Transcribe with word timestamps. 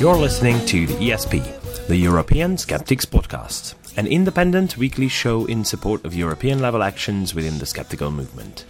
You're 0.00 0.16
listening 0.16 0.64
to 0.64 0.86
the 0.86 0.94
ESP, 0.94 1.86
the 1.86 1.94
European 1.94 2.56
Skeptics 2.56 3.04
Podcast, 3.04 3.74
an 3.98 4.06
independent 4.06 4.78
weekly 4.78 5.08
show 5.08 5.44
in 5.44 5.62
support 5.62 6.06
of 6.06 6.14
European 6.14 6.58
level 6.58 6.82
actions 6.82 7.34
within 7.34 7.58
the 7.58 7.66
skeptical 7.66 8.10
movement. 8.10 8.64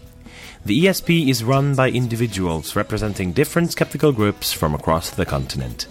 The 0.65 0.87
ESP 0.87 1.29
is 1.29 1.45
run 1.45 1.77
by 1.77 1.91
individuals 1.91 2.75
representing 2.75 3.31
different 3.31 3.71
skeptical 3.71 4.11
groups 4.11 4.53
from 4.53 4.75
across 4.75 5.11
the 5.11 5.25
continent. 5.25 5.87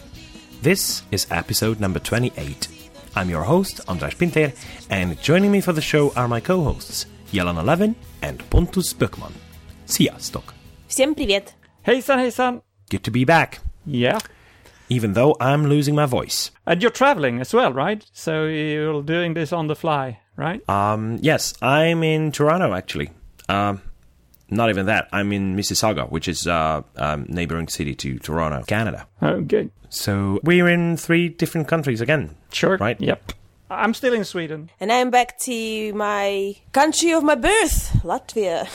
This 0.62 1.04
is 1.10 1.26
episode 1.32 1.80
number 1.80 1.99
28. 1.99 2.68
I'm 3.16 3.30
your 3.30 3.44
host, 3.44 3.80
Andras 3.88 4.16
Pinter, 4.16 4.52
and 4.90 5.21
joining 5.21 5.54
me 5.54 5.62
for 5.62 5.71
the 5.71 5.80
show 5.80 6.12
are 6.18 6.27
my 6.27 6.41
co 6.41 6.66
hosts, 6.66 7.05
Jelena 7.32 7.63
Levin 7.63 7.96
and 8.21 8.40
Pontus 8.49 8.94
Böckman. 8.94 9.32
See 9.85 10.08
ya, 10.08 10.18
Stock. 10.18 10.54
Всем 10.90 11.16
привет! 11.16 11.54
Hejsan, 11.88 12.30
son! 12.30 12.62
Good 12.90 13.05
to 13.05 13.12
be 13.12 13.24
back. 13.24 13.60
Yeah 13.85 14.20
even 14.89 15.13
though 15.13 15.35
I'm 15.39 15.67
losing 15.67 15.95
my 15.95 16.05
voice. 16.05 16.52
And 16.66 16.81
you're 16.81 16.91
traveling 16.91 17.39
as 17.39 17.53
well, 17.53 17.71
right? 17.73 18.05
So 18.13 18.45
you're 18.45 19.02
doing 19.03 19.34
this 19.35 19.53
on 19.53 19.67
the 19.67 19.75
fly, 19.75 20.20
right? 20.35 20.67
Um, 20.70 21.20
yes, 21.21 21.53
I'm 21.62 22.03
in 22.03 22.31
Toronto 22.31 22.73
actually. 22.73 23.12
Um, 23.48 23.81
not 24.49 24.70
even 24.70 24.87
that. 24.87 25.07
I'm 25.12 25.31
in 25.31 25.55
Mississauga, 25.55 26.09
which 26.12 26.27
is 26.27 26.48
uh, 26.48 26.81
um, 26.98 27.26
neighboring 27.29 27.68
city 27.68 27.93
to 27.96 28.18
Toronto, 28.20 28.63
Canada. 28.65 29.07
Oh, 29.21 29.41
good. 29.41 29.71
So 29.90 30.40
we're 30.43 30.68
in 30.68 30.98
three 30.98 31.29
different 31.29 31.68
countries 31.68 32.01
again. 32.01 32.35
Sure. 32.51 32.77
Right. 32.77 32.99
Yep. 32.99 33.34
I'm 33.71 33.93
still 33.93 34.13
in 34.13 34.24
Sweden. 34.26 34.71
And 34.79 34.91
I'm 34.91 35.12
back 35.12 35.37
to 35.40 35.93
my 35.93 36.55
country 36.71 37.12
of 37.12 37.24
my 37.24 37.35
birth, 37.35 38.01
Latvia, 38.03 38.65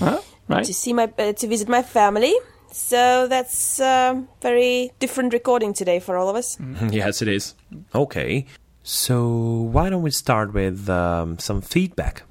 Huh? 0.00 0.20
Right? 0.48 0.64
to 0.64 0.74
see 0.74 0.92
my 0.92 1.12
uh, 1.18 1.32
to 1.34 1.46
visit 1.46 1.68
my 1.68 1.82
family. 1.82 2.34
So 2.70 3.26
that's 3.28 3.80
a 3.80 4.24
very 4.40 4.92
different 4.98 5.32
recording 5.32 5.72
today 5.72 6.00
for 6.00 6.16
all 6.16 6.28
of 6.28 6.36
us. 6.36 6.58
yes, 6.90 7.22
it 7.22 7.28
is. 7.28 7.54
Okay. 7.94 8.46
So 8.82 9.26
why 9.72 9.90
don't 9.90 10.02
we 10.02 10.10
start 10.10 10.52
with 10.52 10.88
um, 10.88 11.38
some 11.38 11.60
feedback 11.60 12.22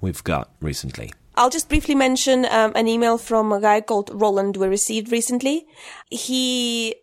we've 0.00 0.22
got 0.24 0.50
recently? 0.60 1.12
I'll 1.34 1.50
just 1.50 1.68
briefly 1.68 1.94
mention 1.94 2.44
um, 2.50 2.72
an 2.74 2.88
email 2.88 3.16
from 3.16 3.52
a 3.52 3.60
guy 3.60 3.80
called 3.80 4.10
Roland 4.12 4.56
we 4.56 4.66
received 4.66 5.10
recently. 5.10 5.66
He 6.10 6.94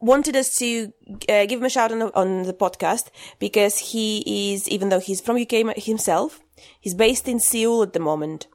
wanted 0.00 0.36
us 0.36 0.58
to 0.58 0.92
uh, 1.28 1.46
give 1.46 1.60
him 1.60 1.64
a 1.64 1.70
shout 1.70 1.92
on, 1.92 2.02
on 2.02 2.42
the 2.42 2.52
podcast 2.52 3.08
because 3.38 3.78
he 3.78 4.52
is, 4.52 4.68
even 4.68 4.90
though 4.90 5.00
he's 5.00 5.20
from 5.20 5.40
UK 5.40 5.74
himself, 5.76 6.40
he's 6.80 6.94
based 6.94 7.28
in 7.28 7.40
Seoul 7.40 7.82
at 7.82 7.94
the 7.94 8.00
moment. 8.00 8.48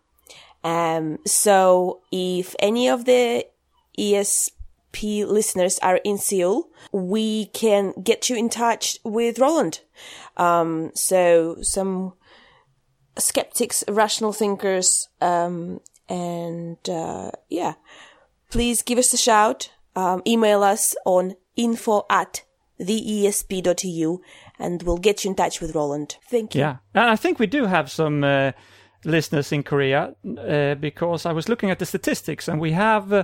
Um, 0.63 1.19
so 1.25 2.01
if 2.11 2.55
any 2.59 2.89
of 2.89 3.05
the 3.05 3.45
ESP 3.97 5.25
listeners 5.25 5.79
are 5.79 5.97
in 5.97 6.17
Seoul, 6.17 6.69
we 6.91 7.45
can 7.47 7.93
get 8.03 8.29
you 8.29 8.35
in 8.35 8.49
touch 8.49 8.99
with 9.03 9.39
Roland. 9.39 9.81
Um, 10.35 10.91
so 10.93 11.57
some 11.61 12.13
skeptics, 13.17 13.83
rational 13.87 14.33
thinkers, 14.33 15.09
um, 15.21 15.79
and 16.09 16.77
uh, 16.89 17.31
yeah, 17.49 17.73
please 18.49 18.81
give 18.81 18.97
us 18.97 19.13
a 19.13 19.17
shout. 19.17 19.71
Um, 19.95 20.21
email 20.27 20.63
us 20.63 20.95
on 21.05 21.35
info 21.55 22.05
at 22.09 22.43
theesp.eu 22.79 24.19
and 24.59 24.83
we'll 24.83 24.97
get 24.97 25.23
you 25.23 25.31
in 25.31 25.35
touch 25.35 25.59
with 25.59 25.75
Roland. 25.75 26.17
Thank 26.29 26.55
you. 26.55 26.61
Yeah. 26.61 26.77
And 26.93 27.09
I 27.09 27.15
think 27.15 27.39
we 27.39 27.47
do 27.47 27.65
have 27.65 27.89
some 27.91 28.23
uh, 28.23 28.51
listeners 29.07 29.51
in 29.51 29.63
Korea 29.63 30.13
uh, 30.37 30.75
because 30.75 31.25
I 31.25 31.31
was 31.33 31.49
looking 31.49 31.71
at 31.71 31.79
the 31.79 31.85
statistics 31.85 32.47
and 32.47 32.61
we 32.61 32.73
have 32.73 33.11
uh, 33.11 33.23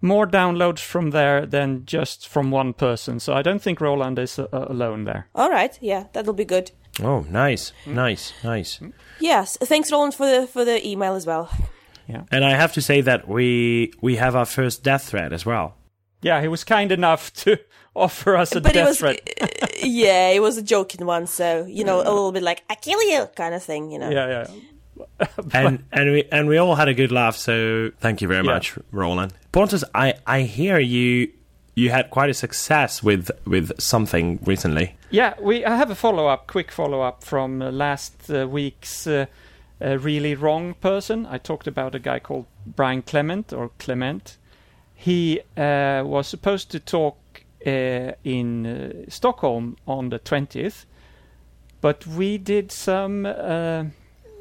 more 0.00 0.26
downloads 0.26 0.80
from 0.80 1.10
there 1.10 1.46
than 1.46 1.84
just 1.86 2.28
from 2.28 2.50
one 2.50 2.72
person. 2.74 3.18
So 3.18 3.32
I 3.32 3.42
don't 3.42 3.62
think 3.62 3.80
Roland 3.80 4.18
is 4.18 4.38
uh, 4.38 4.46
alone 4.52 5.04
there. 5.04 5.28
All 5.34 5.50
right. 5.50 5.76
Yeah, 5.80 6.04
that'll 6.12 6.34
be 6.34 6.44
good. 6.44 6.70
Oh, 7.02 7.26
nice, 7.28 7.72
nice, 7.84 8.32
nice. 8.42 8.80
Yes. 9.20 9.58
Thanks, 9.60 9.92
Roland, 9.92 10.14
for 10.14 10.26
the 10.26 10.46
for 10.46 10.64
the 10.64 10.86
email 10.86 11.14
as 11.14 11.26
well. 11.26 11.50
Yeah, 12.08 12.22
and 12.30 12.44
I 12.44 12.50
have 12.50 12.72
to 12.74 12.80
say 12.80 13.00
that 13.02 13.28
we 13.28 13.92
we 14.00 14.16
have 14.16 14.36
our 14.36 14.46
first 14.46 14.82
death 14.82 15.08
threat 15.08 15.32
as 15.32 15.44
well. 15.44 15.74
Yeah, 16.22 16.40
he 16.40 16.48
was 16.48 16.64
kind 16.64 16.92
enough 16.92 17.32
to 17.44 17.58
offer 17.94 18.36
us 18.36 18.54
a 18.54 18.60
but 18.60 18.70
it 18.70 18.74
death 18.74 18.88
was, 18.88 18.98
threat. 18.98 19.20
yeah, 19.82 20.28
it 20.30 20.40
was 20.40 20.56
a 20.56 20.62
joking 20.62 21.04
one. 21.06 21.26
So 21.26 21.66
you 21.66 21.84
know, 21.84 21.98
a 21.98 22.08
little 22.08 22.32
bit 22.32 22.42
like 22.42 22.62
"I 22.70 22.76
kill 22.76 23.02
you" 23.02 23.26
kind 23.36 23.54
of 23.54 23.62
thing. 23.62 23.90
You 23.90 23.98
know. 23.98 24.10
Yeah, 24.10 24.28
yeah. 24.28 24.46
and 25.52 25.84
and 25.92 26.12
we 26.12 26.24
and 26.32 26.48
we 26.48 26.56
all 26.58 26.74
had 26.74 26.88
a 26.88 26.94
good 26.94 27.12
laugh. 27.12 27.36
So 27.36 27.90
thank 28.00 28.20
you 28.20 28.28
very 28.28 28.44
Yeah. 28.44 28.52
much, 28.54 28.78
Roland. 28.92 29.32
Pontus, 29.52 29.84
I 29.94 30.14
I 30.26 30.42
hear 30.42 30.78
you 30.78 31.28
you 31.74 31.90
had 31.90 32.10
quite 32.10 32.30
a 32.30 32.34
success 32.34 33.02
with 33.02 33.30
with 33.46 33.70
something 33.80 34.38
recently. 34.44 34.94
Yeah, 35.10 35.34
we. 35.40 35.64
I 35.64 35.76
have 35.76 35.90
a 35.90 35.94
follow 35.94 36.26
up, 36.26 36.46
quick 36.46 36.72
follow 36.72 37.00
up 37.02 37.22
from 37.22 37.62
uh, 37.62 37.70
last 37.70 38.30
uh, 38.30 38.46
week's 38.48 39.06
uh, 39.06 39.26
uh, 39.80 39.98
really 39.98 40.34
wrong 40.34 40.74
person. 40.74 41.26
I 41.26 41.38
talked 41.38 41.66
about 41.66 41.94
a 41.94 41.98
guy 41.98 42.18
called 42.18 42.46
Brian 42.64 43.02
Clement 43.02 43.52
or 43.52 43.70
Clement. 43.78 44.36
He 44.94 45.40
uh, 45.56 46.02
was 46.06 46.26
supposed 46.26 46.70
to 46.70 46.80
talk 46.80 47.16
uh, 47.66 48.12
in 48.24 48.66
uh, 48.66 48.92
Stockholm 49.08 49.76
on 49.86 50.08
the 50.08 50.18
twentieth, 50.18 50.86
but 51.82 52.06
we 52.06 52.38
did 52.38 52.72
some 52.72 53.26
uh, 53.26 53.84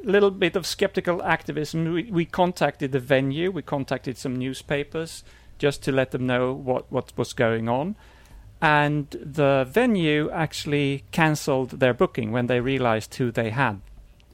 little 0.05 0.31
bit 0.31 0.55
of 0.55 0.66
skeptical 0.66 1.21
activism. 1.23 1.93
We, 1.93 2.03
we 2.03 2.25
contacted 2.25 2.91
the 2.91 2.99
venue. 2.99 3.51
We 3.51 3.61
contacted 3.61 4.17
some 4.17 4.35
newspapers 4.35 5.23
just 5.57 5.83
to 5.83 5.91
let 5.91 6.11
them 6.11 6.25
know 6.25 6.53
what 6.53 6.91
what 6.91 7.13
was 7.17 7.33
going 7.33 7.69
on 7.69 7.95
and 8.61 9.09
the 9.11 9.67
venue 9.69 10.29
actually 10.31 11.03
cancelled 11.11 11.71
their 11.79 11.94
booking 11.94 12.31
when 12.31 12.47
they 12.47 12.59
realized 12.59 13.13
who 13.15 13.31
they 13.31 13.49
had. 13.49 13.81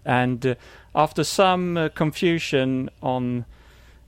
And 0.06 0.46
uh, 0.46 0.56
after 0.96 1.24
some 1.24 1.78
uh, 1.78 1.90
confusion 1.90 2.90
on 3.02 3.46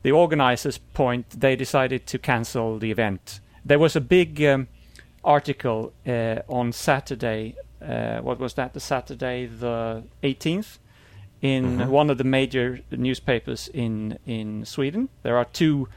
the 0.02 0.12
organizers' 0.12 0.78
point, 0.78 1.29
they 1.29 1.56
decided 1.56 2.06
to 2.07 2.18
cancel 2.18 2.79
the 2.79 2.91
event. 2.91 3.40
There 3.66 3.79
was 3.79 3.96
a 3.96 4.02
big 4.02 4.41
um, 4.44 4.68
article 5.23 5.94
uh, 6.06 6.40
on 6.47 6.72
Saturday. 6.72 7.56
Uh, 7.81 8.19
what 8.19 8.40
was 8.40 8.53
that? 8.56 8.73
The 8.73 8.79
Saturday, 8.79 9.46
the 9.46 10.03
18th, 10.23 10.78
in 11.44 11.90
one 11.90 12.09
of 12.09 12.18
the 12.18 12.24
major 12.24 12.80
newspapers 12.90 13.70
in 13.74 14.18
in 14.26 14.66
Sweden. 14.66 15.09
There 15.24 15.38
are 15.38 15.46
two 15.46 15.88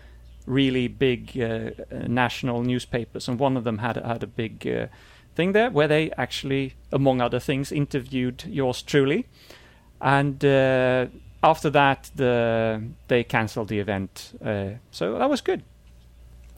really 0.44 0.88
big 0.88 1.32
uh, 1.36 1.44
uh, 1.44 2.08
national 2.08 2.62
newspapers, 2.62 3.28
and 3.28 3.38
one 3.38 3.56
of 3.56 3.64
them 3.64 3.78
had 3.78 3.96
had 3.96 4.22
a 4.22 4.26
big 4.26 4.66
uh, 4.66 4.86
thing 5.36 5.52
there 5.52 5.70
where 5.70 5.88
they 5.88 6.10
actually, 6.18 6.74
among 6.90 7.20
other 7.20 7.40
things, 7.40 7.72
interviewed 7.72 8.44
yours 8.46 8.82
truly, 8.82 9.26
and 10.00 10.44
uh, 10.44 11.06
after 11.42 11.70
that, 11.70 12.10
the 12.16 12.82
they 13.06 13.22
cancelled 13.24 13.68
the 13.68 13.78
event. 13.78 14.32
Uh, 14.44 14.78
so 14.90 15.16
that 15.18 15.30
was 15.30 15.40
good. 15.40 15.62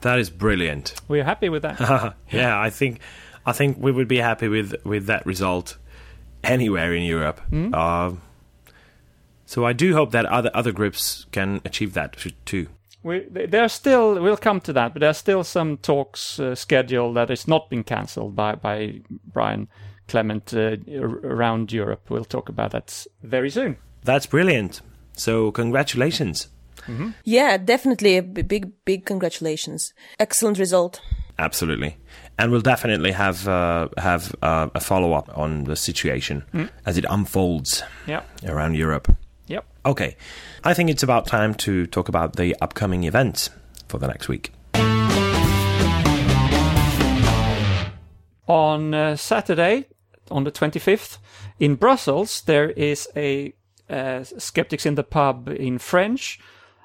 That 0.01 0.17
is 0.17 0.31
brilliant. 0.31 0.95
We're 1.07 1.25
happy 1.25 1.49
with 1.49 1.61
that. 1.61 2.15
yeah, 2.31 2.59
I 2.59 2.71
think 2.71 3.01
I 3.45 3.51
think 3.51 3.77
we 3.79 3.91
would 3.91 4.07
be 4.07 4.17
happy 4.17 4.47
with 4.47 4.73
with 4.83 5.05
that 5.05 5.27
result 5.27 5.77
anywhere 6.43 6.95
in 6.95 7.03
Europe. 7.03 7.41
Uh, 7.73 8.13
so 9.49 9.65
I 9.69 9.73
do 9.73 9.93
hope 9.93 10.11
that 10.11 10.25
other 10.37 10.51
other 10.53 10.71
groups 10.71 11.25
can 11.31 11.59
achieve 11.65 11.93
that 11.93 12.15
too. 12.45 12.67
we, 13.03 13.25
there 13.51 13.63
are 13.63 13.69
still, 13.69 14.21
we'll 14.21 14.37
come 14.37 14.59
to 14.61 14.73
that, 14.73 14.93
but 14.93 14.99
there 14.99 15.09
are 15.09 15.13
still 15.25 15.43
some 15.43 15.77
talks 15.77 16.39
uh, 16.39 16.53
scheduled 16.55 17.15
that 17.15 17.29
has 17.29 17.47
not 17.47 17.69
been 17.69 17.83
cancelled 17.83 18.35
by 18.35 18.55
by 18.55 19.01
Brian 19.33 19.67
Clement 20.07 20.53
uh, 20.53 20.75
around 21.23 21.71
Europe. 21.71 22.01
We'll 22.09 22.25
talk 22.25 22.49
about 22.49 22.71
that 22.71 23.07
very 23.23 23.49
soon. 23.49 23.75
That's 24.03 24.27
brilliant. 24.27 24.81
So 25.13 25.51
congratulations. 25.51 26.49
Yeah, 27.23 27.57
definitely 27.57 28.17
a 28.17 28.23
b- 28.23 28.41
big, 28.41 28.71
big 28.85 29.05
congratulations. 29.05 29.93
Excellent 30.17 30.57
result. 30.57 31.01
Absolutely, 31.37 31.95
and 32.37 32.51
we'll 32.51 32.61
definitely 32.73 33.11
have 33.11 33.47
uh, 33.47 33.87
have 33.97 34.33
uh, 34.41 34.69
a 34.73 34.79
follow 34.79 35.13
up 35.13 35.29
on 35.37 35.65
the 35.65 35.75
situation 35.75 36.43
as 36.85 36.97
it 36.97 37.05
unfolds 37.09 37.83
Yeah. 38.07 38.21
around 38.47 38.75
Europe. 38.75 39.07
Yep. 39.49 39.65
Okay, 39.85 40.15
I 40.63 40.73
think 40.73 40.89
it's 40.89 41.03
about 41.03 41.25
time 41.25 41.55
to 41.55 41.87
talk 41.87 42.07
about 42.07 42.35
the 42.35 42.55
upcoming 42.61 43.03
events 43.03 43.49
for 43.87 43.97
the 43.97 44.07
next 44.07 44.29
week. 44.29 44.53
On 48.47 48.93
uh, 48.93 49.15
Saturday, 49.15 49.85
on 50.31 50.43
the 50.43 50.51
25th, 50.51 51.17
in 51.59 51.75
Brussels, 51.75 52.41
there 52.41 52.69
is 52.69 53.07
a 53.15 53.53
uh, 53.89 54.23
Skeptics 54.23 54.85
in 54.85 54.95
the 54.95 55.03
Pub 55.03 55.49
in 55.49 55.79
French 55.79 56.39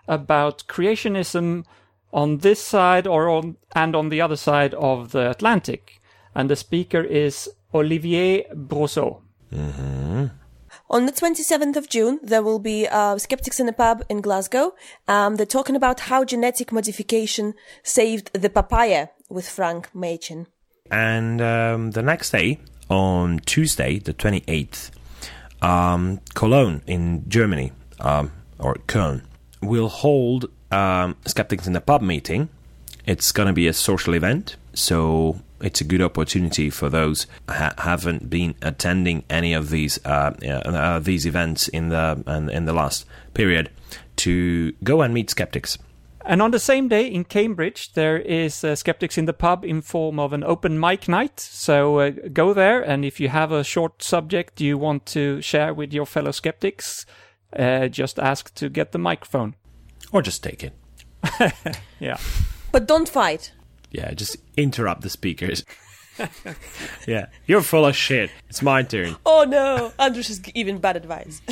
about 0.09 0.65
creationism 0.67 1.65
on 2.13 2.39
this 2.39 2.63
side 2.63 3.07
or 3.07 3.29
on 3.29 3.57
and 3.75 3.95
on 3.95 4.09
the 4.09 4.23
other 4.23 4.37
side 4.37 4.73
of 4.75 5.13
the 5.13 5.31
Atlantic. 5.31 6.01
And 6.35 6.49
the 6.49 6.57
speaker 6.57 7.03
is 7.03 7.51
Olivier 7.75 8.45
Brosseau. 8.55 9.21
On 10.91 11.07
the 11.07 11.13
27th 11.13 11.77
of 11.77 11.89
June, 11.89 12.21
there 12.23 12.43
will 12.43 12.59
be 12.59 12.87
uh, 12.87 13.17
Skeptics 13.17 13.59
in 13.59 13.69
a 13.69 13.73
Pub 13.73 14.05
in 14.11 14.21
Glasgow. 14.21 14.75
Um, 15.09 15.37
they're 15.37 15.47
talking 15.47 15.77
about 15.77 16.01
how 16.01 16.25
genetic 16.25 16.73
modification 16.73 17.55
saved 17.83 18.31
the 18.35 18.51
papaya, 18.51 19.09
with 19.31 19.49
Frank 19.49 19.95
Machen. 19.95 20.47
And 20.91 21.41
um, 21.41 21.93
the 21.93 22.03
next 22.03 22.31
day, 22.31 22.61
on 22.89 23.41
Tuesday, 23.41 23.99
the 23.99 24.13
28th, 24.13 24.91
um, 25.63 26.21
Cologne 26.35 26.83
in 26.87 27.25
Germany, 27.29 27.73
um, 28.01 28.33
or 28.59 28.75
Köln, 28.87 29.23
will 29.63 29.89
hold 29.89 30.51
um, 30.71 31.17
Skeptics 31.25 31.67
in 31.67 31.75
a 31.75 31.81
Pub 31.81 32.03
meeting. 32.03 32.51
It's 33.07 33.33
going 33.33 33.49
to 33.49 33.53
be 33.53 33.67
a 33.67 33.73
social 33.73 34.15
event, 34.15 34.57
so 34.75 35.41
it's 35.61 35.81
a 35.81 35.85
good 35.85 36.03
opportunity 36.03 36.71
for 36.71 36.89
those 36.89 37.27
ha- 37.49 37.75
haven't 37.79 38.29
been 38.29 38.55
attending 38.63 39.25
any 39.31 39.53
of 39.53 39.71
these 39.71 40.05
uh, 40.05 40.33
uh, 40.45 40.99
these 40.99 41.27
events 41.27 41.69
in 41.69 41.89
the 41.89 42.23
in, 42.27 42.49
in 42.51 42.65
the 42.65 42.73
last 42.73 43.07
period 43.35 43.71
to 44.17 44.73
go 44.85 45.03
and 45.03 45.15
meet 45.15 45.31
skeptics. 45.31 45.79
And 46.27 46.41
on 46.41 46.53
the 46.53 46.59
same 46.59 46.89
day 46.89 47.07
in 47.07 47.25
Cambridge, 47.25 47.93
there 47.93 48.17
is 48.17 48.65
uh, 48.65 48.75
Skeptics 48.77 49.19
in 49.19 49.27
the 49.27 49.35
Pub 49.35 49.63
in 49.63 49.83
form 49.83 50.19
of 50.19 50.33
an 50.33 50.43
open 50.43 50.81
mic 50.81 51.07
night. 51.07 51.39
So 51.39 51.99
uh, 51.99 52.13
go 52.33 52.55
there, 52.55 52.81
and 52.81 53.05
if 53.05 53.21
you 53.21 53.29
have 53.29 53.53
a 53.53 53.63
short 53.63 54.03
subject 54.03 54.59
you 54.59 54.79
want 54.79 55.05
to 55.07 55.43
share 55.43 55.75
with 55.75 55.93
your 55.93 56.07
fellow 56.07 56.31
skeptics, 56.31 57.05
uh, 57.55 57.89
just 57.89 58.19
ask 58.19 58.55
to 58.55 58.71
get 58.71 58.93
the 58.93 58.99
microphone. 58.99 59.55
Or 60.13 60.23
just 60.23 60.43
take 60.43 60.65
it. 60.65 60.73
Yeah. 62.01 62.19
But 62.73 62.87
don't 62.87 63.09
fight. 63.09 63.53
Yeah, 63.95 64.13
just 64.13 64.37
interrupt 64.57 65.03
the 65.03 65.09
speakers. 65.09 65.65
yeah, 67.07 67.27
you're 67.47 67.63
full 67.63 67.87
of 67.87 67.97
shit. 67.97 68.31
It's 68.49 68.61
my 68.61 68.83
turn. 68.83 69.15
Oh 69.25 69.45
no, 69.49 69.93
Andras 70.01 70.31
is 70.31 70.41
giving 70.41 70.79
bad 70.79 70.97
advice. 70.97 71.41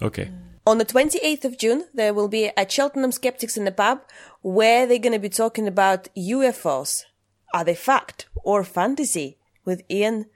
Okay. 0.00 0.32
On 0.66 0.78
the 0.78 0.84
28th 0.84 1.44
of 1.44 1.56
June, 1.56 1.84
there 1.94 2.12
will 2.12 2.26
be 2.26 2.50
at 2.56 2.72
Cheltenham 2.72 3.12
Skeptics 3.12 3.56
in 3.56 3.64
the 3.64 3.70
Pub 3.70 4.00
where 4.40 4.84
they're 4.84 4.98
going 4.98 5.12
to 5.12 5.20
be 5.20 5.28
talking 5.28 5.68
about 5.68 6.08
UFOs. 6.16 7.04
Are 7.54 7.62
they 7.62 7.76
fact 7.76 8.26
or 8.42 8.64
fantasy? 8.64 9.38
With 9.64 9.82
Ian 9.88 10.26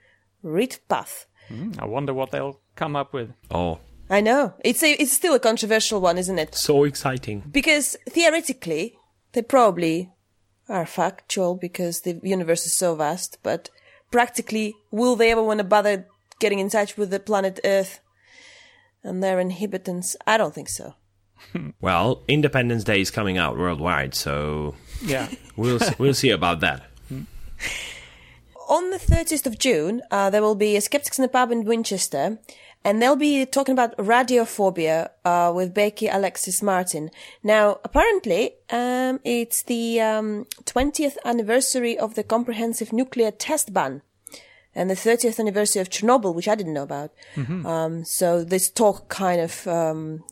Ridpath. 0.41 1.25
Hmm, 1.49 1.71
I 1.79 1.85
wonder 1.85 2.13
what 2.13 2.31
they'll 2.31 2.61
come 2.77 2.95
up 2.95 3.11
with. 3.13 3.33
Oh, 3.51 3.79
I 4.09 4.21
know. 4.21 4.53
It's 4.63 4.81
a, 4.83 4.93
it's 4.93 5.11
still 5.11 5.33
a 5.35 5.39
controversial 5.39 5.99
one, 5.99 6.17
isn't 6.17 6.39
it? 6.39 6.55
so 6.55 6.85
exciting. 6.85 7.43
Because 7.51 7.97
theoretically, 8.07 8.95
they 9.33 9.41
probably 9.41 10.11
are 10.69 10.85
factual 10.85 11.55
because 11.55 12.01
the 12.01 12.19
universe 12.23 12.65
is 12.65 12.77
so 12.77 12.95
vast, 12.95 13.37
but 13.43 13.69
practically, 14.11 14.75
will 14.91 15.15
they 15.15 15.31
ever 15.31 15.43
want 15.43 15.59
to 15.59 15.63
bother 15.63 16.07
getting 16.39 16.59
in 16.59 16.69
touch 16.69 16.97
with 16.97 17.09
the 17.09 17.19
planet 17.19 17.59
Earth 17.63 17.99
and 19.03 19.23
their 19.23 19.39
inhabitants? 19.39 20.15
I 20.25 20.37
don't 20.37 20.53
think 20.53 20.69
so. 20.69 20.95
Well, 21.81 22.23
Independence 22.27 22.83
Day 22.83 22.99
is 22.99 23.11
coming 23.11 23.37
out 23.37 23.57
worldwide, 23.57 24.15
so 24.15 24.75
Yeah. 25.05 25.29
we'll 25.55 25.79
we'll 25.97 26.13
see 26.13 26.31
about 26.31 26.59
that. 26.61 26.83
On 28.69 28.89
the 28.89 28.97
30th 28.97 29.45
of 29.45 29.57
June, 29.57 30.01
uh, 30.11 30.29
there 30.29 30.41
will 30.41 30.55
be 30.55 30.75
a 30.75 30.81
Skeptics 30.81 31.17
in 31.17 31.21
the 31.21 31.29
Pub 31.29 31.51
in 31.51 31.63
Winchester, 31.63 32.39
and 32.87 33.01
they'll 33.01 33.17
be 33.17 33.45
talking 33.45 33.73
about 33.73 33.97
radiophobia 33.97 35.09
uh, 35.25 35.51
with 35.53 35.73
Becky 35.73 36.07
Alexis 36.07 36.63
Martin. 36.63 37.11
Now, 37.43 37.81
apparently, 37.83 38.53
um, 38.69 39.19
it's 39.25 39.63
the 39.63 39.99
um, 39.99 40.45
20th 40.63 41.17
anniversary 41.25 41.99
of 41.99 42.15
the 42.15 42.23
comprehensive 42.23 42.93
nuclear 42.93 43.29
test 43.29 43.73
ban. 43.73 44.03
And 44.73 44.89
the 44.89 44.93
30th 44.93 45.37
anniversary 45.37 45.81
of 45.81 45.89
Chernobyl, 45.89 46.33
which 46.33 46.47
I 46.47 46.55
didn't 46.55 46.75
know 46.75 46.83
about. 46.83 47.11
Um, 47.65 48.05
so 48.05 48.45
this 48.45 48.71
talk 48.71 49.09
kind 49.09 49.41
of 49.41 49.67
um, 49.67 50.23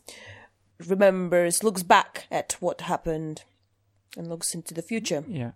remembers, 0.88 1.62
looks 1.62 1.82
back 1.82 2.26
at 2.30 2.56
what 2.60 2.80
happened, 2.82 3.42
and 4.16 4.28
looks 4.28 4.54
into 4.54 4.72
the 4.72 4.82
future 4.82 5.24
yeah. 5.28 5.50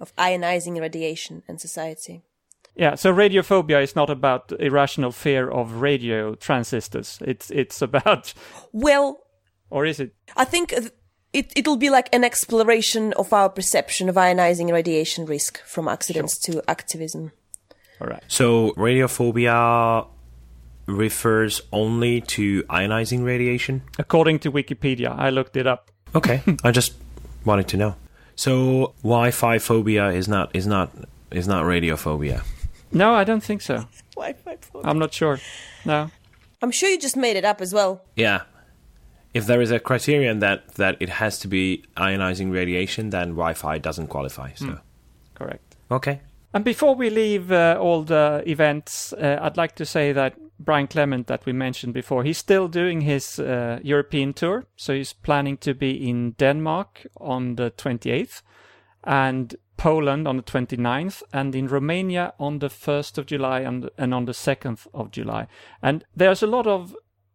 of 0.00 0.14
ionizing 0.16 0.78
radiation 0.78 1.44
in 1.48 1.56
society. 1.56 2.24
Yeah, 2.74 2.94
so 2.94 3.12
radiophobia 3.12 3.82
is 3.82 3.94
not 3.94 4.08
about 4.08 4.52
irrational 4.58 5.12
fear 5.12 5.50
of 5.50 5.82
radio 5.82 6.34
transistors. 6.34 7.18
It's 7.20 7.50
it's 7.50 7.82
about 7.82 8.32
Well, 8.72 9.18
or 9.70 9.84
is 9.84 10.00
it? 10.00 10.14
I 10.36 10.44
think 10.44 10.72
it 11.32 11.52
it'll 11.54 11.76
be 11.76 11.90
like 11.90 12.14
an 12.14 12.24
exploration 12.24 13.12
of 13.14 13.32
our 13.32 13.48
perception 13.48 14.08
of 14.08 14.16
ionizing 14.16 14.72
radiation 14.72 15.26
risk 15.26 15.62
from 15.64 15.88
accidents 15.88 16.38
to 16.38 16.62
activism. 16.68 17.32
All 18.00 18.06
right. 18.06 18.22
So, 18.28 18.72
radiophobia 18.72 20.06
refers 20.86 21.60
only 21.72 22.20
to 22.20 22.62
ionizing 22.64 23.24
radiation. 23.24 23.82
According 23.98 24.40
to 24.40 24.52
Wikipedia, 24.52 25.16
I 25.16 25.30
looked 25.30 25.56
it 25.56 25.66
up. 25.66 25.90
Okay, 26.14 26.42
I 26.64 26.70
just 26.72 26.94
wanted 27.44 27.68
to 27.68 27.76
know. 27.76 27.96
So, 28.34 28.94
Wi-Fi 29.02 29.58
phobia 29.58 30.08
is 30.08 30.26
not 30.26 30.54
is 30.54 30.66
not 30.66 30.90
is 31.30 31.46
not 31.46 31.64
radiophobia. 31.64 32.42
No, 32.92 33.14
I 33.14 33.24
don't 33.24 33.42
think 33.42 33.62
so. 33.62 33.86
Wi-Fi 34.16 34.56
phobia. 34.60 34.90
I'm 34.90 34.98
not 34.98 35.12
sure. 35.12 35.38
No. 35.84 36.10
I'm 36.60 36.70
sure 36.70 36.88
you 36.88 36.98
just 36.98 37.16
made 37.16 37.36
it 37.36 37.44
up 37.44 37.60
as 37.60 37.72
well. 37.72 38.04
Yeah. 38.16 38.42
If 39.34 39.46
there 39.46 39.62
is 39.62 39.70
a 39.70 39.80
criterion 39.80 40.40
that 40.40 40.74
that 40.74 40.96
it 41.00 41.08
has 41.08 41.38
to 41.38 41.48
be 41.48 41.84
ionizing 41.96 42.52
radiation, 42.52 43.10
then 43.10 43.30
Wi-Fi 43.30 43.78
doesn't 43.78 44.08
qualify. 44.08 44.52
So, 44.54 44.78
Correct. 45.34 45.76
okay. 45.90 46.20
And 46.54 46.64
before 46.64 46.94
we 46.94 47.08
leave 47.08 47.50
uh, 47.50 47.78
all 47.80 48.02
the 48.02 48.42
events, 48.46 49.14
uh, 49.14 49.38
I'd 49.40 49.56
like 49.56 49.74
to 49.76 49.86
say 49.86 50.12
that 50.12 50.34
Brian 50.58 50.86
Clement, 50.86 51.26
that 51.26 51.46
we 51.46 51.52
mentioned 51.52 51.94
before, 51.94 52.24
he's 52.24 52.38
still 52.38 52.68
doing 52.68 53.00
his 53.00 53.38
uh, 53.38 53.80
European 53.82 54.32
tour. 54.34 54.66
So 54.76 54.94
he's 54.94 55.14
planning 55.14 55.56
to 55.58 55.74
be 55.74 56.08
in 56.08 56.32
Denmark 56.32 57.06
on 57.16 57.56
the 57.56 57.70
28th, 57.70 58.42
and 59.04 59.56
Poland 59.82 60.28
on 60.28 60.36
the 60.36 60.44
29th, 60.44 61.24
and 61.32 61.56
in 61.56 61.66
Romania 61.66 62.34
on 62.38 62.60
the 62.60 62.68
1st 62.68 63.18
of 63.18 63.26
July 63.26 63.62
and, 63.62 63.90
and 63.98 64.14
on 64.14 64.26
the 64.26 64.32
2nd 64.32 64.86
of 64.94 65.10
July. 65.10 65.48
And 65.82 66.04
there's 66.14 66.40
a 66.40 66.46
lot 66.46 66.68
of 66.68 66.94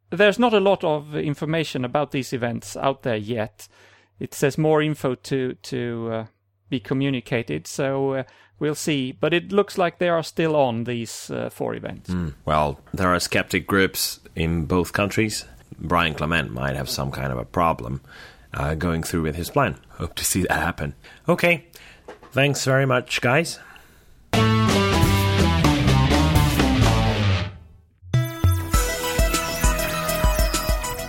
there's 0.10 0.40
not 0.40 0.54
a 0.54 0.62
lot 0.62 0.86
of 0.86 1.14
information 1.14 1.84
about 1.84 2.12
these 2.12 2.32
events 2.32 2.78
out 2.78 3.04
there 3.04 3.18
yet. 3.18 3.68
It 4.18 4.34
says 4.34 4.58
more 4.58 4.82
info 4.82 5.16
to 5.16 5.56
to 5.56 6.10
uh, 6.14 6.26
be 6.70 6.80
communicated, 6.80 7.68
so 7.68 8.14
uh, 8.14 8.24
we'll 8.60 8.76
see. 8.76 9.12
But 9.12 9.34
it 9.34 9.52
looks 9.52 9.78
like 9.78 9.98
they 9.98 10.08
are 10.08 10.24
still 10.24 10.56
on 10.56 10.86
these 10.86 11.30
uh, 11.30 11.50
four 11.50 11.76
events. 11.76 12.10
Well, 12.46 12.80
there 12.94 13.14
are 13.14 13.20
skeptic 13.20 13.68
groups 13.68 14.22
in 14.36 14.68
both 14.68 14.94
countries. 14.94 15.44
Brian 15.78 16.14
Clement 16.14 16.54
might 16.54 16.78
have 16.78 16.90
some 16.90 17.12
kind 17.12 17.34
of 17.34 17.38
a 17.38 17.46
problem 17.46 18.00
uh, 18.54 18.76
going 18.76 19.04
through 19.04 19.24
with 19.24 19.36
his 19.36 19.50
plan. 19.50 19.76
Hope 19.90 20.16
to 20.16 20.24
see 20.24 20.44
that 20.44 20.62
happen. 20.62 20.96
Okay. 21.28 21.68
Thanks 22.32 22.66
very 22.66 22.86
much, 22.86 23.22
guys. 23.22 23.60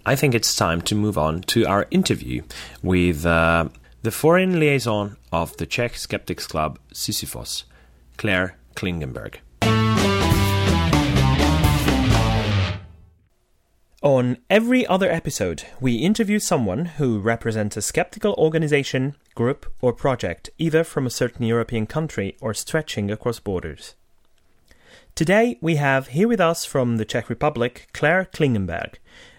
I 0.07 0.17
think 0.17 0.35
it's 0.35 0.55
time 0.55 0.83
to 0.83 0.95
move 0.95 1.17
on 1.17 1.41
to 1.43 1.65
our 1.65 1.87
interview 1.91 2.43
with 2.83 3.25
uh, 3.25 3.69
the 4.03 4.11
foreign 4.11 4.61
liaison 4.61 5.17
of 5.33 5.57
the 5.57 5.65
Czech 5.65 5.97
Skeptics 5.97 6.47
Club, 6.47 6.79
Sisyfos, 6.93 7.65
Claire 8.19 8.59
Klingenberg. 8.77 9.37
On 14.05 14.37
every 14.51 14.87
other 14.87 15.11
episode, 15.11 15.63
we 15.81 15.95
interview 15.95 16.39
someone 16.39 16.85
who 16.85 17.19
represents 17.19 17.75
a 17.79 17.81
skeptical 17.81 18.35
organization, 18.37 19.15
group, 19.35 19.65
or 19.81 19.95
project, 19.95 20.51
either 20.59 20.85
from 20.85 21.07
a 21.07 21.11
certain 21.11 21.47
European 21.47 21.87
country 21.87 22.37
or 22.39 22.53
stretching 22.53 23.11
across 23.11 23.41
borders. 23.41 23.95
Today, 25.15 25.57
we 25.63 25.77
have 25.77 26.09
here 26.09 26.29
with 26.29 26.39
us 26.39 26.67
from 26.67 26.99
the 26.99 27.07
Czech 27.07 27.31
Republic 27.31 27.89
Claire 27.95 28.29
Klingenberg, 28.31 28.97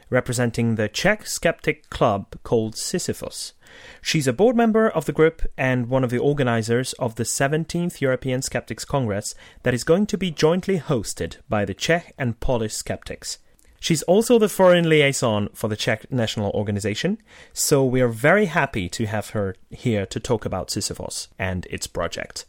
representing 0.10 0.74
the 0.74 0.88
Czech 0.88 1.28
skeptic 1.28 1.88
club 1.92 2.36
called 2.42 2.76
Sisyphus. 2.76 3.54
She's 4.02 4.26
a 4.26 4.34
board 4.34 4.56
member 4.56 4.90
of 4.90 5.06
the 5.06 5.14
group 5.14 5.44
and 5.56 5.90
one 5.90 6.04
of 6.04 6.10
the 6.10 6.18
organizers 6.18 6.94
of 6.94 7.18
the 7.18 7.24
17th 7.24 8.02
European 8.02 8.42
Skeptics 8.42 8.84
Congress 8.84 9.36
that 9.62 9.76
is 9.76 9.84
going 9.84 10.08
to 10.08 10.18
be 10.18 10.32
jointly 10.32 10.80
hosted 10.80 11.38
by 11.48 11.66
the 11.66 11.76
Czech 11.76 12.16
and 12.18 12.40
Polish 12.40 12.74
skeptics. 12.74 13.38
She's 13.86 14.02
also 14.02 14.40
the 14.40 14.50
foreign 14.50 14.90
liaison 14.90 15.50
for 15.54 15.68
the 15.68 15.76
Czech 15.76 16.12
National 16.12 16.50
Organization, 16.54 17.20
so 17.54 17.86
we 17.86 18.02
are 18.02 18.08
very 18.08 18.48
happy 18.48 18.90
to 18.90 19.06
have 19.06 19.30
her 19.30 19.56
here 19.70 20.08
to 20.08 20.20
talk 20.20 20.44
about 20.44 20.70
Sisyfos 20.70 21.28
and 21.38 21.68
its 21.70 21.86
project. 21.86 22.46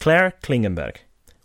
Claire 0.00 0.32
Klingenberg, 0.42 0.96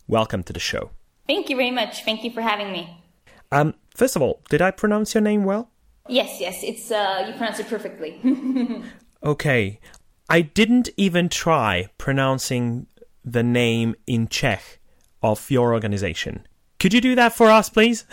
welcome 0.07 0.43
to 0.43 0.53
the 0.53 0.61
show. 0.61 0.91
Thank 1.27 1.49
you 1.49 1.57
very 1.57 1.71
much. 1.71 2.05
Thank 2.05 2.23
you 2.23 2.31
for 2.31 2.39
having 2.39 2.71
me. 2.71 3.03
Um, 3.51 3.73
first 3.93 4.15
of 4.15 4.21
all, 4.21 4.39
did 4.49 4.61
I 4.61 4.71
pronounce 4.71 5.13
your 5.13 5.19
name 5.19 5.43
well? 5.43 5.69
Yes, 6.07 6.39
yes, 6.39 6.63
it's 6.63 6.89
uh, 6.89 7.25
you 7.27 7.33
pronounce 7.33 7.59
it 7.59 7.67
perfectly. 7.67 8.21
okay, 9.25 9.81
I 10.29 10.39
didn't 10.39 10.87
even 10.95 11.27
try 11.27 11.87
pronouncing 11.97 12.87
the 13.25 13.43
name 13.43 13.95
in 14.07 14.29
Czech 14.29 14.79
of 15.21 15.51
your 15.51 15.73
organization. 15.73 16.47
Could 16.83 16.93
you 16.93 16.99
do 16.99 17.15
that 17.15 17.31
for 17.31 17.49
us, 17.49 17.69
please? 17.69 18.03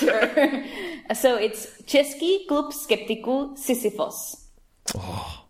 sure. 0.00 0.64
So 1.14 1.36
it's 1.36 1.68
Český 1.84 2.46
klub 2.48 2.72
skeptiků 2.72 3.54
Sisyfos. 3.56 4.36
Oh. 4.96 5.44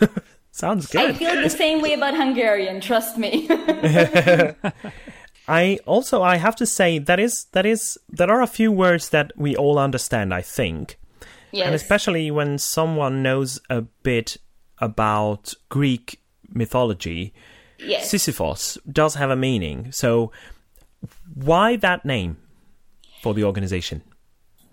Sounds 0.52 0.86
good. 0.86 1.10
I 1.10 1.12
feel 1.12 1.42
the 1.42 1.50
same 1.50 1.82
way 1.82 1.94
about 1.94 2.14
Hungarian, 2.14 2.80
trust 2.80 3.16
me. 3.16 3.48
I 5.48 5.78
also 5.86 6.22
I 6.22 6.36
have 6.36 6.56
to 6.56 6.66
say 6.66 6.98
that 6.98 7.20
is 7.20 7.46
that 7.52 7.66
is 7.66 7.98
there 8.08 8.30
are 8.30 8.42
a 8.42 8.46
few 8.46 8.72
words 8.72 9.10
that 9.10 9.32
we 9.36 9.54
all 9.54 9.78
understand, 9.78 10.34
I 10.34 10.42
think. 10.42 10.98
Yes. 11.52 11.66
And 11.66 11.74
especially 11.74 12.30
when 12.30 12.58
someone 12.58 13.22
knows 13.22 13.60
a 13.70 13.82
bit 14.02 14.38
about 14.78 15.54
Greek 15.68 16.20
mythology, 16.48 17.32
yes. 17.78 18.10
Sisyphos 18.10 18.78
does 18.90 19.14
have 19.14 19.30
a 19.30 19.36
meaning. 19.36 19.92
So 19.92 20.32
why 21.34 21.76
that 21.76 22.04
name 22.04 22.36
for 23.22 23.34
the 23.34 23.44
organization? 23.44 24.02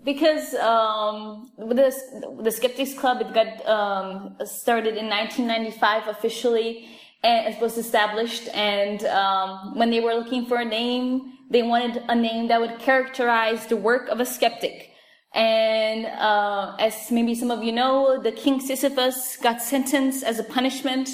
Because 0.04 0.54
um, 0.54 1.50
the 1.58 1.94
the 2.40 2.50
Skeptics 2.50 2.94
Club 2.94 3.20
it 3.20 3.32
got 3.32 3.66
um, 3.66 4.36
started 4.44 4.96
in 4.96 5.08
1995 5.08 6.08
officially, 6.08 6.88
and 7.22 7.54
it 7.54 7.60
was 7.60 7.78
established. 7.78 8.48
And 8.48 9.04
um, 9.04 9.78
when 9.78 9.90
they 9.90 10.00
were 10.00 10.14
looking 10.14 10.46
for 10.46 10.56
a 10.56 10.64
name, 10.64 11.32
they 11.50 11.62
wanted 11.62 12.02
a 12.08 12.14
name 12.14 12.48
that 12.48 12.60
would 12.60 12.78
characterize 12.80 13.66
the 13.66 13.76
work 13.76 14.08
of 14.08 14.18
a 14.18 14.26
skeptic. 14.26 14.90
And 15.34 16.06
uh, 16.06 16.76
as 16.78 17.10
maybe 17.10 17.34
some 17.34 17.50
of 17.50 17.62
you 17.62 17.72
know, 17.72 18.20
the 18.20 18.32
King 18.32 18.60
Sisyphus 18.60 19.36
got 19.36 19.62
sentenced 19.62 20.24
as 20.24 20.38
a 20.38 20.44
punishment 20.44 21.08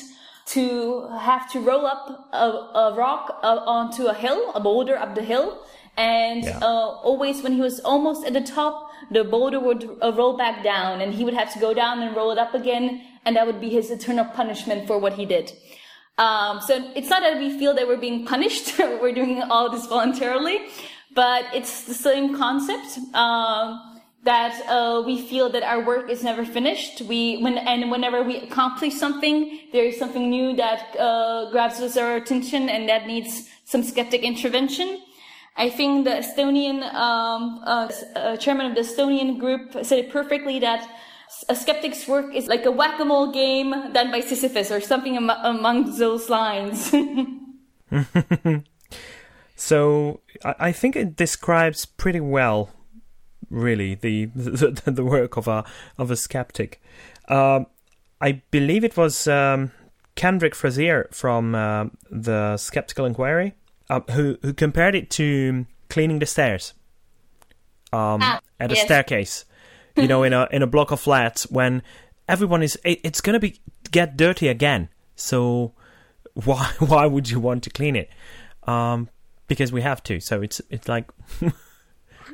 to 0.54 1.08
have 1.20 1.50
to 1.52 1.60
roll 1.60 1.86
up 1.86 2.28
a, 2.32 2.46
a 2.84 2.94
rock 2.96 3.38
uh, 3.42 3.60
onto 3.66 4.06
a 4.06 4.14
hill, 4.14 4.52
a 4.54 4.60
boulder 4.60 4.96
up 4.96 5.14
the 5.14 5.22
hill. 5.22 5.58
And 5.96 6.44
Yeah. 6.44 6.58
uh, 6.62 6.88
always 7.10 7.42
when 7.42 7.52
he 7.52 7.60
was 7.60 7.80
almost 7.80 8.24
at 8.26 8.32
the 8.32 8.40
top, 8.40 8.90
the 9.10 9.24
boulder 9.24 9.60
would 9.60 9.82
uh, 10.00 10.12
roll 10.12 10.36
back 10.36 10.62
down 10.62 11.00
and 11.00 11.12
he 11.12 11.24
would 11.24 11.34
have 11.34 11.52
to 11.54 11.58
go 11.58 11.74
down 11.74 12.00
and 12.02 12.14
roll 12.16 12.30
it 12.30 12.38
up 12.38 12.54
again. 12.54 13.02
And 13.24 13.36
that 13.36 13.46
would 13.46 13.60
be 13.60 13.68
his 13.68 13.90
eternal 13.90 14.24
punishment 14.24 14.86
for 14.86 14.98
what 14.98 15.14
he 15.14 15.26
did. 15.26 15.52
Um, 16.18 16.60
so 16.60 16.72
it's 16.96 17.10
not 17.10 17.22
that 17.22 17.38
we 17.38 17.58
feel 17.58 17.74
that 17.74 17.86
we're 17.86 17.96
being 18.00 18.24
punished. 18.24 18.78
we're 19.02 19.12
doing 19.12 19.42
all 19.42 19.70
this 19.70 19.86
voluntarily, 19.86 20.58
but 21.14 21.44
it's 21.52 21.84
the 21.84 21.94
same 21.94 22.36
concept. 22.36 22.98
Um, 23.14 23.87
that 24.28 24.54
uh, 24.68 25.02
we 25.06 25.16
feel 25.30 25.48
that 25.48 25.62
our 25.62 25.82
work 25.82 26.10
is 26.10 26.22
never 26.22 26.44
finished. 26.44 27.00
We 27.02 27.38
when 27.38 27.56
and 27.56 27.90
whenever 27.90 28.22
we 28.22 28.36
accomplish 28.36 28.94
something, 28.94 29.60
there 29.72 29.84
is 29.84 29.98
something 29.98 30.28
new 30.28 30.54
that 30.56 30.80
uh, 30.98 31.50
grabs 31.50 31.96
our 31.96 32.16
attention 32.16 32.68
and 32.68 32.88
that 32.90 33.06
needs 33.06 33.48
some 33.64 33.82
skeptic 33.82 34.22
intervention. 34.22 35.00
I 35.56 35.70
think 35.70 36.04
the 36.04 36.14
Estonian 36.22 36.78
um, 36.94 37.60
uh, 37.64 37.90
uh, 38.14 38.36
chairman 38.36 38.66
of 38.66 38.74
the 38.74 38.82
Estonian 38.82 39.38
group 39.38 39.62
said 39.82 39.98
it 39.98 40.10
perfectly 40.10 40.58
that 40.60 40.86
a 41.48 41.56
skeptic's 41.56 42.06
work 42.06 42.34
is 42.34 42.46
like 42.46 42.64
a 42.66 42.70
whack-a-mole 42.70 43.32
game 43.32 43.70
done 43.92 44.10
by 44.10 44.20
Sisyphus 44.20 44.70
or 44.70 44.80
something 44.80 45.16
am- 45.16 45.30
among 45.54 45.96
those 45.98 46.28
lines. 46.28 46.94
So 49.58 50.20
I 50.44 50.70
think 50.70 50.94
it 50.94 51.16
describes 51.16 51.84
pretty 51.84 52.20
well, 52.20 52.70
really, 53.50 53.94
the 53.94 54.26
the, 54.34 54.82
the 54.86 55.04
work 55.04 55.36
of 55.36 55.48
a 55.48 55.64
of 55.96 56.10
a 56.10 56.16
skeptic. 56.16 56.80
Um, 57.28 57.66
I 58.20 58.42
believe 58.50 58.84
it 58.84 58.96
was 58.96 59.28
um, 59.28 59.70
Kendrick 60.16 60.54
Frazier 60.54 61.08
from 61.12 61.54
uh, 61.54 61.86
the 62.10 62.56
Skeptical 62.56 63.06
Inquirer 63.06 63.52
uh, 63.90 64.00
who 64.10 64.38
who 64.42 64.52
compared 64.52 64.94
it 64.94 65.10
to 65.10 65.66
cleaning 65.88 66.18
the 66.18 66.26
stairs 66.26 66.74
um, 67.92 68.20
Ah, 68.22 68.40
at 68.60 68.72
a 68.72 68.76
staircase. 68.76 69.44
You 69.96 70.06
know, 70.06 70.22
in 70.22 70.32
a 70.32 70.46
in 70.52 70.62
a 70.62 70.66
block 70.66 70.92
of 70.92 71.00
flats 71.00 71.50
when 71.50 71.82
everyone 72.28 72.62
is 72.62 72.78
it, 72.84 73.00
it's 73.02 73.20
gonna 73.20 73.40
be 73.40 73.60
get 73.90 74.16
dirty 74.16 74.46
again. 74.48 74.90
So 75.16 75.74
why 76.34 76.72
why 76.78 77.06
would 77.06 77.30
you 77.30 77.40
want 77.40 77.64
to 77.64 77.70
clean 77.70 77.96
it? 77.96 78.10
Um, 78.64 79.08
because 79.48 79.72
we 79.72 79.82
have 79.82 80.02
to. 80.04 80.20
So 80.20 80.40
it's 80.40 80.60
it's 80.70 80.88
like 80.88 81.10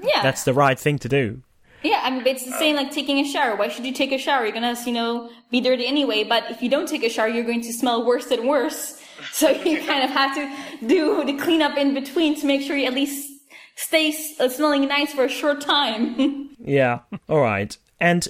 yeah, 0.06 0.22
that's 0.22 0.44
the 0.44 0.52
right 0.54 0.78
thing 0.78 0.98
to 1.00 1.08
do. 1.08 1.42
Yeah, 1.82 2.00
I 2.02 2.10
mean, 2.10 2.26
it's 2.26 2.44
the 2.46 2.52
same 2.52 2.76
like 2.76 2.90
taking 2.92 3.18
a 3.18 3.24
shower. 3.28 3.56
Why 3.56 3.68
should 3.68 3.84
you 3.84 3.92
take 3.92 4.10
a 4.12 4.18
shower? 4.18 4.44
You're 4.44 4.54
gonna, 4.54 4.74
you 4.86 4.92
know, 4.92 5.30
be 5.50 5.60
dirty 5.60 5.86
anyway. 5.86 6.24
But 6.24 6.50
if 6.50 6.62
you 6.62 6.70
don't 6.70 6.88
take 6.88 7.02
a 7.04 7.10
shower, 7.10 7.28
you're 7.28 7.44
going 7.44 7.60
to 7.62 7.72
smell 7.72 8.04
worse 8.06 8.30
and 8.30 8.48
worse. 8.48 9.00
So 9.32 9.48
you 9.48 9.80
kind 9.86 10.02
of 10.04 10.10
have 10.10 10.34
to 10.34 10.86
do 10.86 11.24
the 11.24 11.34
cleanup 11.34 11.78
in 11.78 11.94
between 11.94 12.34
to 12.40 12.46
make 12.46 12.62
sure 12.62 12.76
you 12.76 12.86
at 12.86 12.94
least 12.94 13.30
stay 13.76 14.12
uh, 14.40 14.48
smelling 14.48 14.86
nice 14.88 15.12
for 15.14 15.24
a 15.24 15.28
short 15.28 15.60
time. 15.60 16.50
Yeah. 16.58 17.00
All 17.28 17.40
right. 17.40 17.76
And 18.00 18.26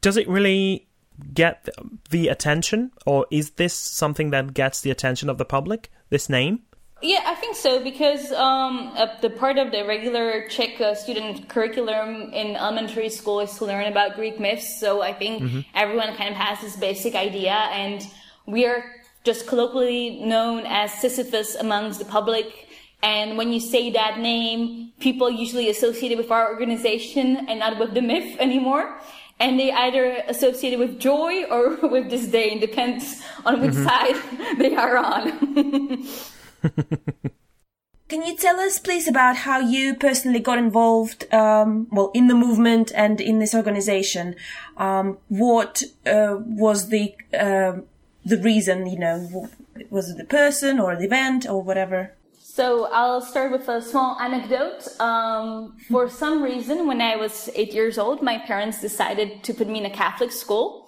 does 0.00 0.16
it 0.16 0.28
really 0.28 0.86
get 1.32 1.64
the- 1.64 1.72
the 2.10 2.28
attention, 2.28 2.90
or 3.06 3.26
is 3.30 3.52
this 3.52 3.72
something 3.74 4.30
that 4.30 4.52
gets 4.52 4.80
the 4.82 4.90
attention 4.90 5.30
of 5.30 5.38
the 5.38 5.44
public? 5.44 5.90
This 6.10 6.28
name? 6.28 6.60
Yeah, 7.00 7.22
I 7.26 7.36
think 7.36 7.54
so 7.54 7.82
because 7.82 8.32
um, 8.32 8.92
the 9.22 9.30
part 9.30 9.56
of 9.56 9.70
the 9.70 9.84
regular 9.86 10.48
Czech 10.48 10.80
uh, 10.80 10.96
student 10.96 11.48
curriculum 11.48 12.32
in 12.32 12.56
elementary 12.56 13.08
school 13.08 13.38
is 13.38 13.56
to 13.58 13.66
learn 13.66 13.86
about 13.86 14.16
Greek 14.16 14.40
myths. 14.40 14.80
So 14.80 15.00
I 15.00 15.12
think 15.12 15.64
everyone 15.74 16.16
kind 16.16 16.30
of 16.30 16.36
has 16.36 16.60
this 16.60 16.74
basic 16.76 17.14
idea, 17.14 17.52
and 17.52 18.04
we 18.46 18.66
are 18.66 18.82
just 19.22 19.46
colloquially 19.46 20.24
known 20.24 20.64
as 20.66 20.92
Sisyphus 20.92 21.54
amongst 21.54 22.00
the 22.00 22.04
public. 22.04 22.66
And 23.00 23.38
when 23.38 23.52
you 23.52 23.60
say 23.60 23.90
that 23.92 24.18
name, 24.18 24.92
people 24.98 25.30
usually 25.30 25.70
associate 25.70 26.10
it 26.10 26.18
with 26.18 26.32
our 26.32 26.52
organization 26.52 27.46
and 27.48 27.60
not 27.60 27.78
with 27.78 27.94
the 27.94 28.02
myth 28.02 28.36
anymore. 28.40 28.98
And 29.38 29.60
they 29.60 29.70
either 29.70 30.24
associate 30.26 30.72
it 30.72 30.80
with 30.80 30.98
joy 30.98 31.44
or 31.44 31.76
with 31.88 32.10
disdain, 32.10 32.58
depends 32.58 33.22
on 33.46 33.60
which 33.60 33.74
side 33.74 34.16
they 34.58 34.74
are 34.74 34.96
on. 34.96 36.08
Can 38.08 38.22
you 38.22 38.36
tell 38.36 38.58
us, 38.58 38.78
please, 38.78 39.06
about 39.06 39.36
how 39.36 39.60
you 39.60 39.94
personally 39.94 40.40
got 40.40 40.56
involved, 40.56 41.32
um, 41.32 41.88
well, 41.90 42.10
in 42.14 42.28
the 42.28 42.34
movement 42.34 42.90
and 42.94 43.20
in 43.20 43.38
this 43.38 43.54
organization? 43.54 44.34
Um, 44.78 45.18
what 45.28 45.82
uh, 46.06 46.36
was 46.38 46.88
the 46.88 47.14
um 47.38 47.84
the 48.24 48.38
reason? 48.38 48.86
You 48.86 48.98
know, 48.98 49.48
was 49.90 50.08
it 50.08 50.16
the 50.16 50.24
person 50.24 50.80
or 50.80 50.96
the 50.96 51.04
event 51.04 51.46
or 51.46 51.62
whatever? 51.62 52.12
So 52.40 52.86
I'll 52.86 53.20
start 53.20 53.52
with 53.52 53.68
a 53.68 53.80
small 53.80 54.18
anecdote. 54.18 54.88
Um, 55.00 55.76
for 55.88 56.08
some 56.08 56.42
reason, 56.42 56.86
when 56.88 57.00
I 57.00 57.14
was 57.14 57.50
eight 57.54 57.72
years 57.72 57.98
old, 57.98 58.22
my 58.22 58.38
parents 58.38 58.80
decided 58.80 59.44
to 59.44 59.54
put 59.54 59.68
me 59.68 59.78
in 59.78 59.86
a 59.86 59.90
Catholic 59.90 60.32
school. 60.32 60.87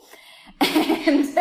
and, 1.06 1.38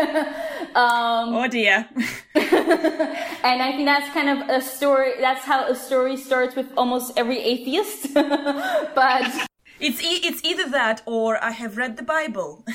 um, 0.76 1.36
Oh 1.36 1.48
dear. 1.48 1.88
and 2.36 3.62
I 3.62 3.72
think 3.74 3.86
that's 3.86 4.10
kind 4.14 4.30
of 4.30 4.50
a 4.50 4.62
story. 4.62 5.14
That's 5.20 5.44
how 5.44 5.66
a 5.68 5.76
story 5.76 6.18
starts 6.18 6.56
with 6.56 6.72
almost 6.78 7.18
every 7.18 7.40
atheist. 7.40 8.14
but 8.14 9.48
It's 9.80 10.02
e- 10.04 10.22
it's 10.28 10.44
either 10.44 10.70
that 10.72 11.02
or 11.06 11.42
I 11.44 11.52
have 11.52 11.78
read 11.78 11.96
the 11.98 12.04
Bible. 12.04 12.66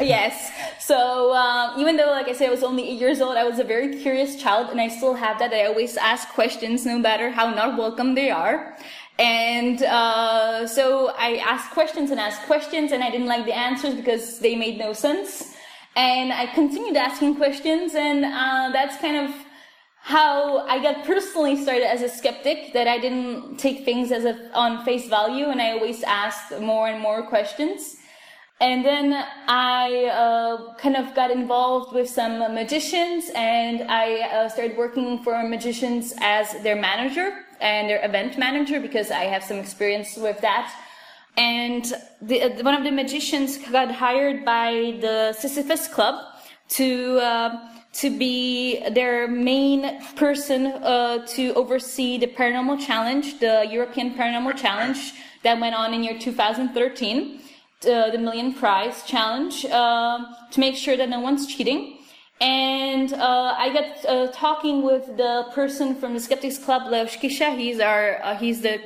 yes. 0.00 0.50
So 0.80 1.32
um, 1.34 1.78
even 1.80 1.96
though, 1.96 2.10
like 2.10 2.28
I 2.28 2.32
said, 2.32 2.48
I 2.48 2.50
was 2.50 2.64
only 2.64 2.88
eight 2.90 2.98
years 3.00 3.20
old, 3.20 3.36
I 3.36 3.44
was 3.44 3.58
a 3.60 3.64
very 3.64 3.96
curious 4.02 4.40
child, 4.42 4.70
and 4.70 4.80
I 4.80 4.88
still 4.88 5.14
have 5.14 5.38
that. 5.38 5.52
I 5.52 5.66
always 5.66 5.96
ask 5.96 6.28
questions, 6.30 6.84
no 6.84 6.98
matter 6.98 7.30
how 7.30 7.50
not 7.54 7.78
welcome 7.78 8.14
they 8.14 8.30
are. 8.30 8.76
And 9.18 9.82
uh, 9.84 10.66
so 10.66 11.12
I 11.16 11.36
asked 11.36 11.70
questions 11.70 12.10
and 12.10 12.18
asked 12.18 12.42
questions, 12.42 12.90
and 12.92 13.04
I 13.04 13.10
didn't 13.10 13.28
like 13.28 13.44
the 13.44 13.54
answers 13.56 13.94
because 13.94 14.40
they 14.40 14.56
made 14.56 14.78
no 14.78 14.92
sense. 14.94 15.51
And 15.94 16.32
I 16.32 16.46
continued 16.46 16.96
asking 16.96 17.36
questions, 17.36 17.94
and 17.94 18.24
uh, 18.24 18.70
that's 18.72 18.96
kind 18.98 19.28
of 19.28 19.34
how 20.02 20.66
I 20.66 20.82
got 20.82 21.04
personally 21.04 21.62
started 21.62 21.88
as 21.88 22.02
a 22.02 22.08
skeptic, 22.08 22.72
that 22.72 22.88
I 22.88 22.98
didn't 22.98 23.58
take 23.58 23.84
things 23.84 24.10
as 24.10 24.24
a, 24.24 24.50
on 24.52 24.84
face 24.84 25.08
value 25.08 25.46
and 25.46 25.62
I 25.62 25.70
always 25.70 26.02
asked 26.02 26.58
more 26.60 26.88
and 26.88 27.00
more 27.00 27.24
questions. 27.28 27.96
And 28.60 28.84
then 28.84 29.12
I 29.46 30.06
uh, 30.06 30.74
kind 30.74 30.96
of 30.96 31.14
got 31.14 31.30
involved 31.30 31.94
with 31.94 32.08
some 32.08 32.40
magicians 32.52 33.30
and 33.36 33.88
I 33.88 34.22
uh, 34.22 34.48
started 34.48 34.76
working 34.76 35.22
for 35.22 35.40
magicians 35.44 36.14
as 36.20 36.50
their 36.64 36.76
manager 36.76 37.38
and 37.60 37.88
their 37.88 38.04
event 38.04 38.38
manager 38.38 38.80
because 38.80 39.12
I 39.12 39.24
have 39.24 39.44
some 39.44 39.58
experience 39.58 40.16
with 40.16 40.40
that. 40.40 40.74
And 41.36 41.92
the, 42.20 42.42
uh, 42.42 42.62
one 42.62 42.74
of 42.74 42.84
the 42.84 42.90
magicians 42.90 43.56
got 43.58 43.90
hired 43.90 44.44
by 44.44 44.98
the 45.00 45.32
Sisyphus 45.32 45.88
Club 45.88 46.16
to 46.70 47.18
uh, 47.18 47.68
to 47.94 48.18
be 48.18 48.80
their 48.90 49.28
main 49.28 50.00
person 50.16 50.66
uh, 50.66 51.26
to 51.26 51.52
oversee 51.54 52.16
the 52.18 52.26
paranormal 52.26 52.80
challenge, 52.84 53.38
the 53.38 53.66
European 53.70 54.14
Paranormal 54.14 54.56
Challenge 54.56 55.12
that 55.42 55.60
went 55.60 55.74
on 55.74 55.92
in 55.92 56.02
year 56.02 56.18
2013, 56.18 57.40
uh, 57.84 58.10
the 58.10 58.18
Million 58.18 58.54
Prize 58.54 59.02
Challenge, 59.02 59.66
uh, 59.66 60.20
to 60.50 60.60
make 60.60 60.74
sure 60.74 60.96
that 60.96 61.10
no 61.10 61.20
one's 61.20 61.46
cheating. 61.46 61.98
And 62.40 63.12
uh, 63.12 63.54
I 63.58 63.68
got 63.72 64.32
talking 64.32 64.82
with 64.82 65.06
the 65.18 65.46
person 65.54 65.94
from 65.94 66.14
the 66.14 66.20
Skeptics 66.20 66.58
Club, 66.58 66.90
Leoš 66.90 67.20
Kyša. 67.20 67.58
He's 67.58 67.78
our 67.78 68.36
he's 68.36 68.62
the 68.62 68.80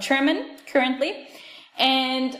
chairman 0.00 0.56
currently, 0.66 1.26
and 1.78 2.32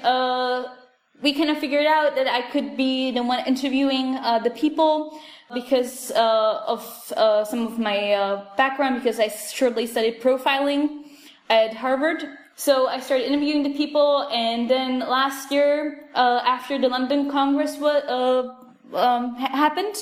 we 1.22 1.32
kind 1.32 1.50
of 1.50 1.58
figured 1.58 1.86
out 1.86 2.14
that 2.14 2.26
I 2.26 2.42
could 2.50 2.76
be 2.76 3.10
the 3.10 3.22
one 3.22 3.44
interviewing 3.46 4.12
the 4.44 4.52
people 4.54 5.18
because 5.52 6.10
uh, 6.12 6.62
of 6.66 7.12
uh, 7.16 7.44
some 7.44 7.66
of 7.66 7.78
my 7.78 8.12
uh, 8.12 8.44
background, 8.56 9.02
because 9.02 9.20
I 9.20 9.28
shortly 9.28 9.86
studied 9.86 10.20
profiling 10.20 11.04
at 11.48 11.74
Harvard. 11.74 12.24
So 12.56 12.88
I 12.88 13.00
started 13.00 13.26
interviewing 13.26 13.62
the 13.62 13.74
people, 13.74 14.28
and 14.32 14.68
then 14.68 15.00
last 15.00 15.52
year, 15.52 16.08
uh, 16.14 16.40
after 16.44 16.78
the 16.78 16.88
London 16.88 17.30
Congress 17.30 17.76
uh, 17.80 18.54
um, 18.94 19.36
happened, 19.36 19.96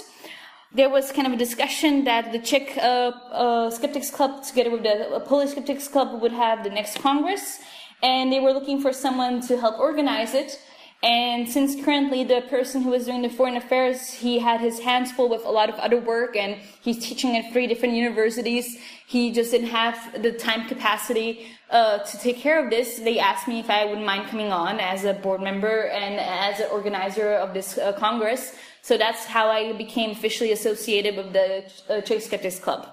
there 0.72 0.88
was 0.88 1.10
kind 1.12 1.26
of 1.26 1.32
a 1.32 1.36
discussion 1.36 2.04
that 2.04 2.32
the 2.32 2.38
Czech 2.38 2.76
uh, 2.78 3.70
Skeptics 3.70 4.10
Club, 4.10 4.44
together 4.44 4.70
with 4.70 4.84
the 4.84 5.22
Polish 5.26 5.50
Skeptics 5.50 5.88
Club, 5.88 6.22
would 6.22 6.32
have 6.32 6.62
the 6.64 6.70
next 6.70 7.00
Congress, 7.00 7.58
and 8.04 8.30
they 8.30 8.38
were 8.38 8.52
looking 8.52 8.80
for 8.80 8.92
someone 8.92 9.40
to 9.40 9.56
help 9.56 9.78
organize 9.78 10.34
it. 10.34 10.60
And 11.02 11.48
since 11.48 11.82
currently 11.84 12.24
the 12.24 12.42
person 12.48 12.82
who 12.82 12.90
was 12.90 13.04
doing 13.06 13.22
the 13.22 13.28
foreign 13.28 13.56
affairs, 13.56 14.10
he 14.10 14.38
had 14.38 14.60
his 14.60 14.78
hands 14.80 15.12
full 15.12 15.28
with 15.28 15.44
a 15.44 15.50
lot 15.50 15.68
of 15.68 15.74
other 15.76 16.00
work 16.00 16.34
and 16.36 16.56
he's 16.80 16.98
teaching 17.06 17.36
at 17.36 17.52
three 17.52 17.66
different 17.66 17.94
universities. 17.94 18.78
He 19.06 19.30
just 19.32 19.50
didn't 19.50 19.68
have 19.68 20.22
the 20.22 20.32
time 20.32 20.66
capacity 20.66 21.46
uh, 21.70 21.98
to 21.98 22.18
take 22.18 22.38
care 22.38 22.62
of 22.62 22.70
this. 22.70 22.98
They 22.98 23.18
asked 23.18 23.48
me 23.48 23.60
if 23.60 23.68
I 23.68 23.84
wouldn't 23.84 24.06
mind 24.06 24.28
coming 24.28 24.50
on 24.50 24.80
as 24.80 25.04
a 25.04 25.12
board 25.12 25.42
member 25.42 25.88
and 25.88 26.14
as 26.20 26.60
an 26.60 26.68
organizer 26.70 27.34
of 27.34 27.52
this 27.52 27.76
uh, 27.76 27.92
Congress. 27.92 28.54
So 28.80 28.96
that's 28.96 29.26
how 29.26 29.48
I 29.48 29.72
became 29.72 30.10
officially 30.10 30.52
associated 30.52 31.16
with 31.16 31.32
the 31.32 31.64
uh, 31.90 32.00
Czech 32.00 32.22
Skeptics 32.22 32.58
Club. 32.58 32.88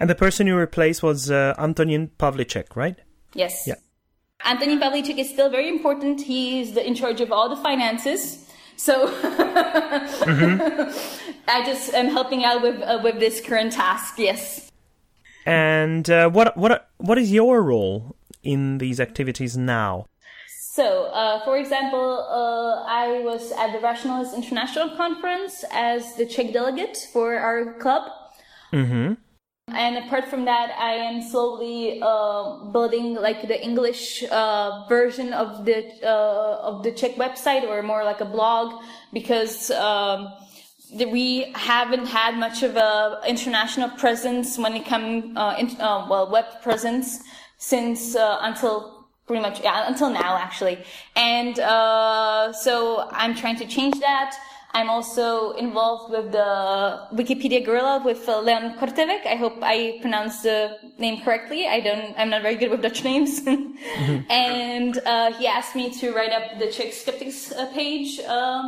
And 0.00 0.08
the 0.08 0.14
person 0.14 0.46
you 0.46 0.56
replaced 0.56 1.02
was 1.02 1.30
uh, 1.30 1.54
Antonin 1.58 2.10
Pavlicek, 2.18 2.76
right? 2.76 2.96
Yes. 3.34 3.64
Yeah. 3.66 3.76
Antonin 4.44 4.80
Pavlicek 4.80 5.18
is 5.18 5.28
still 5.28 5.50
very 5.50 5.68
important. 5.68 6.20
He's 6.20 6.72
the, 6.72 6.86
in 6.86 6.94
charge 6.94 7.20
of 7.20 7.30
all 7.32 7.48
the 7.48 7.56
finances. 7.56 8.46
So 8.76 9.08
mm-hmm. 9.08 10.60
I 11.48 11.64
just 11.64 11.94
am 11.94 12.08
helping 12.08 12.44
out 12.44 12.62
with 12.62 12.82
uh, 12.82 13.00
with 13.02 13.20
this 13.20 13.40
current 13.40 13.72
task. 13.72 14.14
Yes. 14.18 14.70
And 15.46 16.08
uh, 16.10 16.30
what 16.30 16.56
what 16.56 16.88
what 16.98 17.18
is 17.18 17.32
your 17.32 17.62
role 17.62 18.16
in 18.42 18.78
these 18.78 19.00
activities 19.00 19.56
now? 19.56 20.06
So, 20.74 21.04
uh, 21.12 21.44
for 21.44 21.58
example, 21.58 22.26
uh, 22.30 22.84
I 22.88 23.20
was 23.22 23.52
at 23.52 23.72
the 23.72 23.80
Rationalist 23.80 24.34
International 24.34 24.96
Conference 24.96 25.64
as 25.70 26.14
the 26.16 26.24
Czech 26.24 26.54
delegate 26.54 26.96
for 27.12 27.36
our 27.36 27.74
club. 27.74 28.10
Mm-hmm. 28.72 29.12
And 29.74 29.96
apart 30.04 30.28
from 30.28 30.44
that, 30.44 30.70
I 30.78 30.92
am 30.92 31.22
slowly 31.22 32.00
uh, 32.02 32.64
building 32.72 33.14
like 33.14 33.48
the 33.48 33.62
English 33.62 34.22
uh, 34.30 34.84
version 34.88 35.32
of 35.32 35.64
the 35.64 35.78
uh, 36.02 36.68
of 36.68 36.82
the 36.82 36.92
Czech 36.92 37.16
website, 37.16 37.64
or 37.64 37.82
more 37.82 38.04
like 38.04 38.20
a 38.20 38.24
blog, 38.24 38.82
because 39.12 39.70
um, 39.70 40.32
we 40.90 41.52
haven't 41.54 42.06
had 42.06 42.36
much 42.36 42.62
of 42.62 42.76
a 42.76 43.20
international 43.26 43.90
presence 43.90 44.58
when 44.58 44.74
it 44.74 44.84
comes 44.86 45.36
uh, 45.36 45.56
in, 45.58 45.68
uh, 45.80 46.06
well 46.08 46.30
web 46.30 46.46
presence 46.62 47.20
since 47.58 48.14
uh, 48.14 48.38
until 48.42 49.06
pretty 49.26 49.42
much 49.42 49.60
yeah 49.62 49.88
until 49.88 50.10
now 50.10 50.36
actually, 50.36 50.78
and 51.16 51.56
so 52.54 53.08
I'm 53.10 53.34
trying 53.34 53.56
to 53.56 53.66
change 53.66 53.98
that. 54.00 54.36
I'm 54.74 54.88
also 54.88 55.52
involved 55.52 56.10
with 56.10 56.32
the 56.32 57.06
Wikipedia 57.12 57.64
Guerrilla 57.64 58.02
with 58.02 58.26
uh, 58.26 58.40
Leon 58.40 58.78
Korteweg. 58.78 59.26
I 59.26 59.36
hope 59.36 59.58
I 59.60 59.98
pronounced 60.00 60.44
the 60.44 60.78
name 60.98 61.22
correctly. 61.22 61.66
I 61.66 61.80
don't, 61.80 62.14
I'm 62.16 62.30
not 62.30 62.40
very 62.40 62.56
good 62.56 62.70
with 62.70 62.80
Dutch 62.80 63.04
names. 63.04 63.40
mm-hmm. 63.44 64.30
And, 64.30 64.98
uh, 65.04 65.32
he 65.34 65.46
asked 65.46 65.76
me 65.76 65.90
to 66.00 66.12
write 66.12 66.32
up 66.32 66.58
the 66.58 66.68
Czech 66.68 66.94
Skeptics 66.94 67.52
uh, 67.52 67.66
page, 67.74 68.18
uh, 68.26 68.62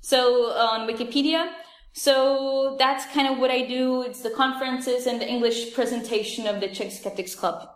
so 0.00 0.52
uh, 0.52 0.68
on 0.72 0.88
Wikipedia. 0.88 1.50
So 1.92 2.76
that's 2.78 3.04
kind 3.06 3.26
of 3.26 3.38
what 3.38 3.50
I 3.50 3.62
do. 3.62 4.02
It's 4.02 4.22
the 4.22 4.30
conferences 4.30 5.08
and 5.08 5.20
the 5.20 5.28
English 5.28 5.74
presentation 5.74 6.46
of 6.46 6.60
the 6.60 6.68
Czech 6.68 6.92
Skeptics 6.92 7.34
Club. 7.34 7.68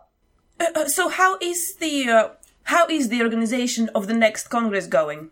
Uh, 0.61 0.85
so 0.87 1.09
how 1.09 1.37
is 1.41 1.75
the, 1.75 2.31
how 2.63 2.87
is 2.87 3.09
the 3.09 3.21
organization 3.21 3.89
of 3.93 4.07
the 4.07 4.13
next 4.13 4.47
Congress 4.47 4.87
going? 4.87 5.31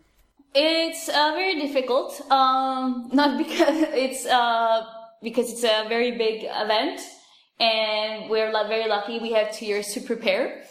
It's 0.54 1.08
uh, 1.08 1.32
very 1.34 1.60
difficult. 1.60 2.20
Um, 2.30 3.08
not 3.12 3.36
because 3.44 3.76
it's 3.92 4.24
uh, 4.26 4.86
because 5.22 5.50
it's 5.50 5.64
a 5.64 5.88
very 5.88 6.12
big 6.12 6.44
event, 6.44 7.00
and 7.58 8.30
we're 8.30 8.52
very 8.68 8.88
lucky. 8.88 9.18
We 9.18 9.32
have 9.32 9.52
two 9.52 9.66
years 9.66 9.92
to 9.94 10.00
prepare. 10.00 10.62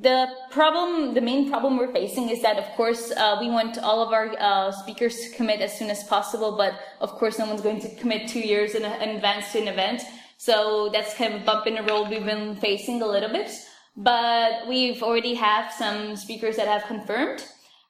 The 0.00 0.26
problem, 0.50 1.14
the 1.14 1.20
main 1.20 1.48
problem 1.48 1.78
we're 1.78 1.92
facing 1.92 2.28
is 2.28 2.42
that, 2.42 2.58
of 2.58 2.66
course, 2.76 3.12
uh, 3.12 3.38
we 3.40 3.48
want 3.48 3.78
all 3.78 4.02
of 4.02 4.12
our 4.12 4.34
uh, 4.38 4.72
speakers 4.72 5.16
to 5.20 5.36
commit 5.36 5.60
as 5.60 5.78
soon 5.78 5.88
as 5.88 6.04
possible, 6.04 6.56
but 6.56 6.74
of 7.00 7.12
course, 7.12 7.38
no 7.38 7.46
one's 7.46 7.62
going 7.62 7.80
to 7.80 7.94
commit 7.94 8.28
two 8.28 8.40
years 8.40 8.74
in, 8.74 8.84
in 8.84 9.16
advance 9.16 9.52
to 9.52 9.60
an 9.60 9.68
event. 9.68 10.02
So 10.36 10.90
that's 10.92 11.14
kind 11.14 11.32
of 11.32 11.42
a 11.42 11.44
bump 11.44 11.66
in 11.66 11.76
the 11.76 11.82
road 11.82 12.10
we've 12.10 12.24
been 12.24 12.56
facing 12.56 13.00
a 13.00 13.06
little 13.06 13.30
bit. 13.30 13.50
But 13.96 14.66
we've 14.68 15.02
already 15.02 15.34
have 15.34 15.72
some 15.72 16.16
speakers 16.16 16.56
that 16.56 16.66
have 16.66 16.84
confirmed. 16.84 17.46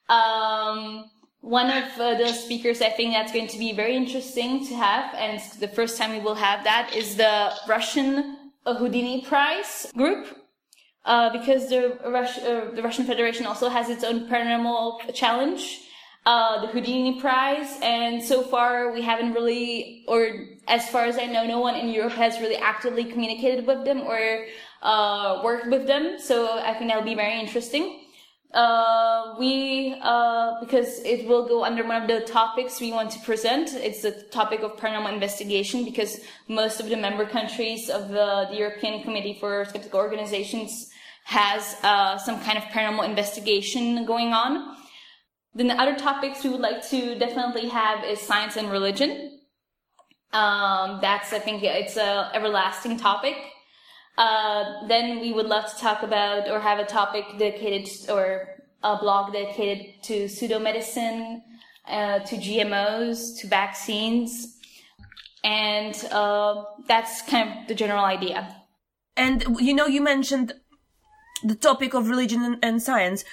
Um, 0.09 1.11
one 1.45 1.69
of 1.71 1.85
uh, 2.01 2.15
the 2.15 2.33
speakers 2.33 2.81
I 2.81 2.89
think 2.89 3.13
that's 3.13 3.31
going 3.31 3.49
to 3.49 3.59
be 3.59 3.75
very 3.75 3.95
interesting 3.95 4.67
to 4.67 4.75
have, 4.75 5.15
and 5.15 5.37
it's 5.37 5.57
the 5.57 5.69
first 5.69 5.99
time 5.99 6.13
we 6.13 6.21
will 6.21 6.35
have 6.35 6.65
that, 6.65 6.95
is 6.97 7.17
the 7.17 7.53
Russian 7.69 8.37
Houdini 8.65 9.21
Prize 9.23 9.93
group. 9.95 10.39
Uh, 11.05 11.29
because 11.39 11.69
the, 11.69 11.99
Rus- 12.07 12.39
uh, 12.39 12.71
the 12.75 12.83
Russian 12.83 13.05
Federation 13.05 13.45
also 13.45 13.69
has 13.69 13.91
its 13.91 14.03
own 14.03 14.27
paranormal 14.27 15.13
challenge, 15.13 15.83
uh, 16.25 16.63
the 16.63 16.69
Houdini 16.69 17.21
Prize, 17.21 17.79
and 17.83 18.23
so 18.25 18.41
far 18.41 18.91
we 18.91 19.03
haven't 19.03 19.35
really, 19.35 20.07
or 20.09 20.31
as 20.67 20.89
far 20.89 21.05
as 21.05 21.19
I 21.19 21.27
know, 21.27 21.47
no 21.47 21.61
one 21.61 21.75
in 21.75 21.91
Europe 21.91 22.15
has 22.15 22.41
really 22.41 22.57
actively 22.57 23.05
communicated 23.05 23.67
with 23.67 23.85
them 23.85 24.01
or 24.01 24.47
uh, 24.81 25.43
worked 25.45 25.67
with 25.67 25.87
them. 25.87 26.17
So 26.19 26.59
I 26.59 26.73
think 26.73 26.91
that'll 26.91 27.05
be 27.05 27.15
very 27.15 27.39
interesting 27.39 28.04
uh, 28.55 29.35
we 29.39 29.97
uh, 30.01 30.61
because 30.61 31.01
it 31.01 31.27
will 31.27 31.47
go 31.47 31.65
under 31.65 31.85
one 31.85 32.03
of 32.03 32.09
the 32.09 32.21
topics 32.21 32.81
we 32.81 32.93
want 32.93 33.11
to 33.11 33.19
present. 33.21 33.75
It's 33.75 34.03
the 34.03 34.13
topic 34.31 34.61
of 34.61 34.77
paranormal 34.77 35.13
investigation 35.13 35.85
because 35.85 36.21
most 36.47 36.79
of 36.79 36.89
the 36.89 36.97
member 36.97 37.27
countries 37.27 37.91
of 37.91 38.09
the, 38.09 38.47
the 38.51 38.57
European 38.57 39.03
Committee 39.03 39.37
for 39.41 39.65
Skeptical 39.65 39.99
Organizations 39.99 40.91
has 41.25 41.77
uh, 41.83 42.17
some 42.19 42.41
kind 42.41 42.57
of 42.57 42.65
paranormal 42.65 43.05
investigation 43.05 44.07
going 44.07 44.33
on. 44.33 44.77
Then 45.55 45.67
the 45.67 45.75
other 45.75 45.97
topics 45.97 46.45
we 46.45 46.51
would 46.51 46.61
like 46.61 46.89
to 46.91 47.19
definitely 47.19 47.69
have 47.69 48.05
is 48.05 48.21
science 48.21 48.57
and 48.57 48.71
religion. 48.71 49.41
Um, 50.33 50.99
that's 51.01 51.33
I 51.33 51.41
think 51.41 51.63
it's 51.65 51.97
a 51.97 52.31
everlasting 52.35 52.99
topic. 52.99 53.37
Uh, 54.17 54.87
then 54.87 55.21
we 55.21 55.33
would 55.33 55.47
love 55.47 55.73
to 55.73 55.81
talk 55.81 56.03
about 56.03 56.49
or 56.49 56.61
have 56.61 56.79
a 56.79 56.85
topic 56.85 57.25
dedicated 57.39 57.89
or 58.09 58.49
a 58.83 58.97
blog 58.97 59.33
dedicated 59.33 60.03
to 60.05 60.25
pseudomedicine, 60.27 61.43
uh, 61.89 62.21
to 62.21 62.37
GMOs, 62.37 63.39
to 63.41 63.49
vaccines. 63.49 64.59
And 65.43 65.95
uh, 66.13 66.65
that's 66.87 67.23
kind 67.23 67.49
of 67.49 67.69
the 67.69 67.75
general 67.75 68.05
idea. 68.05 68.55
And 69.17 69.45
you 69.61 69.75
know, 69.75 69.87
you 69.87 70.01
mentioned 70.01 70.55
the 71.45 71.55
topic 71.55 71.95
of 71.95 72.09
religion 72.09 72.59
and, 72.63 72.83
science. 72.83 73.25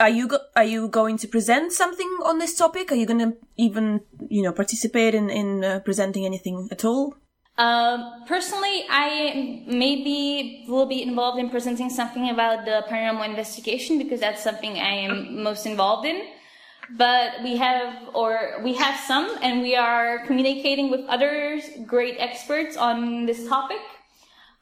Are 0.00 0.08
you 0.08 0.28
go- 0.28 0.46
are 0.56 0.64
you 0.64 0.88
going 0.88 1.16
to 1.18 1.28
present 1.28 1.72
something 1.72 2.08
on 2.24 2.38
this 2.38 2.56
topic? 2.56 2.90
Are 2.90 2.96
you 2.96 3.06
going 3.06 3.20
to 3.20 3.36
even 3.56 4.00
you 4.28 4.42
know 4.42 4.52
participate 4.52 5.14
in 5.14 5.30
in 5.30 5.64
uh, 5.64 5.80
presenting 5.80 6.26
anything 6.26 6.68
at 6.72 6.84
all? 6.84 7.14
Um, 7.56 8.24
personally, 8.26 8.84
I 8.90 9.62
maybe 9.66 10.64
will 10.68 10.86
be 10.86 11.02
involved 11.02 11.38
in 11.38 11.50
presenting 11.50 11.88
something 11.88 12.30
about 12.30 12.64
the 12.64 12.84
paranormal 12.88 13.24
investigation 13.28 13.98
because 13.98 14.20
that's 14.20 14.42
something 14.42 14.72
I 14.72 14.94
am 15.06 15.42
most 15.42 15.64
involved 15.64 16.06
in. 16.06 16.22
But 16.90 17.42
we 17.42 17.56
have, 17.56 17.94
or 18.12 18.60
we 18.62 18.74
have 18.74 18.98
some, 19.00 19.38
and 19.40 19.62
we 19.62 19.74
are 19.74 20.26
communicating 20.26 20.90
with 20.90 21.00
other 21.08 21.60
great 21.86 22.16
experts 22.18 22.76
on 22.76 23.24
this 23.24 23.48
topic. 23.48 23.80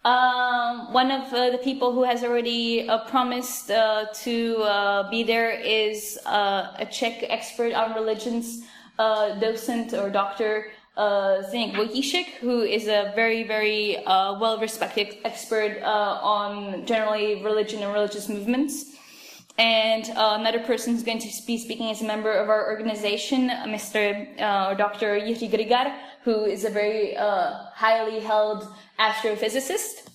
Um, 0.04 0.92
one 0.92 1.10
of 1.10 1.32
uh, 1.32 1.50
the 1.50 1.58
people 1.58 1.92
who 1.92 2.02
has 2.04 2.22
already 2.22 2.88
uh, 2.88 3.08
promised 3.08 3.70
uh, 3.70 4.06
to 4.22 4.56
uh, 4.58 5.10
be 5.10 5.22
there 5.22 5.50
is 5.50 6.18
uh, 6.26 6.74
a 6.78 6.86
Czech 6.86 7.24
expert 7.28 7.72
on 7.72 7.94
religions, 7.94 8.62
uh, 8.98 9.38
docent 9.40 9.94
or 9.94 10.10
doctor 10.10 10.66
uh, 10.96 11.42
Vojtíšek, 11.52 12.26
who 12.40 12.62
is 12.62 12.86
a 12.86 13.12
very, 13.14 13.42
very 13.44 14.04
uh, 14.04 14.38
well-respected 14.38 15.18
expert 15.24 15.78
uh, 15.82 16.18
on 16.22 16.86
generally 16.86 17.42
religion 17.42 17.82
and 17.82 17.92
religious 17.92 18.28
movements. 18.28 18.96
And 19.58 20.08
uh, 20.10 20.36
another 20.40 20.60
person 20.60 20.94
who's 20.94 21.02
going 21.02 21.18
to 21.20 21.28
be 21.46 21.58
speaking 21.58 21.88
is 21.88 22.00
a 22.00 22.06
member 22.06 22.32
of 22.32 22.48
our 22.48 22.70
organization, 22.70 23.48
Mr. 23.48 24.26
or 24.40 24.74
Dr. 24.74 25.20
Jiří 25.20 25.50
Grygar, 25.50 25.94
who 26.24 26.44
is 26.44 26.64
a 26.64 26.70
very 26.70 27.14
highly 27.14 28.20
held 28.20 28.66
astrophysicist. 28.98 30.08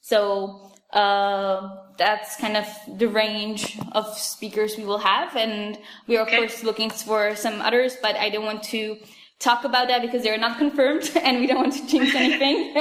So 0.00 0.70
uh, 0.92 1.68
that's 1.98 2.36
kind 2.36 2.56
of 2.56 2.66
the 2.96 3.08
range 3.08 3.76
of 3.92 4.16
speakers 4.16 4.76
we 4.76 4.84
will 4.84 4.98
have, 4.98 5.34
and 5.36 5.76
we 6.06 6.16
are 6.16 6.22
of 6.22 6.28
course 6.28 6.62
looking 6.62 6.90
for 6.90 7.34
some 7.34 7.60
others, 7.60 7.96
but 8.00 8.14
I 8.16 8.30
don't 8.30 8.44
want 8.44 8.62
to 8.74 8.96
talk 9.38 9.64
about 9.64 9.88
that 9.88 10.02
because 10.02 10.22
they're 10.22 10.38
not 10.38 10.58
confirmed, 10.58 11.10
and 11.22 11.40
we 11.40 11.46
don't 11.46 11.58
want 11.58 11.72
to 11.74 11.86
jinx 11.86 12.14
anything. 12.14 12.74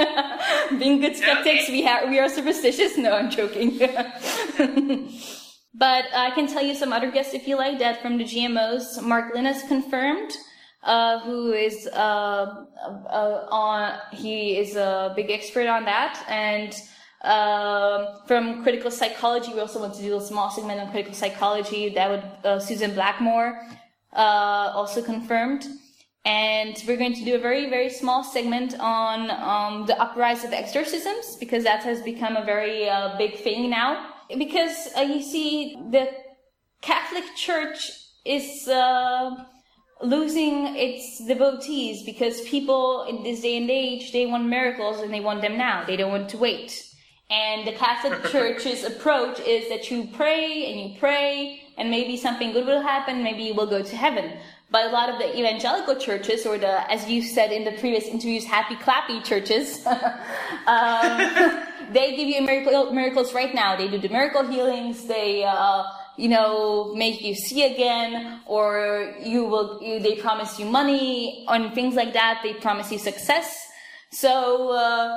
Being 0.80 1.02
good 1.02 1.16
skeptics, 1.16 1.70
we 1.70 1.84
have 1.84 2.10
we 2.10 2.20
are 2.20 2.30
superstitious. 2.30 2.98
No, 3.06 3.14
I'm 3.14 3.30
joking. 3.30 3.78
but 5.74 6.06
I 6.14 6.32
can 6.34 6.48
tell 6.48 6.64
you 6.64 6.76
some 6.76 6.94
other 6.94 7.12
guests 7.12 7.34
if 7.34 7.48
you 7.48 7.58
like 7.58 7.80
that 7.80 8.02
from 8.02 8.18
the 8.18 8.24
GMOs. 8.24 9.02
Mark 9.02 9.34
Lynas 9.34 9.58
is 9.58 9.64
confirmed 9.64 10.32
uh, 10.86 11.20
who 11.20 11.52
is 11.52 11.88
uh, 11.88 12.66
uh, 13.10 13.48
on. 13.52 14.00
He 14.14 14.58
is 14.58 14.76
a 14.76 15.14
big 15.16 15.32
expert 15.32 15.68
on 15.68 15.86
that, 15.86 16.24
and 16.30 16.74
um, 17.24 18.20
from 18.28 18.64
critical 18.64 18.92
psychology, 18.92 19.52
we 19.54 19.60
also 19.60 19.80
want 19.80 19.96
to 19.96 20.02
do 20.02 20.16
a 20.16 20.22
small 20.22 20.52
segment 20.52 20.80
on 20.80 20.92
critical 20.92 21.16
psychology. 21.16 21.90
That 21.90 22.10
would 22.12 22.46
uh, 22.46 22.60
Susan 22.60 22.94
Blackmore 22.94 23.60
uh, 24.14 24.72
also 24.76 25.02
confirmed. 25.02 25.66
And 26.26 26.76
we're 26.88 26.98
going 26.98 27.14
to 27.14 27.24
do 27.24 27.36
a 27.36 27.40
very, 27.40 27.70
very 27.70 27.90
small 27.90 28.24
segment 28.24 28.74
on 28.80 29.30
um, 29.30 29.86
the 29.86 30.00
uprise 30.02 30.44
of 30.44 30.54
exorcisms 30.54 31.36
because 31.40 31.64
that 31.64 31.84
has 31.84 32.02
become 32.02 32.36
a 32.36 32.44
very 32.44 32.90
uh, 32.90 33.16
big 33.18 33.38
thing 33.38 33.70
now. 33.70 34.12
Because 34.36 34.90
you 34.98 35.22
see, 35.22 35.78
the 35.92 36.10
Catholic 36.82 37.26
Church 37.36 37.92
is 38.26 38.68
losing 40.02 40.76
its 40.76 41.26
devotees 41.26 42.04
because 42.04 42.42
people 42.42 43.06
in 43.06 43.24
this 43.24 43.42
day 43.42 43.58
and 43.58 43.70
age 43.70 44.12
they 44.12 44.26
want 44.26 44.46
miracles 44.46 45.00
and 45.02 45.14
they 45.14 45.20
want 45.20 45.42
them 45.42 45.58
now. 45.58 45.86
They 45.86 45.96
don't 45.96 46.12
want 46.12 46.30
to 46.30 46.38
wait. 46.38 46.84
And 47.30 47.68
the 47.68 47.72
catholic 47.72 48.24
church's 48.32 48.84
approach 48.84 49.40
is 49.40 49.70
that 49.70 49.90
you 49.90 50.08
pray 50.14 50.72
and 50.72 50.80
you 50.80 51.00
pray 51.00 51.62
and 51.78 51.90
maybe 51.90 52.18
something 52.18 52.52
good 52.52 52.66
will 52.66 52.82
happen 52.82 53.24
maybe 53.24 53.44
you 53.44 53.54
will 53.54 53.66
go 53.68 53.82
to 53.82 53.96
heaven 53.96 54.38
but 54.76 54.84
a 54.92 54.94
lot 55.00 55.08
of 55.10 55.18
the 55.24 55.30
evangelical 55.40 55.96
churches 56.08 56.46
or 56.46 56.58
the 56.58 56.74
as 56.92 57.02
you 57.12 57.22
said 57.36 57.50
in 57.58 57.64
the 57.64 57.76
previous 57.84 58.06
interviews 58.16 58.44
happy 58.44 58.76
clappy 58.86 59.24
churches 59.24 59.86
um, 60.74 61.18
they 61.96 62.08
give 62.18 62.28
you 62.34 62.42
miracle, 62.42 62.92
miracles 62.92 63.34
right 63.34 63.54
now 63.56 63.70
they 63.78 63.88
do 63.88 63.98
the 63.98 64.10
miracle 64.10 64.46
healings 64.56 65.06
they 65.08 65.46
uh, 65.46 65.84
you 66.18 66.30
know, 66.30 66.94
make 66.96 67.22
you 67.22 67.36
see 67.36 67.66
again, 67.66 68.42
or 68.46 69.14
you 69.22 69.44
will, 69.46 69.82
you, 69.82 70.00
they 70.00 70.16
promise 70.16 70.58
you 70.60 70.66
money, 70.66 71.46
and 71.50 71.74
things 71.74 71.96
like 71.96 72.14
that. 72.14 72.40
They 72.42 72.54
promise 72.54 72.92
you 72.92 72.98
success. 72.98 73.68
So, 74.12 74.72
uh, 74.72 75.14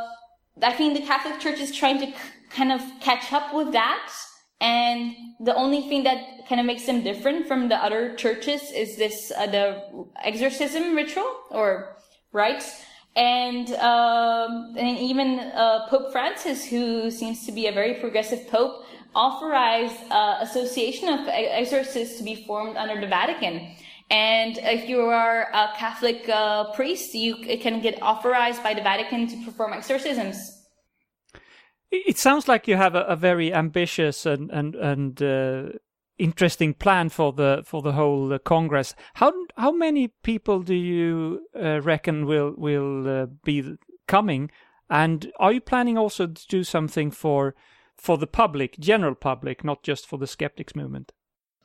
I 0.63 0.73
think 0.73 0.99
the 0.99 1.07
Catholic 1.07 1.39
Church 1.39 1.61
is 1.61 1.75
trying 1.75 2.01
to 2.01 2.07
c- 2.07 2.15
kind 2.51 2.73
of 2.73 2.81
catch 3.01 3.33
up 3.33 3.55
with 3.55 3.73
that. 3.73 4.13
And 4.61 5.15
the 5.41 5.55
only 5.55 5.83
thing 5.83 6.03
that 6.05 6.49
kind 6.49 6.61
of 6.61 6.67
makes 6.67 6.85
them 6.87 7.03
different 7.03 7.47
from 7.47 7.69
the 7.69 7.77
other 7.77 8.15
churches 8.17 8.73
is 8.73 8.97
this, 8.97 9.31
uh, 9.37 9.47
the 9.47 9.83
exorcism 10.25 10.97
ritual 10.97 11.31
or 11.51 11.97
rites. 12.33 12.83
And, 13.15 13.71
um, 13.75 14.75
and 14.77 14.99
even, 14.99 15.39
uh, 15.39 15.87
Pope 15.89 16.13
Francis, 16.13 16.65
who 16.65 17.11
seems 17.11 17.47
to 17.47 17.53
be 17.53 17.67
a 17.67 17.73
very 17.73 17.95
progressive 17.95 18.49
pope, 18.49 18.85
authorized 19.15 19.97
uh, 20.11 20.39
association 20.41 21.09
of 21.09 21.29
exorcists 21.29 22.19
to 22.19 22.25
be 22.25 22.45
formed 22.47 22.77
under 22.77 23.01
the 23.01 23.07
Vatican. 23.07 23.75
And 24.11 24.59
if 24.59 24.89
you 24.89 25.01
are 25.03 25.49
a 25.53 25.71
Catholic 25.77 26.29
uh, 26.29 26.73
priest, 26.73 27.15
you 27.15 27.37
can 27.37 27.81
get 27.81 28.01
authorized 28.03 28.63
by 28.63 28.75
the 28.75 28.83
Vatican 28.83 29.27
to 29.29 29.37
perform 29.45 29.73
exorcisms. 29.73 30.58
It 31.91 32.19
sounds 32.19 32.49
like 32.49 32.69
you 32.69 32.77
have 32.77 32.95
a, 32.95 33.03
a 33.03 33.17
very 33.17 33.53
ambitious 33.53 34.27
and 34.27 34.51
and 34.51 34.75
and 34.75 35.23
uh, 35.23 35.79
interesting 36.19 36.75
plan 36.75 37.09
for 37.09 37.33
the 37.33 37.63
for 37.65 37.83
the 37.83 37.93
whole 37.93 38.33
uh, 38.33 38.39
Congress. 38.39 38.95
How 39.15 39.33
how 39.57 39.73
many 39.73 40.09
people 40.23 40.61
do 40.61 40.75
you 40.75 41.47
uh, 41.57 41.81
reckon 41.81 42.27
will 42.27 42.55
will 42.57 43.09
uh, 43.09 43.27
be 43.45 43.77
coming? 44.07 44.51
And 44.91 45.33
are 45.39 45.53
you 45.53 45.61
planning 45.61 45.99
also 45.99 46.27
to 46.27 46.47
do 46.49 46.65
something 46.65 47.11
for 47.11 47.55
for 47.97 48.19
the 48.19 48.27
public, 48.27 48.79
general 48.79 49.15
public, 49.15 49.65
not 49.65 49.83
just 49.83 50.07
for 50.07 50.19
the 50.19 50.27
skeptics 50.27 50.77
movement? 50.77 51.13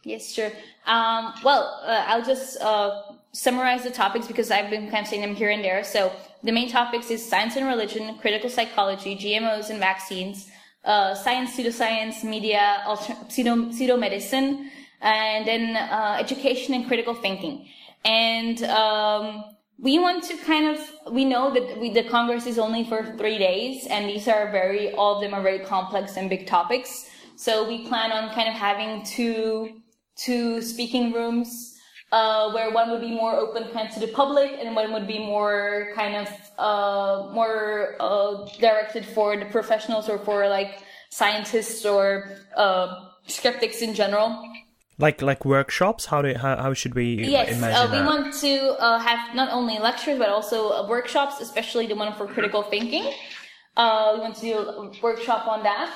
Yes, 0.03 0.33
sure. 0.33 0.51
Um, 0.85 1.33
well, 1.43 1.81
uh, 1.85 2.03
I'll 2.07 2.25
just 2.25 2.61
uh, 2.61 3.01
summarize 3.33 3.83
the 3.83 3.91
topics 3.91 4.27
because 4.27 4.51
I've 4.51 4.69
been 4.69 4.89
kind 4.89 5.03
of 5.03 5.07
saying 5.07 5.21
them 5.21 5.35
here 5.35 5.49
and 5.49 5.63
there. 5.63 5.83
So 5.83 6.11
the 6.43 6.51
main 6.51 6.69
topics 6.69 7.09
is 7.09 7.27
science 7.27 7.55
and 7.55 7.67
religion, 7.67 8.17
critical 8.19 8.49
psychology, 8.49 9.15
GMOs 9.15 9.69
and 9.69 9.79
vaccines, 9.79 10.49
uh, 10.85 11.15
science, 11.15 11.55
pseudoscience, 11.55 12.23
media, 12.23 12.83
alter- 12.85 13.17
pseudo, 13.29 13.71
pseudo 13.71 13.97
medicine, 13.97 14.69
and 15.01 15.47
then 15.47 15.75
uh, 15.75 16.17
education 16.19 16.73
and 16.73 16.87
critical 16.87 17.13
thinking. 17.13 17.67
And 18.05 18.61
um, 18.63 19.43
we 19.79 19.97
want 19.97 20.23
to 20.23 20.37
kind 20.37 20.75
of 20.75 21.11
we 21.11 21.25
know 21.25 21.53
that 21.53 21.79
we, 21.79 21.91
the 21.91 22.03
congress 22.03 22.45
is 22.45 22.59
only 22.59 22.83
for 22.83 23.15
three 23.17 23.37
days 23.37 23.87
and 23.87 24.07
these 24.07 24.27
are 24.27 24.51
very 24.51 24.93
all 24.93 25.15
of 25.15 25.21
them 25.21 25.33
are 25.33 25.41
very 25.41 25.59
complex 25.59 26.15
and 26.15 26.29
big 26.29 26.45
topics 26.45 27.09
so 27.35 27.67
we 27.67 27.87
plan 27.87 28.11
on 28.11 28.33
kind 28.33 28.47
of 28.47 28.53
having 28.53 29.03
two 29.03 29.81
two 30.15 30.61
speaking 30.61 31.11
rooms 31.11 31.72
uh, 32.13 32.51
where 32.51 32.69
one 32.71 32.91
would 32.91 33.01
be 33.01 33.11
more 33.11 33.33
open 33.33 33.63
kind 33.73 33.87
of 33.87 33.93
to 33.95 33.99
the 33.99 34.11
public 34.21 34.51
and 34.59 34.75
one 34.75 34.93
would 34.93 35.07
be 35.07 35.17
more 35.17 35.89
kind 35.95 36.15
of 36.15 36.27
uh, 36.59 37.33
more 37.33 37.95
uh, 37.99 38.47
directed 38.59 39.03
for 39.03 39.35
the 39.35 39.45
professionals 39.45 40.07
or 40.07 40.19
for 40.19 40.47
like 40.47 40.83
scientists 41.09 41.83
or 41.85 42.37
uh, 42.55 42.87
skeptics 43.25 43.81
in 43.81 43.95
general. 43.95 44.29
Like 44.99 45.23
like 45.23 45.43
workshops? 45.43 46.05
How 46.05 46.21
do 46.21 46.35
how, 46.35 46.55
how 46.55 46.73
should 46.75 46.93
we 46.93 47.07
yes 47.37 47.57
imagine 47.57 47.81
uh, 47.81 47.91
we 47.91 47.97
that? 47.97 48.05
want 48.05 48.33
to 48.45 48.53
uh, 48.79 48.99
have 48.99 49.33
not 49.33 49.49
only 49.51 49.79
lectures 49.79 50.19
but 50.19 50.29
also 50.29 50.69
uh, 50.69 50.87
workshops 50.87 51.41
especially 51.41 51.87
the 51.87 51.95
one 51.95 52.13
for 52.13 52.27
critical 52.27 52.61
thinking. 52.61 53.11
Uh, 53.75 54.11
we 54.13 54.19
want 54.21 54.35
to 54.35 54.41
do 54.41 54.55
a 54.55 54.91
workshop 55.01 55.47
on 55.47 55.63
that 55.63 55.93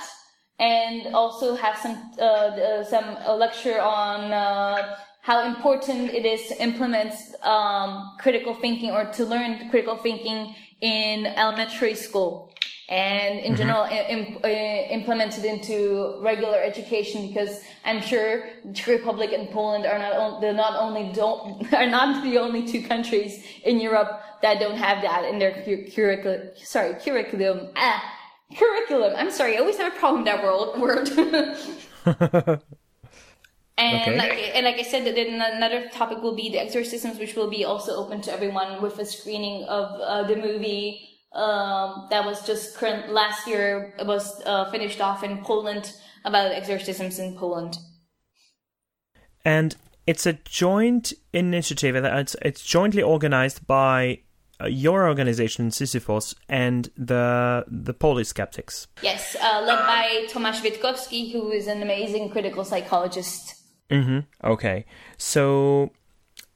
and 0.58 1.14
also 1.14 1.56
have 1.56 1.78
some 1.78 1.96
uh, 2.20 2.84
some 2.84 3.08
lecture 3.38 3.80
on 3.80 4.34
uh, 4.34 4.98
how 5.28 5.46
important 5.46 6.10
it 6.14 6.26
is 6.26 6.48
to 6.48 6.56
implement 6.64 7.14
um, 7.44 8.16
critical 8.18 8.54
thinking 8.54 8.92
or 8.92 9.04
to 9.12 9.26
learn 9.26 9.70
critical 9.70 9.98
thinking 9.98 10.56
in 10.80 11.26
elementary 11.26 11.96
school 11.96 12.50
and 12.88 13.38
in 13.40 13.52
mm-hmm. 13.52 13.56
general 13.56 13.84
Im- 14.16 14.38
uh, 14.42 14.48
implemented 14.48 15.44
into 15.44 16.18
regular 16.22 16.58
education 16.72 17.28
because 17.28 17.60
I'm 17.84 18.02
sure 18.02 18.46
Czech 18.74 18.88
Republic 18.88 19.34
and 19.34 19.50
Poland 19.50 19.86
are 19.86 20.00
not 20.00 20.14
on, 20.14 20.40
they're 20.40 20.54
not 20.54 20.80
only 20.80 21.12
don't 21.12 21.74
are 21.82 21.92
not 22.00 22.24
the 22.24 22.38
only 22.38 22.66
two 22.66 22.84
countries 22.88 23.44
in 23.66 23.82
Europe 23.82 24.12
that 24.42 24.62
don't 24.62 24.78
have 24.78 25.02
that 25.02 25.26
in 25.26 25.40
their 25.40 25.52
curriculum. 25.94 26.52
Sorry, 26.56 26.94
curriculum. 27.04 27.68
Ah, 27.76 28.02
curriculum. 28.58 29.14
I'm 29.18 29.32
sorry, 29.32 29.58
I 29.58 29.60
always 29.60 29.78
have 29.78 29.92
a 29.94 30.00
problem 30.00 30.24
with 30.24 30.32
that 30.32 30.80
word. 30.80 32.62
And 33.78 34.02
okay. 34.02 34.18
like 34.18 34.56
and 34.56 34.66
like 34.66 34.80
I 34.80 34.84
said, 34.84 35.06
then 35.06 35.40
another 35.40 35.88
topic 35.90 36.24
will 36.24 36.36
be 36.36 36.50
the 36.50 36.60
exorcisms, 36.60 37.20
which 37.20 37.36
will 37.36 37.50
be 37.50 37.64
also 37.64 37.96
open 37.96 38.22
to 38.22 38.34
everyone 38.34 38.82
with 38.82 38.98
a 38.98 39.06
screening 39.06 39.64
of 39.66 40.02
uh, 40.02 40.24
the 40.24 40.36
movie 40.36 41.18
um, 41.34 42.08
that 42.10 42.26
was 42.26 42.46
just 42.46 42.76
current 42.76 43.12
last 43.12 43.48
year 43.48 43.94
it 44.00 44.08
was 44.08 44.42
uh, 44.46 44.72
finished 44.72 45.02
off 45.02 45.24
in 45.24 45.44
Poland 45.44 45.94
about 46.26 46.52
exorcisms 46.52 47.20
in 47.20 47.38
Poland. 47.38 47.78
And 49.46 49.76
it's 50.08 50.26
a 50.26 50.34
joint 50.34 51.14
initiative. 51.34 51.96
It's 51.96 52.36
it's 52.42 52.64
jointly 52.66 53.04
organized 53.04 53.68
by 53.68 54.22
uh, 54.60 54.66
your 54.66 55.08
organization 55.08 55.70
Sisyfos 55.70 56.34
and 56.50 56.90
the 56.98 57.64
the 57.68 57.94
Polish 57.94 58.30
skeptics. 58.30 58.88
Yes, 59.04 59.36
uh, 59.40 59.62
led 59.62 59.80
by 59.86 60.28
Tomasz 60.30 60.62
Witkowski, 60.62 61.32
who 61.32 61.52
is 61.52 61.68
an 61.68 61.82
amazing 61.82 62.32
critical 62.32 62.64
psychologist. 62.64 63.57
Mm-hmm. 63.90 64.20
Okay, 64.44 64.86
so, 65.18 65.92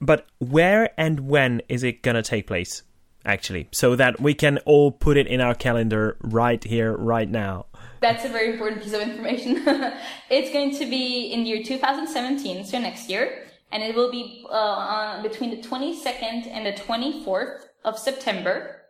but 0.00 0.26
where 0.38 0.90
and 0.98 1.20
when 1.20 1.62
is 1.68 1.82
it 1.82 2.02
gonna 2.02 2.22
take 2.22 2.46
place? 2.46 2.82
actually, 3.24 3.68
so 3.72 3.96
that 3.96 4.20
we 4.20 4.34
can 4.34 4.58
all 4.58 4.90
put 4.90 5.16
it 5.16 5.26
in 5.26 5.40
our 5.40 5.54
calendar 5.54 6.16
right 6.20 6.62
here, 6.62 6.96
right 6.96 7.28
now. 7.28 7.66
That's 8.00 8.24
a 8.24 8.28
very 8.28 8.52
important 8.52 8.82
piece 8.82 8.92
of 8.92 9.00
information. 9.00 9.62
it's 10.30 10.52
going 10.52 10.76
to 10.78 10.86
be 10.86 11.32
in 11.32 11.44
the 11.44 11.50
year 11.50 11.62
2017, 11.62 12.64
so 12.64 12.78
next 12.78 13.08
year, 13.08 13.44
and 13.70 13.82
it 13.82 13.94
will 13.94 14.10
be 14.10 14.44
uh, 14.48 14.52
on, 14.52 15.22
between 15.22 15.50
the 15.50 15.56
22nd 15.68 16.48
and 16.48 16.66
the 16.66 16.72
24th 16.72 17.66
of 17.84 17.98
September, 17.98 18.82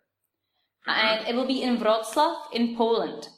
and 0.86 1.28
it 1.28 1.34
will 1.34 1.46
be 1.46 1.62
in 1.62 1.78
Wrocław 1.78 2.36
in 2.52 2.74
Poland. 2.76 3.28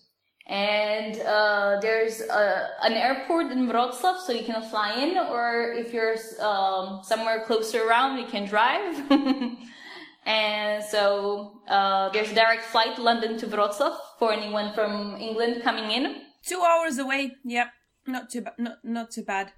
And 0.46 1.18
uh, 1.20 1.78
there's 1.80 2.20
a, 2.20 2.68
an 2.82 2.92
airport 2.92 3.50
in 3.50 3.66
Wrocław, 3.68 4.18
so 4.18 4.32
you 4.32 4.44
can 4.44 4.62
fly 4.62 4.92
in, 4.92 5.16
or 5.16 5.72
if 5.72 5.94
you're 5.94 6.16
um, 6.40 7.00
somewhere 7.02 7.44
closer 7.46 7.88
around, 7.88 8.18
you 8.18 8.26
can 8.26 8.46
drive. 8.46 9.10
and 10.26 10.84
so 10.84 11.60
uh, 11.66 12.10
there's 12.10 12.30
a 12.30 12.34
direct 12.34 12.64
flight 12.64 12.98
London 12.98 13.38
to 13.38 13.46
Wrocław 13.46 13.96
for 14.18 14.32
anyone 14.32 14.74
from 14.74 15.16
England 15.16 15.62
coming 15.62 15.90
in. 15.90 16.16
Two 16.46 16.60
hours 16.60 16.98
away. 16.98 17.32
Yep, 17.44 17.68
not 18.06 18.28
too 18.28 18.42
bad. 18.42 18.54
Not 18.58 18.76
not 18.84 19.10
too 19.10 19.22
bad. 19.22 19.52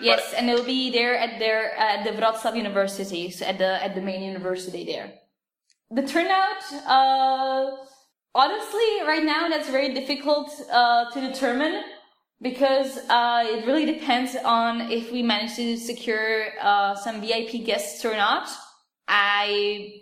Yes, 0.00 0.32
and 0.36 0.48
they'll 0.48 0.64
be 0.64 0.92
there 0.92 1.16
at 1.16 1.40
their 1.40 1.74
at 1.76 2.04
the 2.04 2.10
Wrocław 2.10 2.56
University, 2.56 3.30
so 3.30 3.44
at 3.44 3.58
the 3.58 3.82
at 3.82 3.96
the 3.96 4.00
main 4.00 4.22
university 4.22 4.84
there. 4.84 5.14
The 5.90 6.02
turnout, 6.06 6.62
uh, 6.86 7.70
honestly, 8.34 9.02
right 9.06 9.24
now 9.24 9.48
that's 9.48 9.68
very 9.68 9.94
difficult 9.94 10.50
uh, 10.70 11.10
to 11.10 11.20
determine 11.20 11.82
because 12.40 12.98
uh, 13.08 13.44
it 13.46 13.66
really 13.66 13.84
depends 13.84 14.36
on 14.44 14.92
if 14.92 15.10
we 15.10 15.22
manage 15.22 15.56
to 15.56 15.76
secure 15.76 16.46
uh, 16.60 16.94
some 16.94 17.20
VIP 17.20 17.64
guests 17.64 18.04
or 18.04 18.14
not. 18.14 18.48
I 19.08 20.00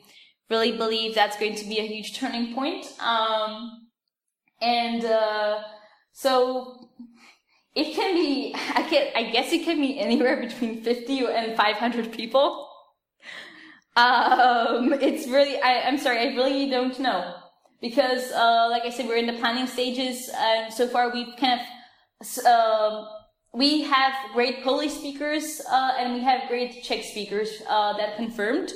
really 0.50 0.76
believe 0.76 1.14
that's 1.14 1.36
going 1.38 1.54
to 1.56 1.64
be 1.64 1.78
a 1.78 1.86
huge 1.86 2.18
turning 2.18 2.54
point. 2.54 2.86
Um, 3.00 3.88
and 4.60 5.04
uh, 5.04 5.60
so 6.12 6.88
it 7.74 7.94
can 7.94 8.14
be, 8.14 8.54
I 8.74 8.82
can, 8.82 9.08
I 9.14 9.30
guess 9.30 9.52
it 9.52 9.64
can 9.64 9.80
be 9.80 9.98
anywhere 9.98 10.36
between 10.40 10.82
50 10.82 11.26
and 11.26 11.56
500 11.56 12.12
people. 12.12 12.68
Um, 13.96 14.92
it's 14.94 15.26
really, 15.26 15.58
I, 15.60 15.82
I'm 15.82 15.98
sorry, 15.98 16.18
I 16.18 16.34
really 16.34 16.68
don't 16.68 16.98
know. 16.98 17.34
Because, 17.80 18.32
uh, 18.32 18.68
like 18.70 18.84
I 18.84 18.90
said, 18.90 19.06
we're 19.06 19.16
in 19.16 19.26
the 19.26 19.34
planning 19.34 19.66
stages, 19.66 20.30
and 20.34 20.72
so 20.72 20.88
far 20.88 21.12
we've 21.12 21.36
kind 21.36 21.60
of, 21.60 22.46
uh, 22.46 23.04
we 23.52 23.82
have 23.82 24.12
great 24.32 24.64
Polish 24.64 24.92
speakers, 24.92 25.60
uh, 25.70 25.92
and 25.98 26.14
we 26.14 26.20
have 26.22 26.48
great 26.48 26.82
Czech 26.82 27.04
speakers, 27.04 27.62
uh, 27.68 27.92
that 27.98 28.16
confirmed. 28.16 28.72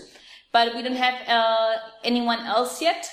But 0.52 0.74
we 0.74 0.82
don't 0.82 0.96
have, 0.96 1.28
uh, 1.28 1.76
anyone 2.04 2.40
else 2.40 2.82
yet, 2.82 3.10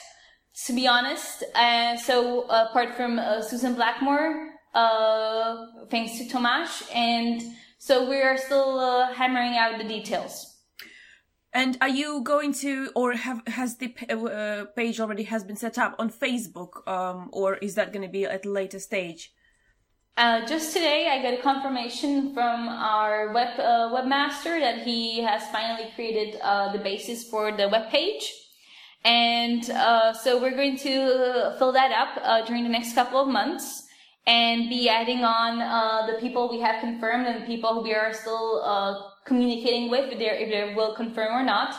to 0.66 0.74
be 0.74 0.88
honest. 0.88 1.44
And 1.56 1.98
so, 2.00 2.42
apart 2.50 2.96
from, 2.96 3.20
uh, 3.20 3.42
Susan 3.42 3.74
Blackmore, 3.76 4.54
thanks 5.90 6.18
to 6.18 6.26
Tomasz, 6.26 6.84
and 6.94 7.42
so 7.80 8.10
we 8.10 8.22
are 8.22 8.38
still, 8.38 9.06
hammering 9.14 9.56
out 9.56 9.78
the 9.78 9.86
details. 9.86 10.57
And 11.54 11.78
are 11.82 11.90
you 11.90 12.22
going 12.22 12.54
to, 12.56 12.92
or 12.96 13.14
have 13.14 13.42
has 13.48 13.78
the 13.78 13.94
uh, 14.10 14.66
page 14.76 15.00
already 15.00 15.24
has 15.24 15.44
been 15.44 15.56
set 15.56 15.78
up 15.78 15.96
on 15.98 16.10
Facebook, 16.10 16.88
um, 16.88 17.30
or 17.32 17.56
is 17.56 17.76
that 17.76 17.94
going 17.94 18.04
to 18.04 18.12
be 18.12 18.26
at 18.26 18.46
a 18.46 18.50
later 18.50 18.80
stage? 18.80 19.34
Uh, 20.18 20.46
just 20.46 20.74
today, 20.74 21.08
I 21.10 21.22
got 21.22 21.36
a 21.36 21.42
confirmation 21.42 22.34
from 22.34 22.68
our 22.68 23.32
web 23.34 23.60
uh, 23.60 23.92
webmaster 23.94 24.60
that 24.60 24.80
he 24.80 25.22
has 25.22 25.48
finally 25.50 25.92
created 25.96 26.40
uh, 26.42 26.72
the 26.72 26.80
basis 26.80 27.30
for 27.30 27.52
the 27.52 27.70
web 27.70 27.90
page, 27.90 28.34
and 29.06 29.70
uh, 29.70 30.14
so 30.14 30.42
we're 30.42 30.56
going 30.56 30.78
to 30.78 31.56
fill 31.60 31.72
that 31.72 31.92
up 31.92 32.20
uh, 32.24 32.46
during 32.46 32.64
the 32.64 32.70
next 32.70 32.94
couple 32.94 33.22
of 33.22 33.28
months 33.28 33.84
and 34.26 34.70
be 34.70 34.90
adding 34.90 35.24
on 35.24 35.60
the 36.08 36.20
people 36.20 36.50
we 36.50 36.60
have 36.60 36.82
confirmed 36.82 37.26
and 37.26 37.44
the 37.44 37.46
people 37.46 37.76
who 37.76 37.84
we 37.84 37.94
are 37.94 38.12
still 38.12 39.14
communicating 39.28 39.92
with 39.92 40.12
if, 40.12 40.20
if 40.20 40.50
they 40.50 40.74
will 40.74 40.96
confirm 40.96 41.34
or 41.34 41.44
not. 41.44 41.76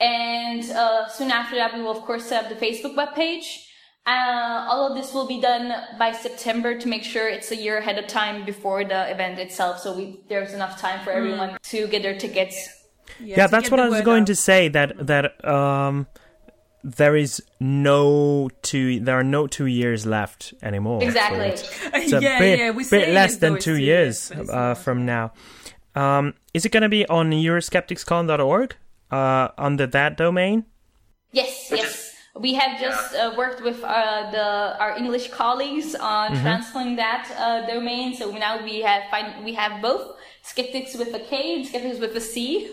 And 0.00 0.62
uh, 0.70 1.08
soon 1.08 1.30
after 1.30 1.56
that, 1.56 1.74
we 1.74 1.80
will 1.80 1.96
of 1.96 2.02
course 2.02 2.26
set 2.26 2.44
up 2.44 2.50
the 2.50 2.66
Facebook 2.66 2.94
webpage. 2.94 3.64
Uh, 4.06 4.64
all 4.68 4.88
of 4.88 4.96
this 4.96 5.12
will 5.12 5.26
be 5.26 5.40
done 5.40 5.72
by 5.98 6.12
September 6.12 6.78
to 6.78 6.88
make 6.88 7.04
sure 7.04 7.28
it's 7.28 7.50
a 7.50 7.56
year 7.56 7.76
ahead 7.78 7.98
of 7.98 8.06
time 8.06 8.44
before 8.46 8.82
the 8.82 9.10
event 9.10 9.38
itself, 9.38 9.80
so 9.80 9.94
we, 9.94 10.20
there's 10.28 10.54
enough 10.54 10.80
time 10.80 11.04
for 11.04 11.10
everyone 11.10 11.50
mm. 11.50 11.60
to 11.62 11.86
get 11.88 12.02
their 12.02 12.18
tickets. 12.18 12.56
Yeah, 13.20 13.36
yeah 13.38 13.46
that's 13.48 13.70
what 13.70 13.80
I 13.80 13.88
was 13.88 14.00
going 14.00 14.22
out. 14.22 14.28
to 14.28 14.34
say. 14.34 14.68
That 14.68 15.06
that 15.06 15.44
um, 15.44 16.06
there 16.82 17.16
is 17.16 17.42
no 17.60 18.48
two. 18.62 19.00
There 19.00 19.18
are 19.18 19.24
no 19.24 19.46
two 19.46 19.66
years 19.66 20.06
left 20.06 20.54
anymore. 20.62 21.02
Exactly. 21.02 21.54
So 21.56 21.66
it's, 21.66 21.80
it's 21.94 22.12
a 22.14 22.22
yeah, 22.22 22.38
bit, 22.38 22.58
yeah, 22.58 22.72
bit 22.90 23.08
less 23.10 23.36
than 23.36 23.58
two 23.58 23.76
years, 23.76 24.30
years 24.30 24.48
uh, 24.48 24.74
from 24.74 25.04
now. 25.04 25.32
Um, 25.98 26.34
is 26.54 26.64
it 26.64 26.70
going 26.70 26.84
to 26.84 26.88
be 26.88 27.04
on 27.08 27.30
Euroscepticscon.org 27.32 28.76
uh, 29.10 29.48
under 29.58 29.86
that 29.88 30.16
domain? 30.16 30.64
Yes, 31.32 31.70
yes. 31.72 32.14
We 32.38 32.54
have 32.54 32.78
just 32.80 33.16
uh, 33.16 33.34
worked 33.36 33.64
with 33.64 33.82
uh, 33.82 34.30
the 34.30 34.78
our 34.78 34.96
English 34.96 35.28
colleagues 35.30 35.96
on 35.96 36.30
mm-hmm. 36.30 36.42
transferring 36.42 36.94
that 36.96 37.26
uh, 37.36 37.66
domain. 37.66 38.14
So 38.14 38.30
now 38.30 38.62
we 38.62 38.80
have 38.82 39.10
find, 39.10 39.44
we 39.44 39.54
have 39.54 39.82
both 39.82 40.14
skeptics 40.42 40.94
with 40.94 41.12
a 41.14 41.18
K 41.18 41.56
and 41.56 41.66
skeptics 41.66 41.98
with 41.98 42.14
a 42.14 42.20
C. 42.20 42.70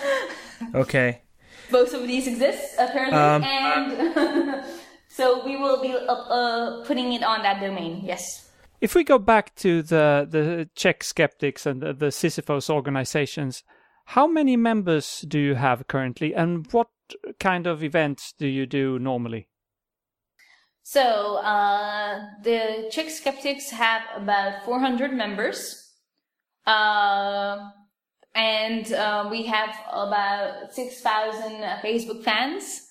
okay. 0.74 1.22
Both 1.72 1.94
of 1.94 2.06
these 2.06 2.28
exist 2.28 2.76
apparently, 2.78 3.18
um, 3.18 3.42
and 3.42 4.64
so 5.08 5.44
we 5.44 5.56
will 5.56 5.82
be 5.82 5.92
uh, 5.98 6.84
putting 6.86 7.12
it 7.12 7.24
on 7.24 7.42
that 7.42 7.60
domain. 7.60 8.02
Yes. 8.04 8.41
If 8.82 8.96
we 8.96 9.04
go 9.04 9.20
back 9.20 9.54
to 9.56 9.80
the, 9.80 10.26
the 10.28 10.68
Czech 10.74 11.04
skeptics 11.04 11.66
and 11.66 11.80
the, 11.80 11.92
the 11.92 12.06
Sisyfos 12.06 12.68
organizations, 12.68 13.62
how 14.06 14.26
many 14.26 14.56
members 14.56 15.24
do 15.28 15.38
you 15.38 15.54
have 15.54 15.86
currently 15.86 16.34
and 16.34 16.66
what 16.72 16.88
kind 17.38 17.68
of 17.68 17.84
events 17.84 18.34
do 18.36 18.48
you 18.48 18.66
do 18.66 18.98
normally? 18.98 19.48
So, 20.82 21.36
uh, 21.36 22.22
the 22.42 22.88
Czech 22.90 23.08
skeptics 23.10 23.70
have 23.70 24.02
about 24.16 24.64
400 24.64 25.12
members. 25.12 25.92
Uh, 26.66 27.58
and 28.34 28.92
uh, 28.92 29.28
we 29.30 29.44
have 29.44 29.76
about 29.92 30.74
6,000 30.74 31.62
Facebook 31.84 32.24
fans. 32.24 32.88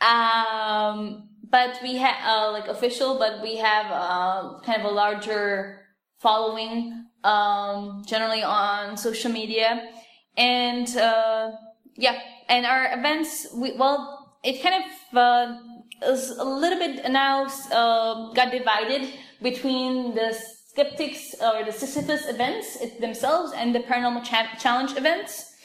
Um, 0.00 1.28
but 1.50 1.78
we 1.82 1.96
have 1.96 2.16
uh, 2.24 2.52
like 2.52 2.68
official, 2.68 3.18
but 3.18 3.42
we 3.42 3.56
have 3.56 3.86
uh, 3.90 4.58
kind 4.64 4.80
of 4.80 4.90
a 4.90 4.94
larger 4.94 5.80
following, 6.18 7.06
um, 7.24 8.02
generally 8.06 8.42
on 8.42 8.96
social 8.96 9.30
media, 9.30 9.90
and 10.36 10.96
uh, 10.96 11.52
yeah, 11.96 12.18
and 12.48 12.66
our 12.66 12.98
events. 12.98 13.46
We, 13.54 13.76
well, 13.76 14.38
it 14.42 14.62
kind 14.62 14.84
of 14.84 15.16
uh, 15.16 15.58
is 16.04 16.30
a 16.30 16.44
little 16.44 16.78
bit 16.78 17.10
now 17.10 17.46
uh, 17.72 18.32
got 18.32 18.50
divided 18.50 19.12
between 19.42 20.14
the 20.14 20.36
skeptics 20.68 21.34
or 21.40 21.64
the 21.64 21.72
Sisyphus 21.72 22.28
events 22.28 22.78
themselves 23.00 23.52
and 23.56 23.74
the 23.74 23.80
paranormal 23.80 24.24
cha- 24.24 24.54
challenge 24.58 24.96
events. 24.96 25.55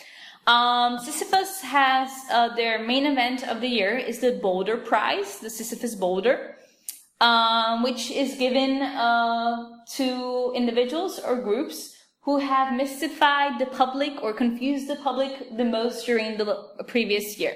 Um, 0.47 0.97
Sisyphus 0.97 1.61
has 1.61 2.09
uh, 2.31 2.55
their 2.55 2.83
main 2.83 3.05
event 3.05 3.47
of 3.47 3.61
the 3.61 3.67
year 3.67 3.95
is 3.97 4.19
the 4.19 4.39
Boulder 4.41 4.77
Prize, 4.77 5.37
the 5.39 5.49
Sisyphus 5.49 5.93
Boulder, 5.93 6.55
um, 7.19 7.83
which 7.83 8.09
is 8.09 8.35
given 8.35 8.81
uh, 8.81 9.69
to 9.93 10.51
individuals 10.55 11.19
or 11.19 11.35
groups 11.35 11.95
who 12.21 12.37
have 12.39 12.73
mystified 12.73 13.59
the 13.59 13.67
public 13.67 14.21
or 14.23 14.33
confused 14.33 14.87
the 14.87 14.95
public 14.97 15.55
the 15.57 15.65
most 15.65 16.05
during 16.05 16.37
the 16.37 16.67
previous 16.87 17.37
year. 17.37 17.55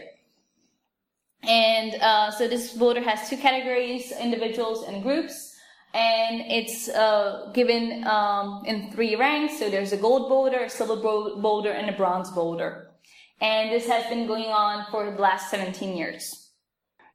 And 1.42 1.96
uh, 2.02 2.32
so 2.32 2.48
this 2.48 2.74
boulder 2.74 3.02
has 3.02 3.30
two 3.30 3.38
categories: 3.38 4.12
individuals 4.12 4.88
and 4.88 5.02
groups 5.02 5.55
and 5.96 6.42
it's 6.52 6.90
uh, 6.90 7.50
given 7.54 8.06
um, 8.06 8.64
in 8.66 8.92
three 8.92 9.16
ranks. 9.16 9.58
So 9.58 9.70
there's 9.70 9.94
a 9.94 9.98
gold 9.98 10.28
boulder, 10.28 10.60
a 10.66 10.70
silver 10.70 10.98
boulder, 10.98 11.72
and 11.72 11.90
a 11.90 11.94
bronze 11.94 12.30
boulder. 12.32 12.92
And 13.40 13.72
this 13.72 13.88
has 13.88 14.06
been 14.08 14.28
going 14.28 14.46
on 14.46 14.86
for 14.92 15.10
the 15.10 15.22
last 15.22 15.50
17 15.50 15.96
years. 15.96 16.52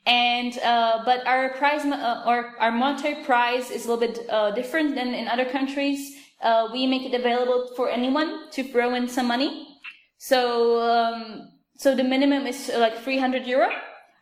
And 0.06 0.58
uh, 0.60 1.02
but 1.04 1.28
our 1.28 1.50
prize 1.56 1.84
uh, 1.84 2.24
or 2.26 2.54
our 2.60 2.72
monetary 2.72 3.26
prize 3.26 3.70
is 3.70 3.86
a 3.86 3.92
little 3.92 4.08
bit 4.08 4.30
uh, 4.30 4.52
different 4.52 4.96
than 4.96 5.14
in 5.14 5.28
other 5.28 5.44
countries. 5.44 6.16
Uh, 6.42 6.70
we 6.72 6.88
make 6.88 7.04
it 7.04 7.14
available 7.14 7.74
for 7.76 7.90
anyone 7.90 8.50
to 8.52 8.64
throw 8.64 8.96
in 8.96 9.10
some 9.10 9.28
money. 9.28 9.68
So 10.18 10.80
um, 10.80 11.50
so 11.76 11.94
the 11.94 12.06
minimum 12.06 12.48
is 12.48 12.72
uh, 12.74 12.80
like 12.80 12.98
300 13.04 13.46
euro, 13.46 13.70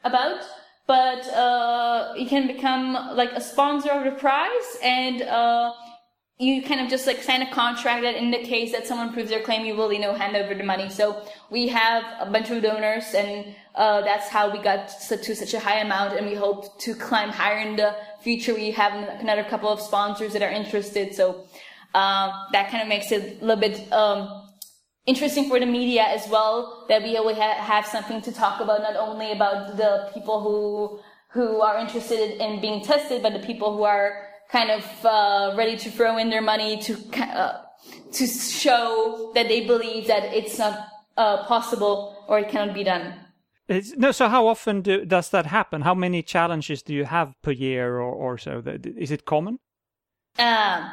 about. 0.04 0.42
But 0.88 1.28
uh, 1.30 2.14
you 2.18 2.26
can 2.28 2.48
become 2.48 2.94
like 3.16 3.34
a 3.34 3.42
sponsor 3.42 3.92
of 3.92 4.06
the 4.06 4.12
prize, 4.20 4.78
and 4.82 5.22
you 6.38 6.62
kind 6.64 6.82
of 6.82 6.90
just 6.90 7.08
like 7.08 7.24
sign 7.24 7.42
a 7.42 7.52
contract 7.52 8.02
that 8.04 8.16
indicates 8.16 8.74
that 8.74 8.86
someone 8.86 9.14
proves 9.14 9.30
their 9.30 9.42
claim, 9.42 9.66
you 9.66 9.74
will, 9.74 9.92
you 9.94 10.00
know, 10.00 10.14
hand 10.14 10.36
over 10.36 10.54
the 10.54 10.64
money. 10.64 10.90
So 10.90 11.26
we 11.50 11.68
have 11.70 12.04
a 12.20 12.30
bunch 12.30 12.50
of 12.50 12.62
donors 12.62 13.14
and, 13.14 13.56
uh, 13.74 14.02
that's 14.02 14.28
how 14.28 14.52
we 14.52 14.62
got 14.62 14.90
to 14.90 15.36
such 15.36 15.54
a 15.54 15.60
high 15.60 15.80
amount 15.80 16.18
and 16.18 16.28
we 16.28 16.36
hope 16.36 16.78
to 16.80 16.94
climb 16.94 17.30
higher 17.30 17.60
in 17.60 17.78
the 17.78 17.96
future. 18.22 18.54
We 18.54 18.72
have 18.72 18.94
another 19.22 19.46
couple 19.46 19.70
of 19.70 19.80
sponsors 19.80 20.34
that 20.34 20.42
are 20.42 20.50
interested. 20.50 21.16
So, 21.16 21.46
um, 21.94 22.34
that 22.52 22.70
kind 22.70 22.84
of 22.84 22.90
makes 22.90 23.14
it 23.14 23.42
a 23.42 23.46
little 23.46 23.62
bit, 23.62 23.92
um, 23.94 24.50
interesting 25.06 25.48
for 25.48 25.58
the 25.60 25.66
media 25.66 26.04
as 26.04 26.28
well 26.28 26.86
that 26.90 27.02
we 27.02 27.16
always 27.16 27.38
ha- 27.38 27.62
have 27.62 27.86
something 27.86 28.22
to 28.24 28.34
talk 28.34 28.60
about, 28.60 28.82
not 28.82 28.98
only 28.98 29.32
about 29.32 29.78
the 29.78 30.10
people 30.14 30.42
who, 30.42 31.00
who 31.30 31.62
are 31.62 31.78
interested 31.78 32.42
in 32.44 32.60
being 32.60 32.84
tested, 32.84 33.22
but 33.22 33.32
the 33.32 33.40
people 33.40 33.78
who 33.78 33.84
are 33.84 34.25
kind 34.52 34.72
of 34.72 35.06
uh, 35.06 35.54
ready 35.58 35.78
to 35.78 35.92
throw 35.92 36.18
in 36.18 36.30
their 36.30 36.42
money 36.42 36.78
to 36.84 36.94
uh, 37.18 37.62
to 38.14 38.28
show 38.28 39.32
that 39.36 39.48
they 39.48 39.66
believe 39.66 40.08
that 40.08 40.24
it's 40.34 40.58
not 40.58 40.88
uh, 41.18 41.46
possible 41.46 42.26
or 42.28 42.40
it 42.40 42.50
cannot 42.50 42.74
be 42.74 42.84
done. 42.84 43.14
It's, 43.68 43.96
no, 43.98 44.12
so 44.12 44.30
how 44.30 44.48
often 44.48 44.82
do, 44.82 45.06
does 45.06 45.30
that 45.30 45.48
happen? 45.48 45.82
How 45.82 45.96
many 45.96 46.22
challenges 46.22 46.84
do 46.84 46.94
you 46.94 47.06
have 47.06 47.34
per 47.42 47.52
year 47.52 47.96
or, 47.96 48.14
or 48.14 48.38
so? 48.38 48.62
Is 48.98 49.12
it 49.12 49.26
common? 49.26 49.60
Uh, 50.38 50.88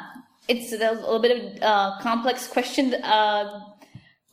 it's 0.49 0.73
a 0.73 0.77
little 0.77 1.19
bit 1.19 1.37
of 1.37 1.62
a 1.62 1.65
uh, 1.65 2.01
complex 2.01 2.47
question. 2.47 2.95
Uh, 2.95 3.61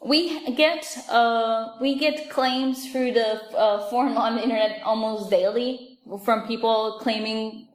we 0.03 0.55
get 0.55 0.97
uh, 1.09 1.75
we 1.81 1.99
get 1.99 2.29
claims 2.29 2.89
through 2.89 3.11
the 3.11 3.41
uh, 3.57 3.89
forum 3.89 4.17
on 4.17 4.35
the 4.35 4.43
internet 4.43 4.81
almost 4.83 5.29
daily 5.29 5.99
from 6.23 6.47
people 6.47 6.99
claiming 7.01 7.67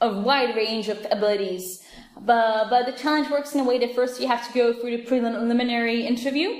a 0.00 0.12
wide 0.12 0.56
range 0.56 0.88
of 0.88 1.04
abilities. 1.10 1.82
But, 2.20 2.70
but 2.70 2.86
the 2.86 2.92
challenge 2.92 3.30
works 3.30 3.54
in 3.54 3.60
a 3.60 3.64
way 3.64 3.78
that 3.78 3.94
first 3.94 4.20
you 4.20 4.28
have 4.28 4.46
to 4.46 4.52
go 4.52 4.72
through 4.72 4.96
the 4.96 5.02
preliminary 5.04 6.06
interview. 6.06 6.50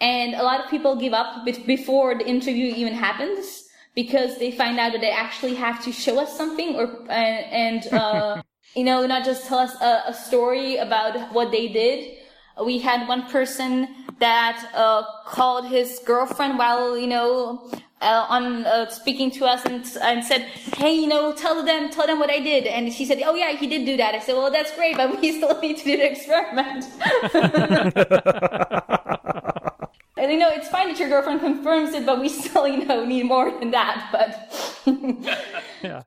And 0.00 0.34
a 0.34 0.42
lot 0.42 0.62
of 0.62 0.70
people 0.70 0.96
give 0.96 1.12
up 1.12 1.44
before 1.44 2.16
the 2.16 2.26
interview 2.26 2.72
even 2.74 2.94
happens 2.94 3.64
because 3.94 4.38
they 4.38 4.52
find 4.52 4.78
out 4.78 4.92
that 4.92 5.00
they 5.00 5.10
actually 5.10 5.54
have 5.54 5.82
to 5.84 5.92
show 5.92 6.20
us 6.20 6.36
something 6.36 6.76
or, 6.76 7.02
and, 7.10 7.84
and 7.84 7.92
uh, 7.92 8.42
you 8.76 8.84
know, 8.84 9.06
not 9.06 9.24
just 9.24 9.46
tell 9.46 9.58
us 9.58 9.74
a, 9.80 10.02
a, 10.06 10.14
story 10.14 10.76
about 10.76 11.32
what 11.32 11.50
they 11.50 11.68
did. 11.68 12.16
We 12.64 12.78
had 12.78 13.08
one 13.08 13.28
person 13.28 13.88
that 14.20 14.70
uh, 14.74 15.02
called 15.26 15.66
his 15.66 16.00
girlfriend 16.04 16.58
while, 16.58 16.96
you 16.96 17.06
know, 17.06 17.70
uh, 18.00 18.26
on 18.28 18.66
uh, 18.66 18.88
speaking 18.88 19.30
to 19.32 19.44
us 19.44 19.64
and, 19.64 19.84
and 20.02 20.24
said, 20.24 20.42
"Hey, 20.76 20.94
you 20.94 21.08
know, 21.08 21.32
tell 21.32 21.64
them, 21.64 21.90
tell 21.90 22.06
them 22.06 22.18
what 22.18 22.30
I 22.30 22.40
did." 22.40 22.66
And 22.66 22.92
she 22.92 23.04
said, 23.04 23.20
"Oh 23.24 23.34
yeah, 23.34 23.56
he 23.56 23.66
did 23.66 23.84
do 23.84 23.96
that." 23.96 24.14
I 24.14 24.20
said, 24.20 24.34
"Well, 24.34 24.50
that's 24.50 24.74
great, 24.74 24.96
but 24.96 25.20
we 25.20 25.32
still 25.32 25.58
need 25.60 25.78
to 25.78 25.84
do 25.84 25.96
the 25.96 26.10
experiment." 26.10 26.84
and 30.16 30.32
you 30.32 30.38
know, 30.38 30.50
it's 30.50 30.68
fine 30.68 30.88
that 30.88 30.98
your 30.98 31.08
girlfriend 31.08 31.40
confirms 31.40 31.94
it, 31.94 32.06
but 32.06 32.20
we 32.20 32.28
still, 32.28 32.68
you 32.68 32.84
know, 32.84 33.04
need 33.04 33.24
more 33.24 33.50
than 33.58 33.70
that. 33.72 34.08
But 34.12 34.86
yeah. 35.82 36.02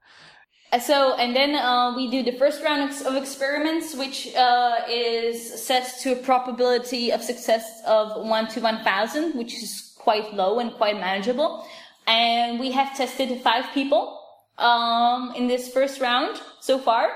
So, 0.80 1.16
and 1.16 1.36
then 1.36 1.56
uh, 1.56 1.94
we 1.98 2.10
do 2.10 2.24
the 2.24 2.32
first 2.38 2.64
round 2.64 2.94
of 3.06 3.16
experiments, 3.18 3.94
which 3.94 4.34
uh, 4.36 4.78
is 4.90 5.62
set 5.62 6.00
to 6.00 6.14
a 6.14 6.16
probability 6.16 7.12
of 7.12 7.22
success 7.22 7.82
of 7.86 8.26
1 8.26 8.48
to 8.52 8.62
1,000, 8.62 9.36
which 9.36 9.62
is 9.62 9.94
quite 10.00 10.34
low 10.34 10.60
and 10.60 10.72
quite 10.74 10.96
manageable 10.96 11.68
and 12.08 12.60
we 12.60 12.72
have 12.72 12.96
tested 12.96 13.42
five 13.42 13.66
people 13.74 14.20
um, 14.58 15.34
in 15.36 15.48
this 15.48 15.72
first 15.74 16.00
round 16.02 16.40
so 16.60 16.78
far. 16.78 17.10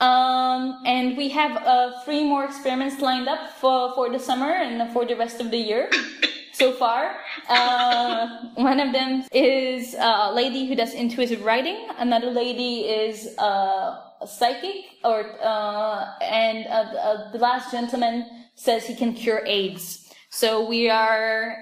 Um, 0.00 0.80
and 0.86 1.16
we 1.16 1.28
have 1.28 1.56
uh, 1.58 2.02
three 2.04 2.24
more 2.24 2.44
experiments 2.44 3.02
lined 3.02 3.28
up 3.28 3.50
for, 3.60 3.94
for 3.94 4.08
the 4.10 4.18
summer 4.18 4.50
and 4.50 4.90
for 4.92 5.04
the 5.04 5.14
rest 5.14 5.40
of 5.40 5.50
the 5.50 5.58
year 5.58 5.90
so 6.54 6.72
far. 6.72 7.16
Uh, 7.48 8.28
one 8.54 8.80
of 8.80 8.92
them 8.92 9.24
is 9.32 9.94
a 9.94 10.32
lady 10.32 10.66
who 10.66 10.74
does 10.74 10.94
intuitive 10.94 11.44
writing. 11.44 11.86
Another 11.98 12.30
lady 12.30 12.80
is 12.80 13.36
uh, 13.38 14.00
a 14.22 14.26
psychic, 14.26 14.86
or 15.04 15.24
uh, 15.42 16.12
and 16.22 16.66
uh, 16.66 17.30
the 17.32 17.38
last 17.38 17.70
gentleman 17.70 18.26
says 18.54 18.86
he 18.86 18.94
can 18.94 19.12
cure 19.12 19.42
AIDS. 19.46 19.99
So 20.30 20.64
we 20.64 20.88
are 20.88 21.56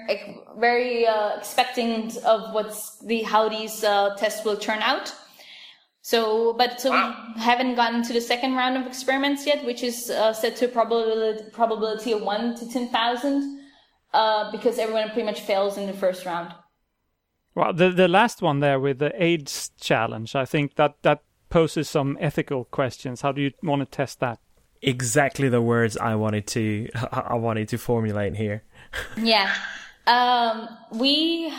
very 0.59 1.07
uh, 1.07 1.37
expectant 1.37 2.19
of 2.19 2.53
what's 2.53 2.99
the 2.99 3.23
how 3.23 3.49
these 3.49 3.83
uh, 3.83 4.15
tests 4.17 4.45
will 4.45 4.57
turn 4.57 4.81
out. 4.81 5.15
So, 6.03 6.53
but 6.53 6.81
so 6.81 6.91
wow. 6.91 7.33
we 7.35 7.41
haven't 7.41 7.75
gotten 7.75 8.03
to 8.03 8.13
the 8.13 8.21
second 8.21 8.55
round 8.55 8.77
of 8.77 8.87
experiments 8.87 9.47
yet, 9.47 9.65
which 9.65 9.83
is 9.83 10.11
uh, 10.11 10.33
set 10.33 10.57
to 10.57 10.67
a 10.67 10.69
probability 10.69 11.51
probability 11.51 12.13
of 12.13 12.23
one 12.23 12.55
to 12.57 12.71
ten 12.71 12.89
thousand, 12.89 13.61
uh, 14.13 14.51
because 14.53 14.79
everyone 14.79 15.09
pretty 15.09 15.25
much 15.25 15.41
fails 15.41 15.79
in 15.79 15.87
the 15.87 15.93
first 15.95 16.27
round. 16.27 16.55
Well, 17.55 17.73
the 17.73 17.91
the 17.91 18.09
last 18.09 18.43
one 18.43 18.61
there 18.61 18.79
with 18.79 18.99
the 18.99 19.13
AIDS 19.23 19.71
challenge, 19.81 20.35
I 20.35 20.45
think 20.45 20.77
that 20.77 21.03
that 21.03 21.23
poses 21.49 21.89
some 21.89 22.19
ethical 22.21 22.64
questions. 22.64 23.23
How 23.23 23.33
do 23.33 23.41
you 23.41 23.53
want 23.62 23.81
to 23.81 23.87
test 23.87 24.21
that? 24.21 24.39
Exactly 24.83 25.49
the 25.49 25.62
words 25.62 25.97
I 25.97 26.14
wanted 26.14 26.47
to 26.49 26.89
I 27.12 27.35
wanted 27.35 27.68
to 27.68 27.79
formulate 27.79 28.37
here. 28.37 28.62
yeah. 29.16 29.55
Um, 30.07 30.68
we, 30.93 31.53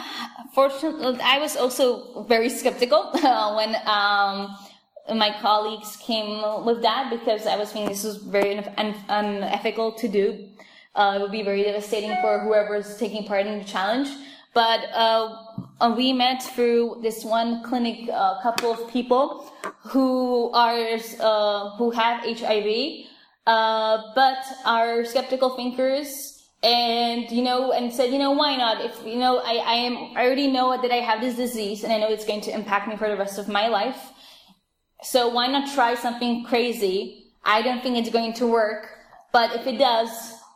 fortunately, 0.55 1.20
I 1.22 1.38
was 1.38 1.55
also 1.55 2.24
very 2.24 2.49
skeptical 2.49 3.11
uh, 3.13 3.53
when 3.53 3.76
um, 3.86 4.57
my 5.17 5.36
colleagues 5.39 5.97
came 5.97 6.65
with 6.65 6.82
that 6.82 7.11
because 7.11 7.45
I 7.45 7.57
was 7.57 7.72
thinking 7.72 7.89
this 7.89 8.03
was 8.03 8.17
very 8.17 8.57
unethical 9.07 9.91
to 9.93 10.07
do. 10.07 10.49
Uh, 10.95 11.13
it 11.17 11.22
would 11.22 11.32
be 11.32 11.43
very 11.43 11.61
devastating 11.61 12.15
for 12.22 12.39
whoever's 12.39 12.97
taking 12.97 13.26
part 13.26 13.45
in 13.45 13.59
the 13.59 13.65
challenge. 13.65 14.09
But 14.54 14.89
uh, 14.93 15.38
uh 15.80 15.93
we 15.95 16.14
met 16.14 16.43
through 16.43 17.00
this 17.02 17.24
one 17.24 17.64
clinic, 17.64 18.10
a 18.10 18.14
uh, 18.14 18.41
couple 18.41 18.72
of 18.72 18.89
people 18.91 19.52
who 19.91 20.52
are 20.52 20.97
uh, 21.20 21.78
who 21.78 21.91
have 21.91 22.24
HIV 22.24 23.08
uh, 23.50 24.14
but 24.14 24.38
are 24.66 25.04
skeptical 25.06 25.50
thinkers 25.56 26.43
and 26.62 27.32
you 27.32 27.41
know 27.41 27.72
and 27.72 27.91
said 27.91 28.12
you 28.12 28.20
know 28.20 28.32
why 28.32 28.56
not? 28.56 28.84
If 28.84 29.04
you 29.06 29.18
know 29.18 29.39
I, 29.39 29.56
I 29.66 29.74
am 29.88 29.95
i 30.16 30.26
already 30.26 30.47
know 30.47 30.80
that 30.80 30.91
i 30.91 31.02
have 31.10 31.22
this 31.22 31.36
disease 31.36 31.84
and 31.84 31.91
i 31.91 31.97
know 31.97 32.10
it's 32.10 32.26
going 32.26 32.41
to 32.41 32.54
impact 32.54 32.88
me 32.88 32.95
for 32.95 33.08
the 33.08 33.18
rest 33.18 33.39
of 33.39 33.47
my 33.47 33.68
life. 33.68 34.12
So 35.02 35.30
why 35.30 35.47
not 35.47 35.74
try 35.74 35.95
something 35.95 36.43
crazy? 36.43 37.32
I 37.45 37.62
don't 37.62 37.82
think 37.82 37.97
it's 37.97 38.10
going 38.10 38.34
to 38.34 38.45
work 38.45 38.88
but 39.32 39.56
if 39.56 39.66
it 39.66 39.80
does 39.80 40.12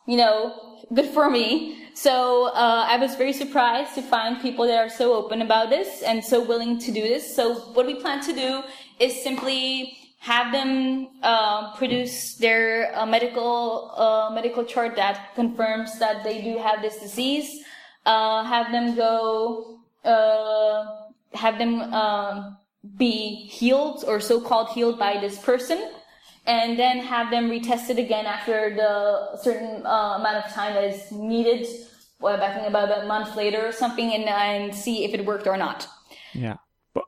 you 0.06 0.18
know 0.18 0.73
good 0.94 1.08
for 1.08 1.30
me 1.30 1.78
so 1.94 2.48
uh, 2.54 2.86
i 2.88 2.98
was 2.98 3.16
very 3.16 3.34
surprised 3.34 3.94
to 3.96 4.02
find 4.02 4.42
people 4.42 4.66
that 4.66 4.78
are 4.78 4.90
so 4.90 5.14
open 5.14 5.42
about 5.42 5.70
this 5.70 6.02
and 6.02 6.24
so 6.24 6.44
willing 6.44 6.80
to 6.80 6.92
do 6.92 7.02
this 7.02 7.36
so 7.36 7.56
what 7.76 7.86
we 7.86 7.96
plan 7.96 8.20
to 8.22 8.34
do 8.34 8.64
is 9.00 9.22
simply 9.22 9.98
have 10.24 10.54
them 10.54 11.10
uh, 11.22 11.76
produce 11.76 12.36
their 12.36 12.98
uh, 12.98 13.06
medical 13.06 13.92
uh, 13.98 14.34
medical 14.34 14.64
chart 14.64 14.96
that 14.96 15.36
confirms 15.36 16.00
that 16.00 16.24
they 16.24 16.42
do 16.42 16.58
have 16.58 16.82
this 16.82 16.98
disease. 17.00 17.62
Uh, 18.06 18.42
have 18.46 18.72
them 18.72 18.96
go, 18.96 19.80
uh, 20.06 20.86
have 21.34 21.58
them 21.58 21.82
um, 21.94 22.58
be 22.96 23.48
healed 23.52 24.06
or 24.08 24.22
so-called 24.22 24.70
healed 24.70 24.98
by 24.98 25.20
this 25.20 25.38
person, 25.40 25.92
and 26.46 26.78
then 26.78 27.00
have 27.00 27.32
them 27.32 27.50
retested 27.50 27.98
again 27.98 28.26
after 28.26 28.76
the 28.76 29.38
certain 29.38 29.86
uh, 29.86 30.18
amount 30.20 30.46
of 30.46 30.52
time 30.52 30.74
that 30.74 30.84
is 30.84 31.12
needed. 31.12 31.68
Well, 32.20 32.42
I 32.42 32.54
think 32.54 32.68
about 32.68 33.04
a 33.04 33.06
month 33.06 33.36
later 33.36 33.68
or 33.68 33.72
something, 33.72 34.14
and, 34.14 34.26
and 34.26 34.76
see 34.76 35.04
if 35.04 35.14
it 35.14 35.26
worked 35.26 35.48
or 35.48 35.58
not. 35.58 35.88
Yeah. 36.34 36.58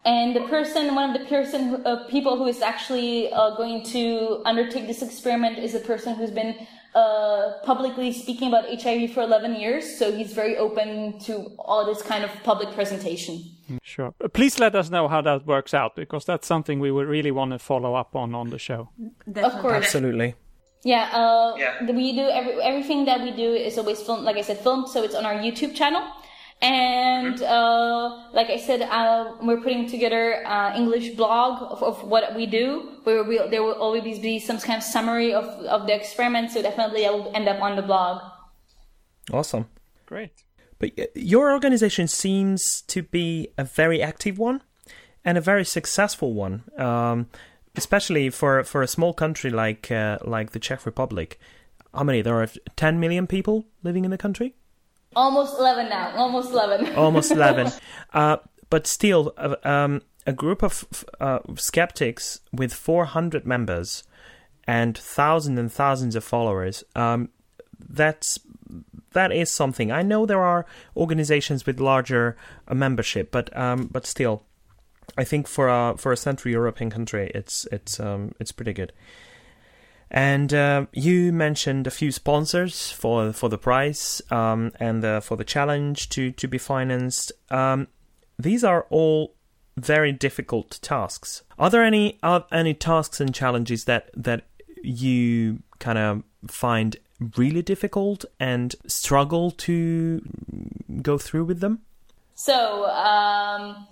And 0.03 0.35
the 0.35 0.41
person, 0.41 0.95
one 0.95 1.11
of 1.11 1.19
the 1.19 1.25
person, 1.27 1.85
uh, 1.85 2.07
people 2.07 2.37
who 2.37 2.47
is 2.47 2.61
actually 2.61 3.31
uh, 3.31 3.55
going 3.55 3.83
to 3.85 4.41
undertake 4.45 4.87
this 4.87 5.01
experiment 5.01 5.59
is 5.59 5.75
a 5.75 5.79
person 5.79 6.15
who's 6.15 6.31
been 6.31 6.55
uh, 6.95 7.59
publicly 7.63 8.11
speaking 8.13 8.47
about 8.47 8.65
HIV 8.81 9.11
for 9.11 9.21
11 9.21 9.55
years. 9.55 9.97
So 9.99 10.11
he's 10.11 10.33
very 10.33 10.55
open 10.57 11.19
to 11.27 11.33
all 11.59 11.85
this 11.85 12.01
kind 12.01 12.23
of 12.23 12.31
public 12.43 12.73
presentation. 12.73 13.43
Sure. 13.83 14.13
Please 14.33 14.59
let 14.59 14.75
us 14.75 14.89
know 14.89 15.07
how 15.07 15.21
that 15.21 15.45
works 15.45 15.73
out 15.73 15.95
because 15.95 16.23
that's 16.25 16.47
something 16.47 16.79
we 16.79 16.91
would 16.91 17.07
really 17.07 17.31
want 17.31 17.51
to 17.51 17.59
follow 17.59 17.95
up 17.95 18.15
on 18.15 18.33
on 18.33 18.49
the 18.49 18.59
show. 18.59 18.89
Of 19.35 19.53
course. 19.61 19.75
Absolutely. 19.85 20.35
Yeah, 20.83 21.09
uh, 21.13 21.55
Yeah. 21.57 21.91
we 21.91 22.13
do 22.13 22.29
every, 22.29 22.53
everything 22.61 23.05
that 23.05 23.21
we 23.21 23.31
do 23.31 23.53
is 23.53 23.77
always 23.77 23.99
filmed, 24.01 24.23
like 24.23 24.37
I 24.37 24.41
said, 24.41 24.59
filmed, 24.59 24.87
so 24.87 25.03
it's 25.03 25.15
on 25.15 25.25
our 25.25 25.33
YouTube 25.33 25.73
channel. 25.73 26.03
And 26.61 27.41
uh, 27.41 28.29
like 28.33 28.49
I 28.49 28.57
said, 28.57 28.81
uh, 28.81 29.33
we're 29.41 29.61
putting 29.61 29.87
together 29.87 30.45
uh, 30.47 30.75
English 30.75 31.15
blog 31.15 31.61
of, 31.61 31.83
of 31.83 32.03
what 32.03 32.35
we 32.35 32.45
do. 32.45 32.91
Where 33.03 33.23
we, 33.23 33.37
there 33.49 33.61
will 33.61 33.73
always 33.73 34.19
be 34.19 34.39
some 34.39 34.57
kind 34.59 34.77
of 34.77 34.83
summary 34.83 35.33
of, 35.33 35.45
of 35.65 35.85
the 35.85 35.93
experiment, 35.93 36.51
so 36.51 36.61
definitely 36.61 37.05
I 37.05 37.11
will 37.11 37.31
end 37.35 37.47
up 37.47 37.61
on 37.61 37.75
the 37.75 37.81
blog. 37.81 38.21
Awesome. 39.31 39.67
Great. 40.05 40.31
But 40.79 40.91
your 41.15 41.51
organization 41.51 42.07
seems 42.07 42.81
to 42.87 43.03
be 43.03 43.49
a 43.57 43.63
very 43.63 44.01
active 44.01 44.37
one 44.37 44.61
and 45.23 45.37
a 45.37 45.41
very 45.41 45.65
successful 45.65 46.33
one, 46.33 46.63
um, 46.77 47.27
especially 47.75 48.29
for 48.29 48.63
for 48.63 48.81
a 48.81 48.87
small 48.87 49.13
country 49.13 49.49
like 49.49 49.91
uh, 49.91 50.19
like 50.23 50.51
the 50.51 50.59
Czech 50.59 50.85
Republic. 50.85 51.39
How 51.93 52.03
many? 52.03 52.21
There 52.21 52.41
are 52.41 52.49
10 52.75 52.99
million 52.99 53.25
people 53.25 53.65
living 53.83 54.03
in 54.03 54.11
the 54.11 54.17
country. 54.17 54.53
Almost 55.15 55.57
11 55.59 55.89
now, 55.89 56.13
almost 56.15 56.51
11. 56.51 56.95
Almost 56.95 57.31
11. 57.31 57.71
uh, 58.13 58.37
but 58.69 58.85
still, 58.87 59.33
uh, 59.37 59.55
um, 59.63 60.01
a 60.27 60.33
group 60.33 60.63
of 60.63 61.05
uh, 61.19 61.39
skeptics 61.55 62.41
with 62.51 62.73
400 62.73 63.45
members 63.45 64.03
and 64.67 64.97
thousands 64.97 65.59
and 65.59 65.71
thousands 65.71 66.15
of 66.15 66.23
followers. 66.23 66.83
Um, 66.95 67.29
that's 67.79 68.39
that 69.13 69.31
is 69.31 69.51
something. 69.51 69.91
I 69.91 70.01
know 70.01 70.25
there 70.25 70.41
are 70.43 70.65
organizations 70.95 71.65
with 71.65 71.79
larger 71.79 72.35
uh, 72.67 72.73
membership, 72.73 73.31
but 73.31 73.55
um, 73.57 73.87
but 73.91 74.05
still, 74.05 74.43
I 75.17 75.23
think 75.23 75.47
for 75.47 75.67
a 75.69 75.95
for 75.97 76.11
a 76.11 76.17
Central 76.17 76.51
European 76.51 76.89
country, 76.89 77.31
it's 77.33 77.65
it's 77.71 77.99
um, 77.99 78.33
it's 78.39 78.51
pretty 78.51 78.73
good. 78.73 78.91
And 80.11 80.53
uh, 80.53 80.85
you 80.93 81.33
mentioned 81.33 81.87
a 81.87 81.91
few 81.91 82.11
sponsors 82.11 82.91
for 82.91 83.33
for 83.33 83.49
the 83.49 83.57
prize 83.57 84.21
um, 84.29 84.71
and 84.79 85.03
uh, 85.03 85.19
for 85.19 85.35
the 85.35 85.43
challenge 85.43 86.09
to 86.09 86.31
to 86.31 86.47
be 86.47 86.57
financed. 86.57 87.31
Um, 87.49 87.87
these 88.37 88.63
are 88.63 88.85
all 88.89 89.33
very 89.77 90.11
difficult 90.11 90.79
tasks. 90.81 91.43
Are 91.57 91.69
there 91.69 91.83
any 91.83 92.17
are 92.23 92.45
any 92.51 92.73
tasks 92.73 93.19
and 93.19 93.33
challenges 93.33 93.85
that 93.85 94.09
that 94.15 94.43
you 94.83 95.63
kind 95.79 95.97
of 95.97 96.23
find 96.47 96.97
really 97.37 97.61
difficult 97.61 98.25
and 98.39 98.75
struggle 98.87 99.51
to 99.51 100.21
go 101.01 101.17
through 101.17 101.45
with 101.45 101.59
them? 101.59 101.81
So, 102.35 102.85
um, 102.85 103.87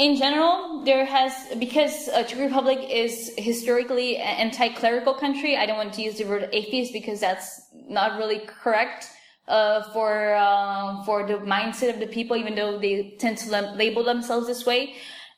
in 0.00 0.16
general, 0.16 0.82
there 0.84 1.04
has 1.04 1.32
because 1.58 2.08
uh, 2.08 2.24
Czech 2.24 2.38
Republic 2.38 2.78
is 2.90 3.32
historically 3.36 4.16
an 4.16 4.48
anti-clerical 4.48 5.12
country. 5.12 5.58
I 5.58 5.66
don't 5.66 5.76
want 5.76 5.92
to 5.94 6.02
use 6.02 6.16
the 6.16 6.24
word 6.24 6.48
atheist 6.52 6.94
because 6.94 7.20
that's 7.20 7.60
not 7.86 8.16
really 8.16 8.40
correct 8.62 9.10
uh, 9.46 9.82
for 9.92 10.34
uh, 10.34 11.04
for 11.04 11.26
the 11.26 11.34
mindset 11.54 11.92
of 11.92 12.00
the 12.00 12.06
people, 12.06 12.34
even 12.36 12.54
though 12.54 12.78
they 12.78 13.14
tend 13.18 13.36
to 13.38 13.50
lab- 13.50 13.76
label 13.76 14.02
themselves 14.02 14.46
this 14.46 14.64
way. 14.64 14.94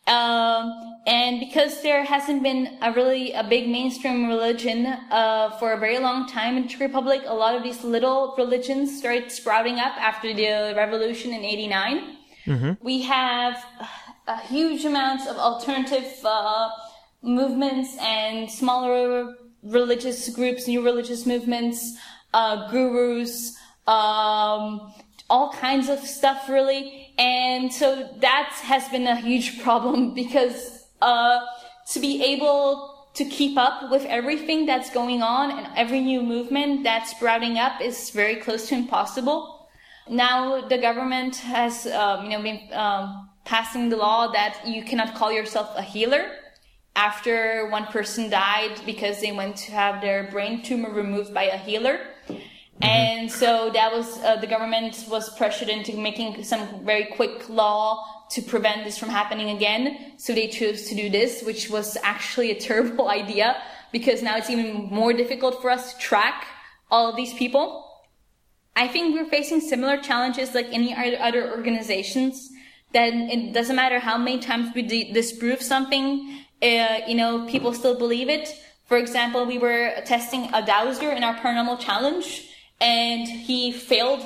Um, 0.07 0.65
and 1.07 1.41
because 1.41 1.83
there 1.83 2.05
hasn't 2.05 2.43
been 2.45 2.79
a 2.83 2.93
really 2.93 3.33
a 3.33 3.43
big 3.43 3.69
mainstream 3.69 4.29
religion 4.29 4.87
uh, 4.87 5.51
for 5.59 5.73
a 5.73 5.79
very 5.79 5.99
long 5.99 6.29
time 6.29 6.57
in 6.57 6.69
Czech 6.69 6.81
Republic, 6.81 7.23
a 7.27 7.35
lot 7.35 7.57
of 7.57 7.65
these 7.65 7.83
little 7.83 8.35
religions 8.39 8.97
started 8.97 9.33
sprouting 9.33 9.81
up 9.81 9.95
after 10.11 10.33
the 10.33 10.73
revolution 10.77 11.33
in 11.33 11.43
'89. 11.45 12.17
We 12.81 13.03
have 13.03 13.57
a 14.27 14.41
huge 14.41 14.85
amounts 14.85 15.27
of 15.27 15.37
alternative 15.37 16.12
uh, 16.25 16.70
movements 17.23 17.97
and 18.01 18.51
smaller 18.51 19.35
religious 19.62 20.29
groups, 20.31 20.66
new 20.66 20.83
religious 20.83 21.27
movements, 21.27 21.97
uh, 22.35 22.70
gurus, 22.70 23.57
um, 23.87 24.93
all 25.29 25.53
kinds 25.53 25.89
of 25.89 25.99
stuff 26.01 26.49
really. 26.49 27.12
And 27.18 27.73
so 27.73 28.09
that 28.20 28.53
has 28.62 28.89
been 28.89 29.07
a 29.07 29.16
huge 29.16 29.62
problem 29.62 30.14
because 30.14 30.87
uh, 31.01 31.41
to 31.91 32.01
be 32.01 32.23
able 32.23 33.09
to 33.14 33.25
keep 33.25 33.59
up 33.59 33.91
with 33.91 34.05
everything 34.07 34.64
that's 34.64 34.91
going 34.91 35.23
on 35.23 35.51
and 35.51 35.66
every 35.77 36.01
new 36.01 36.23
movement 36.23 36.83
that's 36.83 37.11
sprouting 37.11 37.59
up 37.59 37.81
is 37.81 38.11
very 38.11 38.37
close 38.37 38.68
to 38.68 38.75
impossible. 38.75 39.68
Now 40.09 40.66
the 40.66 40.79
government 40.79 41.37
has, 41.37 41.87
um, 41.87 42.25
you 42.25 42.31
know, 42.31 42.43
been 42.43 42.61
um, 42.73 43.29
passing 43.45 43.88
the 43.88 43.97
law 43.97 44.30
that 44.32 44.66
you 44.66 44.82
cannot 44.82 45.14
call 45.14 45.32
yourself 45.32 45.70
a 45.76 45.82
healer 45.82 46.30
after 46.95 47.68
one 47.70 47.86
person 47.86 48.28
died 48.28 48.80
because 48.84 49.20
they 49.20 49.32
went 49.32 49.57
to 49.57 49.72
have 49.72 50.01
their 50.01 50.30
brain 50.30 50.62
tumor 50.62 50.90
removed 50.90 51.32
by 51.32 51.45
a 51.45 51.57
healer. 51.57 51.99
And 52.80 53.30
so 53.30 53.70
that 53.70 53.93
was 53.93 54.18
uh, 54.18 54.36
the 54.36 54.47
government 54.47 55.07
was 55.09 55.34
pressured 55.36 55.68
into 55.68 55.97
making 55.97 56.43
some 56.45 56.84
very 56.84 57.05
quick 57.05 57.49
law 57.49 58.05
to 58.30 58.43
prevent 58.43 58.84
this 58.84 58.99
from 58.99 59.09
happening 59.09 59.51
again. 59.51 60.14
So 60.16 60.34
they 60.34 60.49
chose 60.49 60.88
to 60.88 60.95
do 60.95 61.09
this, 61.09 61.43
which 61.43 61.70
was 61.70 61.97
actually 62.03 62.51
a 62.51 62.61
terrible 62.68 63.09
idea 63.09 63.62
because 63.93 64.22
now 64.22 64.36
it's 64.36 64.51
even 64.51 64.88
more 64.90 65.12
difficult 65.12 65.61
for 65.62 65.70
us 65.70 65.93
to 65.93 66.01
track 66.01 66.47
all 66.90 67.09
of 67.09 67.16
these 67.16 67.32
people. 67.34 67.88
I 68.74 68.88
think 68.88 69.14
we're 69.14 69.28
facing 69.28 69.61
similar 69.61 69.99
challenges 69.99 70.55
like 70.55 70.66
any 70.72 70.95
other- 70.95 71.20
other 71.20 71.51
organizations. 71.51 72.51
That 72.93 73.12
it 73.14 73.53
doesn't 73.53 73.76
matter 73.76 73.99
how 73.99 74.18
many 74.18 74.38
times 74.38 74.74
we 74.74 74.82
di- 74.82 75.12
disprove 75.12 75.62
something, 75.62 76.45
uh, 76.62 77.01
you 77.07 77.14
know, 77.14 77.47
people 77.47 77.72
still 77.72 77.97
believe 77.97 78.28
it. 78.28 78.55
For 78.86 78.97
example, 78.99 79.47
we 79.47 79.59
were 79.59 79.95
testing 80.05 80.53
a 80.53 80.64
dowser 80.64 81.11
in 81.11 81.24
our 81.24 81.34
paranormal 81.34 81.80
challenge, 81.80 82.49
and 82.80 83.26
he 83.26 83.72
failed 83.72 84.22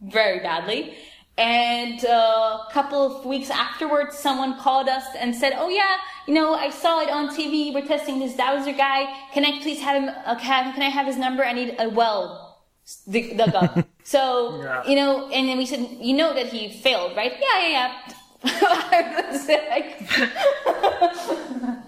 very 0.00 0.40
badly. 0.40 0.96
And 1.38 2.02
uh, 2.06 2.64
a 2.66 2.72
couple 2.72 3.04
of 3.04 3.26
weeks 3.26 3.50
afterwards, 3.50 4.16
someone 4.18 4.58
called 4.58 4.88
us 4.88 5.04
and 5.18 5.34
said, 5.34 5.52
"Oh 5.56 5.68
yeah, 5.68 5.96
you 6.26 6.32
know, 6.32 6.54
I 6.54 6.70
saw 6.70 7.00
it 7.02 7.10
on 7.10 7.28
TV. 7.28 7.74
We're 7.74 7.86
testing 7.86 8.18
this 8.18 8.34
dowser 8.34 8.72
guy. 8.72 9.14
Can 9.34 9.44
I 9.44 9.60
please 9.60 9.80
have 9.80 10.02
him? 10.02 10.08
Uh, 10.24 10.36
can, 10.36 10.80
I 10.80 10.88
have 10.88 11.06
his 11.06 11.18
number? 11.18 11.44
I 11.44 11.52
need 11.52 11.76
a 11.78 11.90
well 11.90 12.64
up." 13.52 13.86
so 14.06 14.54
you 14.86 14.94
know, 14.94 15.28
and 15.34 15.48
then 15.48 15.58
we 15.58 15.66
said, 15.66 15.80
"You 16.00 16.14
know 16.16 16.32
that 16.34 16.46
he 16.54 16.70
failed, 16.80 17.16
right?" 17.16 17.32
Yeah, 17.32 17.58
yeah, 17.66 17.70
yeah. 17.76 17.90
I 18.46 19.26
was 19.32 19.48
like- 19.74 19.98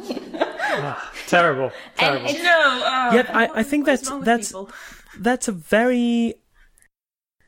Terrible. 1.29 1.71
and 1.71 1.73
Terrible. 1.97 2.27
it's, 2.31 2.43
No, 2.43 2.83
uh, 2.85 3.11
Yeah, 3.15 3.31
I, 3.33 3.49
I 3.61 3.63
think 3.63 3.87
that's 3.87 4.11
that's 4.23 4.49
people? 4.49 4.71
that's 5.19 5.49
a 5.49 5.53
very 5.53 6.35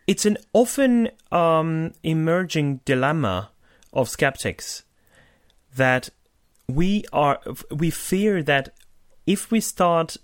it's 0.06 0.26
an 0.26 0.36
often 0.52 1.08
um, 1.32 1.92
emerging 2.02 2.80
dilemma 2.84 3.50
of 3.92 4.08
skeptics 4.08 4.84
that 5.76 6.10
we 6.68 7.04
are 7.12 7.38
we 7.70 7.90
fear 7.90 8.42
that 8.42 8.68
if 9.26 9.50
we 9.50 9.60
start 9.60 10.16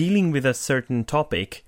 dealing 0.00 0.30
with 0.30 0.44
a 0.46 0.54
certain 0.54 1.04
topic 1.04 1.64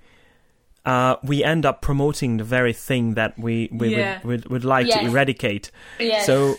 uh, 0.87 1.16
we 1.22 1.43
end 1.43 1.64
up 1.64 1.80
promoting 1.80 2.37
the 2.37 2.45
very 2.45 2.72
thing 2.72 3.14
that 3.14 3.39
we, 3.39 3.68
we 3.72 3.97
Yeah. 3.97 4.20
would, 4.24 4.45
would, 4.45 4.51
would 4.51 4.64
like 4.64 4.87
Yes. 4.87 5.01
to 5.01 5.07
eradicate 5.07 5.70
yes. 5.99 6.26
so 6.26 6.57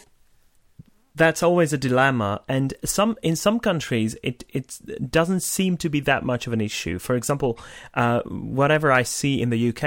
that's 1.18 1.42
always 1.44 1.72
a 1.72 1.78
dilemma 1.78 2.42
and 2.50 2.74
some 2.84 3.16
in 3.22 3.36
some 3.36 3.60
countries 3.60 4.18
it 4.24 4.44
it 4.50 4.78
doesn't 5.12 5.42
seem 5.42 5.78
to 5.78 5.90
be 5.90 6.00
that 6.02 6.24
much 6.26 6.46
of 6.48 6.54
an 6.54 6.60
issue 6.60 7.00
for 7.00 7.16
example 7.16 7.58
uh, 7.94 8.20
whatever 8.24 8.92
i 8.92 9.02
see 9.04 9.42
in 9.42 9.50
the 9.50 9.70
uk 9.70 9.84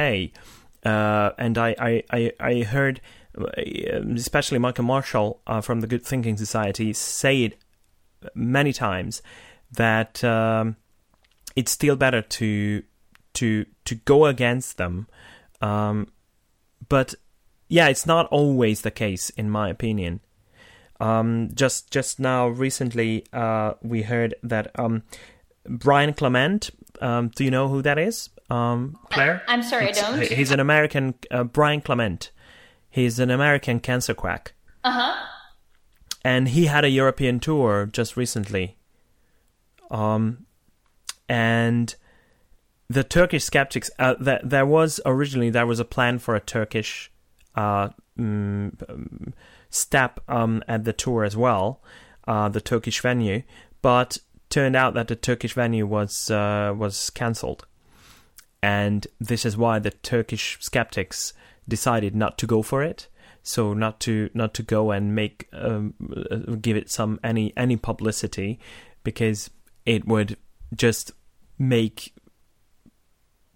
uh, 0.87 1.31
and 1.39 1.59
I, 1.59 1.75
I, 1.79 2.03
I, 2.11 2.33
I 2.41 2.63
heard 2.63 3.01
uh, 3.37 3.51
especially 4.15 4.59
michael 4.59 4.85
marshall 4.85 5.41
uh, 5.47 5.61
from 5.61 5.81
the 5.81 5.87
good 5.87 6.05
thinking 6.05 6.37
society 6.39 6.93
say 6.95 7.43
it 7.45 7.59
many 8.35 8.73
times 8.73 9.21
that 9.73 10.25
um, 10.25 10.77
it's 11.57 11.71
still 11.73 11.97
better 11.97 12.23
to 12.23 12.83
to 13.41 13.67
to 13.85 13.95
go 13.95 14.27
against 14.27 14.77
them. 14.77 15.07
Um, 15.61 16.09
but 16.89 17.15
yeah, 17.69 17.89
it's 17.89 18.07
not 18.07 18.27
always 18.29 18.81
the 18.83 18.91
case, 18.91 19.31
in 19.31 19.51
my 19.51 19.69
opinion. 19.69 20.21
Um, 21.01 21.51
just 21.55 21.91
just 21.91 22.19
now, 22.21 22.49
recently, 22.49 23.25
uh, 23.33 23.75
we 23.83 24.03
heard 24.03 24.35
that 24.43 24.71
um, 24.79 25.03
Brian 25.69 26.13
Clement. 26.15 26.71
Um, 27.01 27.29
do 27.37 27.45
you 27.45 27.51
know 27.51 27.69
who 27.69 27.83
that 27.83 27.99
is, 27.99 28.31
um, 28.51 28.99
Claire? 29.11 29.43
I'm 29.47 29.63
sorry, 29.63 29.87
It's- 29.91 30.03
I 30.03 30.17
don't. 30.17 30.23
He's 30.33 30.51
an 30.51 30.59
American. 30.61 31.15
Uh, 31.31 31.45
Brian 31.45 31.81
Clement. 31.81 32.31
He's 32.91 33.19
an 33.21 33.31
American 33.31 33.79
cancer 33.81 34.15
quack, 34.15 34.55
Uh 34.83 34.91
huh. 34.91 35.27
and 36.25 36.49
he 36.49 36.67
had 36.67 36.85
a 36.85 36.89
European 36.91 37.39
tour 37.39 37.87
just 37.87 38.17
recently. 38.17 38.77
Um, 39.91 40.47
and 41.29 41.95
the 42.89 43.05
Turkish 43.05 43.45
skeptics. 43.45 43.91
Uh, 43.99 44.15
th- 44.15 44.41
there 44.45 44.67
was 44.67 45.01
originally 45.05 45.51
there 45.51 45.67
was 45.67 45.81
a 45.81 45.85
plan 45.85 46.19
for 46.19 46.35
a 46.35 46.41
Turkish 46.41 47.11
uh, 47.55 47.91
mm, 48.19 48.73
um, 48.89 49.35
step 49.71 50.21
um, 50.29 50.63
at 50.67 50.85
the 50.85 50.93
tour 50.93 51.25
as 51.25 51.37
well, 51.37 51.83
uh, 52.27 52.49
the 52.49 52.61
Turkish 52.61 53.01
venue, 53.01 53.43
but 53.83 54.19
turned 54.51 54.77
out 54.77 54.95
that 54.95 55.09
the 55.09 55.17
Turkish 55.17 55.53
venue 55.53 55.87
was 55.87 56.31
uh, 56.31 56.75
was 56.77 57.11
cancelled, 57.11 57.67
and 58.63 59.07
this 59.21 59.45
is 59.45 59.57
why 59.57 59.79
the 59.79 59.91
Turkish 59.91 60.57
skeptics 60.61 61.35
decided 61.69 62.17
not 62.17 62.39
to 62.39 62.47
go 62.47 62.63
for 62.63 62.83
it. 62.83 63.09
So 63.43 63.73
not 63.73 64.01
to 64.01 64.31
not 64.35 64.53
to 64.55 64.63
go 64.63 64.91
and 64.91 65.15
make 65.15 65.49
um, 65.53 65.95
uh, 66.31 66.57
give 66.61 66.77
it 66.77 66.91
some 66.91 67.19
any 67.23 67.53
any 67.57 67.77
publicity, 67.77 68.59
because 69.05 69.51
it 69.87 70.07
would 70.07 70.37
just 70.75 71.13
make 71.59 72.15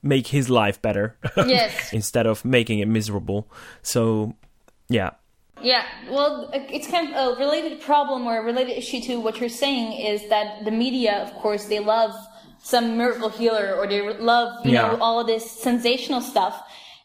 make 0.02 0.26
his 0.28 0.50
life 0.50 0.80
better 0.82 1.16
Yes. 1.36 1.92
instead 1.92 2.26
of 2.26 2.44
making 2.44 2.80
it 2.80 2.88
miserable. 2.88 3.46
So, 3.82 4.34
yeah, 4.88 5.10
Yeah, 5.62 5.84
well, 6.10 6.50
it's 6.52 6.88
kind 6.88 7.14
of 7.14 7.36
a 7.36 7.38
related 7.38 7.80
problem 7.80 8.26
or 8.26 8.38
a 8.38 8.42
related 8.42 8.76
issue 8.76 9.00
to 9.02 9.20
what 9.20 9.38
you're 9.40 9.48
saying 9.48 9.92
is 9.92 10.28
that 10.28 10.64
the 10.64 10.70
media, 10.72 11.22
of 11.22 11.32
course, 11.34 11.66
they 11.66 11.78
love 11.78 12.12
some 12.64 12.96
miracle 12.96 13.28
healer 13.28 13.74
or 13.76 13.86
they 13.86 14.00
love, 14.18 14.64
you 14.66 14.72
know, 14.72 14.96
all 15.00 15.20
of 15.20 15.26
this 15.26 15.48
sensational 15.48 16.20
stuff. 16.20 16.60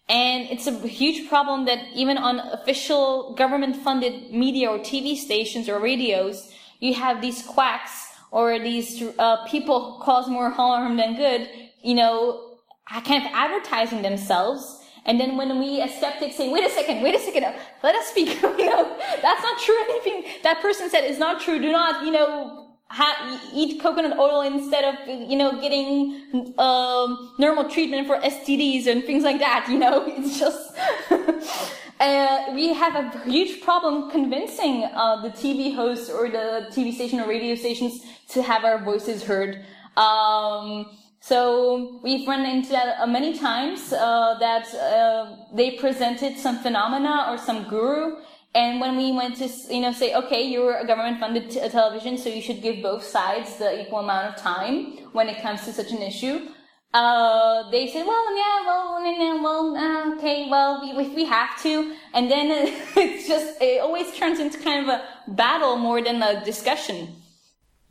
And 0.09 0.47
it's 0.49 0.65
a 0.67 0.71
huge 0.87 1.27
problem 1.29 1.65
that 1.65 1.79
even 1.93 2.17
on 2.17 2.39
official 2.39 3.33
government 3.35 3.75
funded 3.75 4.31
media 4.31 4.69
or 4.69 4.79
TV 4.79 5.15
stations 5.17 5.67
or 5.69 5.79
radios, 5.79 6.51
you 6.79 6.93
have 6.93 7.21
these 7.21 7.41
quacks 7.43 8.07
or 8.31 8.57
these 8.59 9.03
uh, 9.19 9.45
people 9.47 9.93
who 9.97 10.03
cause 10.03 10.27
more 10.29 10.49
harm 10.49 10.95
than 10.97 11.15
good, 11.15 11.49
you 11.83 11.93
know, 11.95 12.46
kind 12.89 13.25
of 13.25 13.31
advertising 13.33 14.01
themselves. 14.01 14.81
And 15.05 15.19
then 15.19 15.37
when 15.37 15.59
we 15.59 15.81
as 15.81 15.95
skeptics 15.95 16.35
say, 16.35 16.49
wait 16.49 16.65
a 16.65 16.69
second, 16.69 17.01
wait 17.01 17.15
a 17.15 17.19
second, 17.19 17.43
let 17.81 17.95
us 17.95 18.07
speak, 18.07 18.41
you 18.41 18.65
know, 18.65 18.97
that's 19.21 19.41
not 19.41 19.59
true. 19.59 19.75
Anything 19.89 20.25
that 20.43 20.61
person 20.61 20.89
said 20.89 21.05
is 21.05 21.17
not 21.17 21.41
true. 21.41 21.59
Do 21.59 21.71
not, 21.71 22.05
you 22.05 22.11
know, 22.11 22.67
ha- 22.89 23.39
eat 23.53 23.81
coconut 23.81 24.17
oil 24.17 24.41
instead 24.41 24.83
of, 24.83 25.29
you 25.29 25.37
know, 25.37 25.59
getting, 25.61 26.53
um, 26.57 27.33
normal 27.37 27.69
treatment 27.69 28.07
for 28.07 28.19
STDs 28.19 28.87
and 28.87 29.03
things 29.03 29.23
like 29.23 29.39
that, 29.39 29.67
you 29.69 29.77
know, 29.77 30.03
it's 30.07 30.39
just, 30.39 30.77
uh, 31.99 32.51
we 32.53 32.73
have 32.73 32.95
a 32.95 33.29
huge 33.29 33.61
problem 33.61 34.09
convincing, 34.09 34.83
uh, 34.93 35.21
the 35.21 35.29
TV 35.29 35.73
hosts 35.75 36.09
or 36.09 36.29
the 36.29 36.67
TV 36.71 36.93
station 36.93 37.19
or 37.19 37.27
radio 37.27 37.55
stations 37.55 38.05
to 38.29 38.41
have 38.41 38.63
our 38.63 38.83
voices 38.83 39.23
heard. 39.23 39.65
Um, 39.95 40.97
so 41.27 41.99
we've 42.03 42.25
run 42.25 42.45
into 42.45 42.69
that 42.69 43.01
uh, 43.01 43.05
many 43.05 43.37
times 43.37 43.91
uh, 43.91 44.37
that 44.39 44.73
uh, 44.73 45.35
they 45.53 45.71
presented 45.71 46.37
some 46.37 46.59
phenomena 46.59 47.25
or 47.27 47.37
some 47.37 47.67
guru, 47.67 48.15
and 48.55 48.79
when 48.79 48.95
we 48.95 49.11
went 49.11 49.35
to 49.41 49.49
you 49.69 49.81
know 49.81 49.91
say, 49.91 50.15
okay, 50.15 50.41
you're 50.47 50.77
a 50.77 50.87
government-funded 50.87 51.51
t- 51.51 51.67
television, 51.67 52.17
so 52.17 52.29
you 52.29 52.41
should 52.41 52.61
give 52.61 52.81
both 52.81 53.03
sides 53.03 53.57
the 53.57 53.81
equal 53.81 53.99
amount 53.99 54.25
of 54.29 54.41
time 54.41 54.99
when 55.11 55.27
it 55.27 55.41
comes 55.41 55.65
to 55.65 55.73
such 55.73 55.91
an 55.91 56.01
issue. 56.01 56.47
Uh, 56.93 57.69
they 57.71 57.87
said, 57.87 58.07
well, 58.07 58.37
yeah, 58.37 58.65
well, 58.65 59.01
no, 59.03 59.43
well, 59.43 59.75
uh, 59.75 60.15
okay, 60.15 60.47
well, 60.49 60.79
we, 60.81 61.05
if 61.05 61.13
we 61.13 61.25
have 61.25 61.61
to, 61.61 61.93
and 62.13 62.31
then 62.31 62.47
it's 62.95 63.27
just 63.27 63.61
it 63.61 63.81
always 63.81 64.15
turns 64.15 64.39
into 64.39 64.57
kind 64.59 64.87
of 64.87 64.95
a 64.95 65.03
battle 65.27 65.75
more 65.75 66.01
than 66.01 66.23
a 66.23 66.45
discussion. 66.45 67.09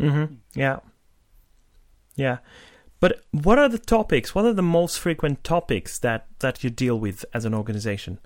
Mm-hmm. 0.01 0.37
yeah, 0.55 0.79
yeah. 2.15 2.39
But 3.07 3.23
what 3.31 3.57
are 3.57 3.69
the 3.69 3.79
topics? 3.79 4.35
What 4.35 4.47
are 4.47 4.53
the 4.53 4.63
most 4.63 4.99
frequent 4.99 5.45
topics 5.45 6.01
that 6.01 6.27
that 6.41 6.65
you 6.65 6.71
deal 6.71 6.99
with 6.99 7.25
as 7.33 7.45
an 7.45 7.55
organization? 7.55 8.19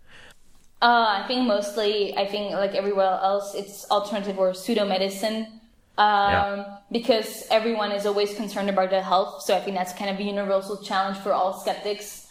Uh, 0.80 1.20
I 1.20 1.24
think 1.28 1.46
mostly, 1.46 2.16
I 2.16 2.26
think 2.26 2.54
like 2.54 2.74
everywhere 2.74 3.18
else, 3.22 3.54
it's 3.54 3.84
alternative 3.90 4.38
or 4.38 4.54
pseudo 4.54 4.86
medicine. 4.86 5.60
Um, 5.98 6.30
Yeah. 6.32 6.64
because 6.90 7.44
everyone 7.50 7.92
is 7.92 8.06
always 8.06 8.34
concerned 8.34 8.70
about 8.70 8.88
their 8.88 9.02
health. 9.02 9.42
So 9.42 9.54
I 9.54 9.60
think 9.60 9.76
that's 9.76 9.92
kind 9.92 10.10
of 10.10 10.18
a 10.18 10.22
universal 10.22 10.78
challenge 10.88 11.18
for 11.18 11.32
all 11.34 11.52
skeptics. 11.60 12.26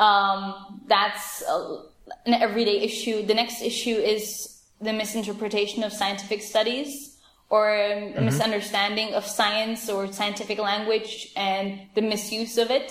Um, 0.00 0.82
that's 0.88 1.44
a, 1.48 1.84
an 2.26 2.34
everyday 2.34 2.78
issue. 2.80 3.24
The 3.24 3.34
next 3.34 3.62
issue 3.62 3.94
is 4.14 4.58
the 4.80 4.92
misinterpretation 4.92 5.84
of 5.84 5.92
scientific 5.92 6.42
studies 6.42 7.11
or 7.54 7.68
a 8.18 8.20
misunderstanding 8.30 9.08
of 9.18 9.22
science 9.26 9.82
or 9.94 10.00
scientific 10.10 10.58
language 10.58 11.12
and 11.36 11.66
the 11.96 12.00
misuse 12.12 12.56
of 12.56 12.68
it. 12.78 12.88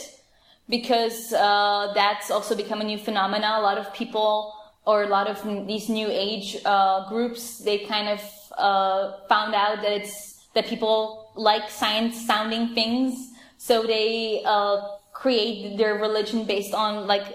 Because 0.70 1.34
uh, 1.34 1.92
that's 1.96 2.30
also 2.30 2.56
become 2.56 2.80
a 2.86 2.88
new 2.92 3.00
phenomena. 3.08 3.50
A 3.58 3.64
lot 3.70 3.78
of 3.80 3.92
people 4.02 4.54
or 4.86 5.04
a 5.04 5.08
lot 5.08 5.28
of 5.28 5.38
these 5.68 5.90
new 5.90 6.08
age 6.10 6.58
uh, 6.64 7.10
groups, 7.10 7.44
they 7.68 7.80
kind 7.80 8.08
of 8.16 8.22
uh, 8.58 9.28
found 9.28 9.54
out 9.56 9.82
that 9.82 9.94
it's 10.00 10.16
that 10.54 10.66
people 10.68 11.32
like 11.36 11.70
science 11.70 12.16
sounding 12.26 12.76
things, 12.76 13.14
so 13.58 13.84
they 13.84 14.44
uh, 14.46 14.78
create 15.14 15.78
their 15.78 15.96
religion 15.96 16.46
based 16.46 16.74
on 16.74 17.08
like 17.08 17.26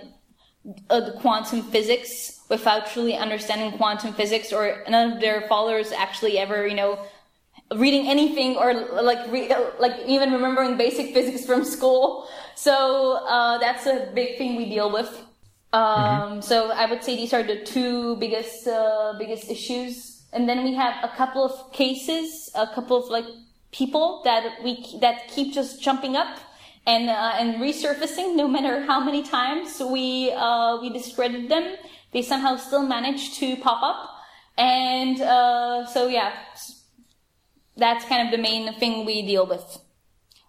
uh, 0.91 1.01
the 1.01 1.12
quantum 1.22 1.62
physics 1.62 2.41
without 2.49 2.87
truly 2.93 3.16
understanding 3.16 3.72
quantum 3.79 4.12
physics, 4.12 4.53
or 4.53 4.85
none 4.89 5.12
of 5.12 5.20
their 5.20 5.39
followers 5.49 5.93
actually 5.93 6.39
ever, 6.39 6.66
you 6.66 6.74
know, 6.74 6.99
reading 7.75 8.07
anything 8.07 8.57
or 8.57 8.73
like 9.03 9.31
re- 9.31 9.51
like 9.79 9.99
even 10.07 10.33
remembering 10.33 10.77
basic 10.77 11.12
physics 11.12 11.45
from 11.45 11.64
school. 11.64 12.29
So 12.55 13.19
uh, 13.27 13.59
that's 13.59 13.87
a 13.87 14.11
big 14.14 14.39
thing 14.39 14.57
we 14.57 14.67
deal 14.69 14.93
with. 14.93 15.11
Um, 15.73 16.41
So 16.43 16.71
I 16.71 16.87
would 16.87 17.03
say 17.03 17.17
these 17.17 17.35
are 17.35 17.43
the 17.43 17.64
two 17.64 18.17
biggest 18.17 18.67
uh, 18.69 19.14
biggest 19.19 19.51
issues, 19.51 20.23
and 20.33 20.49
then 20.49 20.64
we 20.64 20.75
have 20.75 20.95
a 21.03 21.09
couple 21.17 21.45
of 21.45 21.73
cases, 21.73 22.51
a 22.55 22.67
couple 22.75 22.97
of 22.97 23.11
like 23.11 23.27
people 23.73 24.23
that 24.25 24.62
we 24.62 24.99
that 25.01 25.29
keep 25.29 25.53
just 25.53 25.83
jumping 25.83 26.17
up 26.17 26.39
and 26.87 27.11
uh, 27.11 27.41
and 27.41 27.57
resurfacing. 27.61 28.37
No 28.37 28.47
matter 28.47 28.87
how 28.87 29.01
many 29.01 29.23
times 29.23 29.83
we 29.83 30.31
uh, 30.33 30.79
we 30.81 30.89
discredit 30.91 31.49
them, 31.49 31.77
they 32.12 32.23
somehow 32.23 32.57
still 32.57 32.87
manage 32.87 33.39
to 33.41 33.57
pop 33.57 33.83
up. 33.83 34.12
And 34.57 35.21
uh, 35.21 35.85
so 35.87 36.09
yeah, 36.09 36.33
that's 37.77 38.05
kind 38.07 38.27
of 38.27 38.31
the 38.33 38.39
main 38.43 38.72
thing 38.79 39.05
we 39.05 39.22
deal 39.22 39.47
with. 39.47 39.79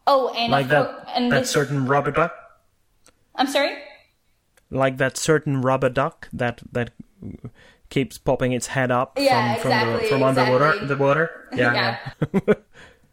Oh, 0.06 0.30
and 0.36 0.52
Like 0.52 0.70
that 0.70 1.08
and 1.16 1.32
that 1.32 1.40
this- 1.42 1.52
certain 1.52 1.86
rubber 1.88 2.12
duck, 2.12 2.34
I'm 3.36 3.48
sorry. 3.48 3.76
like 4.72 4.98
that 4.98 5.18
certain 5.18 5.62
rubber 5.62 5.90
duck 5.90 6.28
that 6.34 6.62
that 6.72 6.92
keeps 7.90 8.18
popping 8.18 8.52
its 8.52 8.68
head 8.68 8.92
up 8.92 9.14
Yeah, 9.18 9.56
from 9.56 9.62
from, 9.62 9.70
the, 9.72 9.76
exactly, 9.96 10.10
from 10.10 10.24
underwater 10.24 10.66
exactly. 10.72 10.88
the 10.88 10.98
water. 10.98 11.26
Yeah, 11.56 11.74
yeah. 11.74 12.54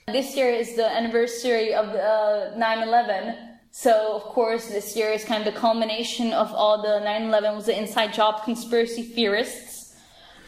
this 0.12 0.36
year 0.36 0.50
is 0.50 0.76
the 0.76 0.88
anniversary 0.88 1.74
of 1.74 1.86
uh, 1.88 2.54
9/11. 2.56 3.36
So 3.70 4.14
of 4.16 4.22
course, 4.22 4.68
this 4.68 4.96
year 4.96 5.10
is 5.10 5.24
kind 5.24 5.46
of 5.46 5.52
the 5.52 5.58
culmination 5.60 6.32
of 6.32 6.52
all 6.52 6.80
the 6.82 7.00
9/11 7.04 7.56
was 7.56 7.66
the 7.66 7.76
inside 7.78 8.12
job 8.14 8.44
conspiracy 8.44 9.02
theorists. 9.02 9.73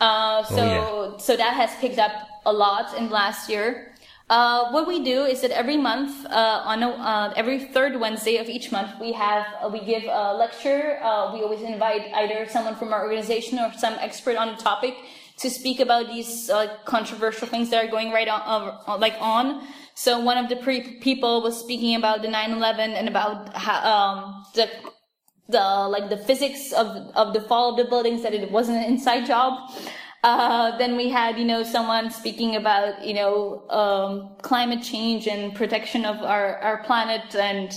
Uh, 0.01 0.45
so 0.45 0.57
Oh, 0.57 1.17
so 1.19 1.37
that 1.37 1.55
has 1.55 1.75
picked 1.77 1.99
up 1.99 2.13
a 2.45 2.53
lot 2.53 2.97
in 2.97 3.11
last 3.11 3.49
year. 3.49 3.93
Uh, 4.29 4.71
what 4.71 4.89
we 4.89 5.05
do 5.05 5.23
is 5.23 5.41
that 5.43 5.53
every 5.53 5.77
month, 5.77 6.27
uh, 6.27 6.63
on 6.65 6.83
a, 6.83 6.89
uh, 6.91 7.33
every 7.37 7.61
third 7.61 8.01
Wednesday 8.01 8.39
of 8.39 8.49
each 8.49 8.73
month, 8.73 8.91
we 9.01 9.13
have 9.13 9.47
uh, 9.63 9.69
we 9.69 9.81
give 9.85 10.03
a 10.05 10.35
lecture. 10.35 10.99
Uh, 11.01 11.33
we 11.33 11.43
always 11.43 11.63
invite 11.63 12.11
either 12.13 12.47
someone 12.49 12.75
from 12.75 12.93
our 12.93 13.05
organization 13.05 13.59
or 13.59 13.73
some 13.79 13.95
expert 14.01 14.37
on 14.37 14.57
the 14.57 14.63
topic 14.63 14.97
to 15.39 15.49
speak 15.49 15.79
about 15.79 16.09
these 16.09 16.51
uh, 16.51 16.77
controversial 16.85 17.47
things 17.47 17.71
that 17.71 17.85
are 17.85 17.91
going 17.91 18.11
right 18.11 18.27
on, 18.27 18.41
uh, 18.43 18.97
like 18.99 19.15
on. 19.21 19.67
So 19.95 20.19
one 20.19 20.39
of 20.39 20.49
the 20.49 20.57
pre- 20.57 20.99
people 20.99 21.43
was 21.43 21.57
speaking 21.59 21.95
about 21.95 22.23
the 22.23 22.29
9/11 22.29 22.95
and 22.99 23.09
about 23.09 23.55
how, 23.55 23.79
um, 23.93 24.45
the 24.55 24.69
the 25.49 25.89
like 25.89 26.09
the 26.11 26.17
physics 26.17 26.73
of 26.73 26.87
of 27.15 27.33
the 27.33 27.41
fall 27.41 27.71
of 27.71 27.77
the 27.77 27.85
buildings 27.85 28.23
that 28.23 28.35
it 28.35 28.51
wasn't 28.51 28.77
an 28.77 28.85
inside 28.85 29.27
job 29.27 29.71
Uh, 30.27 30.77
then 30.79 30.97
we 30.97 31.09
had, 31.09 31.39
you 31.39 31.45
know, 31.45 31.63
someone 31.63 32.11
speaking 32.11 32.57
about, 32.57 33.05
you 33.05 33.15
know, 33.15 33.63
um, 33.71 34.31
climate 34.43 34.83
change 34.83 35.29
and 35.29 35.55
protection 35.55 36.05
of 36.05 36.17
our, 36.23 36.57
our 36.59 36.83
planet 36.83 37.37
and 37.37 37.71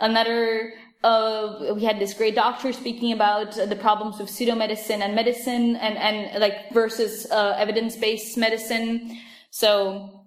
another, 0.00 0.74
uh, 1.02 1.72
we 1.74 1.82
had 1.82 1.98
this 1.98 2.12
great 2.12 2.34
doctor 2.34 2.74
speaking 2.74 3.12
about 3.12 3.52
the 3.54 3.76
problems 3.76 4.20
of 4.20 4.28
pseudomedicine 4.28 5.00
and 5.00 5.14
medicine 5.14 5.76
and, 5.76 5.96
and 5.96 6.40
like 6.40 6.70
versus, 6.72 7.26
uh, 7.30 7.54
evidence-based 7.56 8.36
medicine. 8.36 9.16
So, 9.50 10.23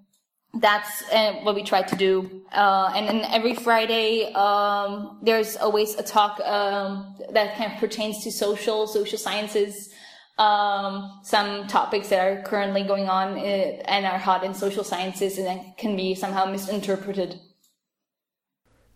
that's 0.59 1.03
uh, 1.11 1.33
what 1.43 1.55
we 1.55 1.63
try 1.63 1.81
to 1.81 1.95
do. 1.95 2.41
Uh, 2.51 2.91
and 2.95 3.07
then 3.07 3.25
every 3.31 3.55
Friday, 3.55 4.31
um, 4.33 5.19
there's 5.21 5.57
always 5.57 5.95
a 5.95 6.03
talk 6.03 6.39
um, 6.41 7.15
that 7.31 7.57
kind 7.57 7.73
of 7.73 7.79
pertains 7.79 8.23
to 8.23 8.31
social, 8.31 8.87
social 8.87 9.17
sciences, 9.17 9.93
um, 10.37 11.19
some 11.23 11.67
topics 11.67 12.09
that 12.09 12.19
are 12.19 12.41
currently 12.43 12.83
going 12.83 13.09
on 13.09 13.37
uh, 13.37 13.41
and 13.41 14.05
are 14.05 14.17
hot 14.17 14.43
in 14.43 14.53
social 14.53 14.83
sciences 14.83 15.37
and 15.37 15.75
can 15.77 15.95
be 15.95 16.15
somehow 16.15 16.45
misinterpreted. 16.45 17.39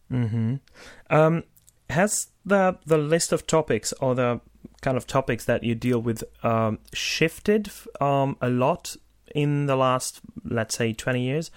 Hmm. 0.09 0.55
Um, 1.09 1.43
has 1.89 2.28
the 2.45 2.78
the 2.86 2.97
list 2.97 3.32
of 3.32 3.47
topics 3.47 3.93
or 4.01 4.16
the 4.16 4.41
kind 4.82 4.97
of 4.97 5.07
topics 5.07 5.45
that 5.45 5.64
you 5.64 5.76
deal 5.76 5.99
with 5.99 6.24
um, 6.43 6.80
shifted 6.93 7.70
um, 7.99 8.36
a 8.41 8.49
lot 8.49 8.95
in 9.36 9.65
the 9.65 9.75
last, 9.75 10.21
let's 10.43 10.75
say, 10.75 10.93
20 10.93 11.21
years. 11.21 11.51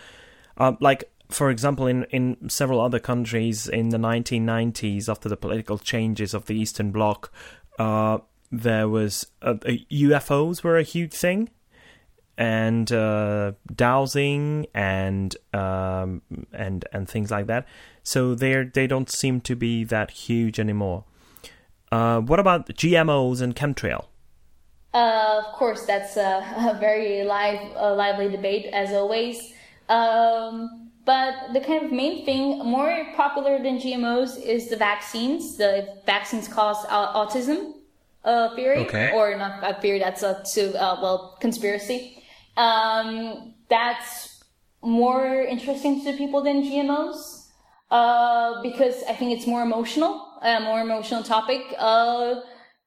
Um, 0.56 0.76
like, 0.80 1.10
for 1.28 1.50
example, 1.50 1.86
in, 1.86 2.04
in 2.04 2.48
several 2.48 2.80
other 2.80 2.98
countries 2.98 3.68
in 3.68 3.88
the 3.88 3.98
1990s, 3.98 5.08
after 5.08 5.28
the 5.28 5.36
political 5.36 5.78
changes 5.78 6.34
of 6.34 6.46
the 6.46 6.54
Eastern 6.54 6.92
Bloc, 6.92 7.32
uh, 7.78 8.18
there 8.52 8.88
was 8.88 9.26
uh, 9.42 9.54
UFOs 9.54 10.62
were 10.62 10.78
a 10.78 10.82
huge 10.82 11.12
thing, 11.12 11.50
and 12.36 12.90
uh, 12.92 13.52
dowsing 13.74 14.66
and 14.74 15.36
um, 15.52 16.22
and 16.52 16.84
and 16.92 17.08
things 17.08 17.30
like 17.30 17.46
that. 17.46 17.66
So 18.02 18.34
they 18.34 18.64
they 18.64 18.86
don't 18.86 19.10
seem 19.10 19.40
to 19.42 19.56
be 19.56 19.84
that 19.84 20.10
huge 20.10 20.60
anymore. 20.60 21.04
Uh, 21.90 22.20
what 22.20 22.40
about 22.40 22.68
GMOs 22.68 23.40
and 23.40 23.54
chemtrail? 23.54 24.06
Uh, 24.94 25.42
of 25.44 25.52
course, 25.54 25.84
that's 25.84 26.16
a, 26.16 26.44
a 26.74 26.78
very 26.78 27.24
live, 27.24 27.60
uh, 27.76 27.94
lively 27.94 28.28
debate 28.28 28.66
as 28.72 28.92
always. 28.92 29.52
Um, 29.88 30.90
but 31.04 31.52
the 31.52 31.60
kind 31.60 31.84
of 31.84 31.92
main 31.92 32.24
thing, 32.24 32.64
more 32.64 33.06
popular 33.14 33.62
than 33.62 33.78
GMOs, 33.78 34.40
is 34.40 34.70
the 34.70 34.76
vaccines. 34.76 35.56
The 35.56 36.00
vaccines 36.06 36.48
cause 36.48 36.86
autism 36.86 37.74
uh, 38.24 38.54
theory, 38.56 38.78
okay. 38.86 39.12
or 39.12 39.36
not 39.36 39.62
a 39.62 39.80
theory. 39.80 39.98
That's 39.98 40.22
a 40.22 40.42
to, 40.54 40.82
uh, 40.82 40.98
well 41.02 41.36
conspiracy. 41.40 42.22
Um, 42.56 43.54
that's 43.68 44.42
more 44.82 45.42
interesting 45.42 46.04
to 46.04 46.12
people 46.16 46.42
than 46.42 46.62
GMOs 46.62 47.48
uh, 47.90 48.62
because 48.62 49.02
I 49.08 49.14
think 49.14 49.36
it's 49.36 49.46
more 49.46 49.62
emotional, 49.62 50.38
a 50.40 50.60
more 50.60 50.80
emotional 50.80 51.22
topic. 51.22 51.62
Uh, 51.78 52.40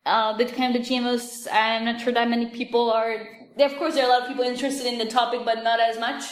uh, 0.08 0.38
the 0.38 0.46
kind 0.46 0.76
of 0.76 0.82
the 0.82 0.88
GMOs, 0.88 1.48
I'm 1.52 1.86
not 1.86 2.02
sure 2.02 2.14
that 2.14 2.30
many 2.30 2.48
people 2.48 2.90
are. 2.92 3.28
Of 3.60 3.76
course, 3.78 3.96
there 3.96 4.06
are 4.06 4.08
a 4.08 4.12
lot 4.12 4.22
of 4.24 4.28
people 4.28 4.44
interested 4.44 4.86
in 4.86 4.98
the 4.98 5.06
topic, 5.06 5.42
but 5.44 5.64
not 5.64 5.80
as 5.80 6.00
much. 6.00 6.24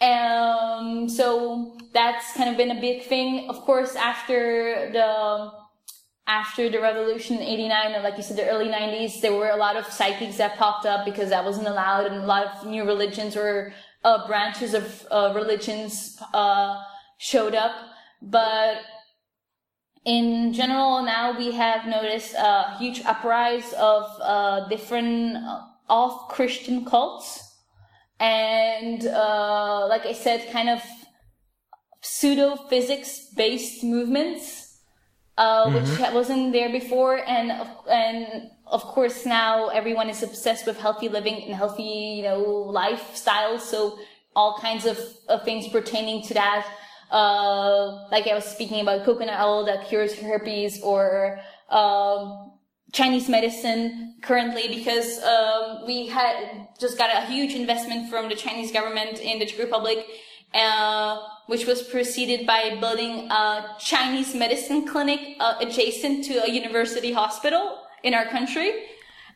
Um, 0.00 1.08
so 1.08 1.78
that's 1.92 2.32
kind 2.34 2.50
of 2.50 2.56
been 2.56 2.76
a 2.76 2.80
big 2.80 3.04
thing. 3.04 3.48
Of 3.48 3.60
course, 3.60 3.94
after 3.94 4.90
the 4.92 5.52
after 6.26 6.70
the 6.70 6.80
revolution 6.80 7.36
in 7.36 7.42
89 7.42 7.92
and 7.94 8.04
like 8.04 8.16
you 8.16 8.22
said 8.22 8.36
the 8.36 8.48
early 8.48 8.68
90s 8.68 9.20
there 9.20 9.32
were 9.32 9.50
a 9.50 9.56
lot 9.56 9.76
of 9.76 9.84
psychics 9.86 10.36
that 10.36 10.56
popped 10.56 10.86
up 10.86 11.04
because 11.04 11.30
that 11.30 11.44
wasn't 11.44 11.66
allowed 11.66 12.06
and 12.06 12.14
a 12.14 12.26
lot 12.26 12.46
of 12.46 12.64
new 12.64 12.84
religions 12.84 13.36
or 13.36 13.74
uh, 14.04 14.24
branches 14.28 14.72
of 14.72 15.04
uh, 15.10 15.32
religions 15.34 16.16
uh, 16.32 16.80
showed 17.18 17.56
up 17.56 17.72
but 18.22 18.76
in 20.04 20.52
general, 20.52 21.02
now 21.02 21.36
we 21.36 21.52
have 21.52 21.86
noticed 21.86 22.34
a 22.34 22.76
huge 22.78 23.04
uprise 23.04 23.72
of 23.74 24.04
uh, 24.20 24.68
different 24.68 25.36
uh, 25.36 25.60
off 25.88 26.28
Christian 26.28 26.84
cults. 26.84 27.40
And, 28.18 29.06
uh, 29.06 29.86
like 29.88 30.06
I 30.06 30.12
said, 30.12 30.50
kind 30.52 30.68
of 30.68 30.82
pseudo 32.00 32.56
physics 32.68 33.28
based 33.36 33.84
movements, 33.84 34.78
uh, 35.38 35.66
mm-hmm. 35.66 35.74
which 35.74 36.12
wasn't 36.12 36.52
there 36.52 36.70
before. 36.70 37.16
And, 37.28 37.52
and 37.88 38.50
of 38.66 38.82
course, 38.82 39.24
now 39.24 39.68
everyone 39.68 40.08
is 40.08 40.22
obsessed 40.22 40.66
with 40.66 40.78
healthy 40.78 41.08
living 41.08 41.42
and 41.44 41.54
healthy, 41.54 42.16
you 42.16 42.22
know, 42.22 42.72
lifestyles. 42.74 43.60
So 43.60 43.98
all 44.34 44.58
kinds 44.58 44.86
of, 44.86 44.98
of 45.28 45.44
things 45.44 45.68
pertaining 45.68 46.22
to 46.22 46.34
that 46.34 46.66
uh, 47.12 48.08
like 48.10 48.26
I 48.26 48.34
was 48.34 48.44
speaking 48.44 48.80
about 48.80 49.04
coconut 49.04 49.40
oil 49.40 49.64
that 49.66 49.86
cures 49.88 50.18
herpes 50.18 50.82
or, 50.82 51.38
um, 51.68 52.52
Chinese 52.92 53.28
medicine 53.28 54.16
currently 54.22 54.68
because 54.68 55.22
um, 55.22 55.86
we 55.86 56.06
had 56.06 56.68
just 56.78 56.98
got 56.98 57.10
a 57.10 57.26
huge 57.26 57.54
investment 57.54 58.10
from 58.10 58.28
the 58.28 58.34
Chinese 58.34 58.70
government 58.70 59.18
in 59.18 59.38
the 59.38 59.46
Czech 59.46 59.58
Republic, 59.58 60.06
uh, 60.54 61.18
which 61.46 61.66
was 61.66 61.82
preceded 61.82 62.46
by 62.46 62.76
building 62.80 63.30
a 63.30 63.76
Chinese 63.80 64.34
medicine 64.34 64.86
clinic 64.86 65.20
uh, 65.40 65.54
adjacent 65.60 66.24
to 66.26 66.44
a 66.44 66.50
university 66.50 67.12
hospital 67.12 67.78
in 68.02 68.12
our 68.12 68.26
country. 68.26 68.84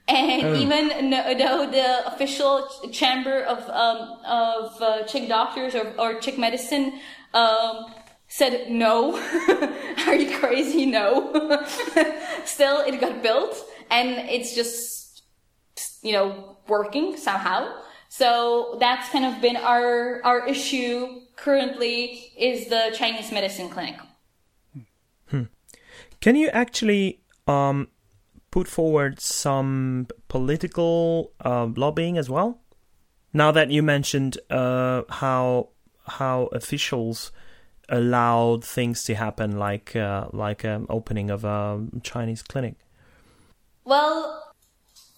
And 0.09 0.47
oh. 0.47 0.55
even 0.55 1.11
though 1.11 1.69
the 1.69 2.07
official 2.07 2.69
chamber 2.93 3.41
of 3.43 3.59
um, 3.71 4.21
of 4.25 4.81
uh, 4.81 5.03
Czech 5.05 5.29
doctors 5.29 5.75
or, 5.75 5.93
or 5.99 6.21
Czech 6.21 6.39
medicine 6.39 7.01
um, 7.37 7.93
said 8.29 8.71
no. 8.71 9.17
Are 10.07 10.15
you 10.15 10.39
crazy? 10.39 10.87
No. 10.87 11.33
Still, 12.45 12.81
it 12.81 13.01
got 13.01 13.23
built 13.23 13.57
and 13.91 14.09
it's 14.29 14.55
just, 14.55 15.23
you 16.03 16.13
know, 16.13 16.57
working 16.67 17.17
somehow. 17.17 17.73
So 18.09 18.79
that's 18.81 19.09
kind 19.11 19.25
of 19.25 19.43
been 19.43 19.57
our, 19.57 20.23
our 20.25 20.47
issue 20.47 21.21
currently 21.37 22.33
is 22.39 22.69
the 22.69 22.95
Chinese 22.95 23.31
medicine 23.31 23.69
clinic. 23.69 23.97
Hmm. 25.29 25.43
Can 26.21 26.37
you 26.37 26.49
actually, 26.49 27.21
um, 27.47 27.89
put 28.51 28.69
forward 28.69 29.21
some 29.21 30.07
political 30.29 31.33
uh, 31.45 31.67
lobbying 31.77 32.17
as 32.17 32.31
well? 32.31 32.63
Now 33.35 33.51
that 33.53 33.71
you 33.71 33.83
mentioned 33.83 34.39
uh, 34.49 35.03
how 35.11 35.69
how 36.07 36.49
officials 36.53 37.33
allowed 37.89 38.65
things 38.65 39.05
to 39.05 39.15
happen, 39.15 39.59
like 39.59 39.95
uh, 39.95 40.27
like 40.33 40.65
an 40.65 40.75
um, 40.75 40.87
opening 40.89 41.31
of 41.31 41.45
a 41.45 41.85
Chinese 42.03 42.43
clinic? 42.43 42.75
Well, 43.85 44.53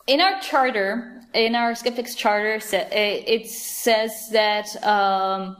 in 0.06 0.20
our 0.20 0.40
charter, 0.40 1.22
in 1.34 1.54
our 1.54 1.74
skeptics 1.74 2.14
charter, 2.14 2.60
it 2.72 3.48
says 3.48 4.30
that 4.32 4.84
um, 4.84 5.56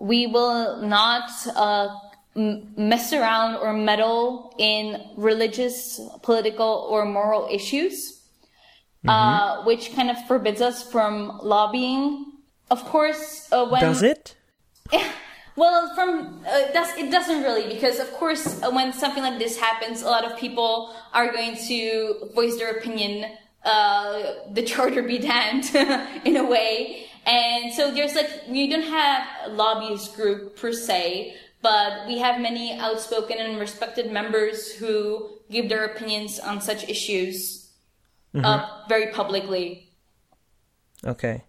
we 0.00 0.26
will 0.26 0.82
not 0.82 1.30
uh, 1.54 1.88
mess 2.34 3.12
around 3.12 3.56
or 3.56 3.72
meddle 3.72 4.54
in 4.58 5.02
religious, 5.16 6.00
political, 6.22 6.88
or 6.90 7.04
moral 7.04 7.48
issues, 7.50 8.20
mm-hmm. 9.04 9.10
uh, 9.10 9.64
which 9.64 9.94
kind 9.94 10.10
of 10.10 10.16
forbids 10.26 10.60
us 10.60 10.82
from 10.82 11.38
lobbying. 11.42 12.26
Of 12.70 12.84
course, 12.84 13.48
uh, 13.52 13.66
when 13.66 13.80
does 13.80 14.02
it? 14.02 14.36
Well, 15.56 15.94
from 15.94 16.42
uh, 16.48 16.72
does, 16.72 16.96
it 16.96 17.10
doesn't 17.10 17.42
really 17.42 17.68
because 17.68 17.98
of 17.98 18.10
course 18.12 18.62
uh, 18.62 18.70
when 18.70 18.92
something 18.92 19.22
like 19.22 19.38
this 19.38 19.58
happens, 19.58 20.02
a 20.02 20.06
lot 20.06 20.24
of 20.24 20.38
people 20.38 20.94
are 21.12 21.32
going 21.32 21.56
to 21.68 22.30
voice 22.34 22.56
their 22.56 22.70
opinion. 22.70 23.32
Uh, 23.62 24.22
the 24.52 24.62
charter 24.62 25.02
be 25.02 25.18
damned 25.18 25.70
in 26.24 26.36
a 26.38 26.44
way, 26.44 27.04
and 27.26 27.74
so 27.74 27.90
there's 27.90 28.14
like 28.14 28.30
we 28.48 28.70
don't 28.70 28.88
have 28.88 29.26
a 29.44 29.50
lobbyist 29.50 30.16
group 30.16 30.56
per 30.56 30.72
se, 30.72 31.36
but 31.60 32.06
we 32.06 32.18
have 32.18 32.40
many 32.40 32.78
outspoken 32.78 33.36
and 33.38 33.58
respected 33.60 34.10
members 34.10 34.72
who 34.72 35.28
give 35.50 35.68
their 35.68 35.84
opinions 35.84 36.38
on 36.38 36.60
such 36.60 36.88
issues 36.88 37.70
mm-hmm. 38.34 38.46
uh, 38.46 38.86
very 38.88 39.12
publicly. 39.12 39.92
Okay. 41.04 41.44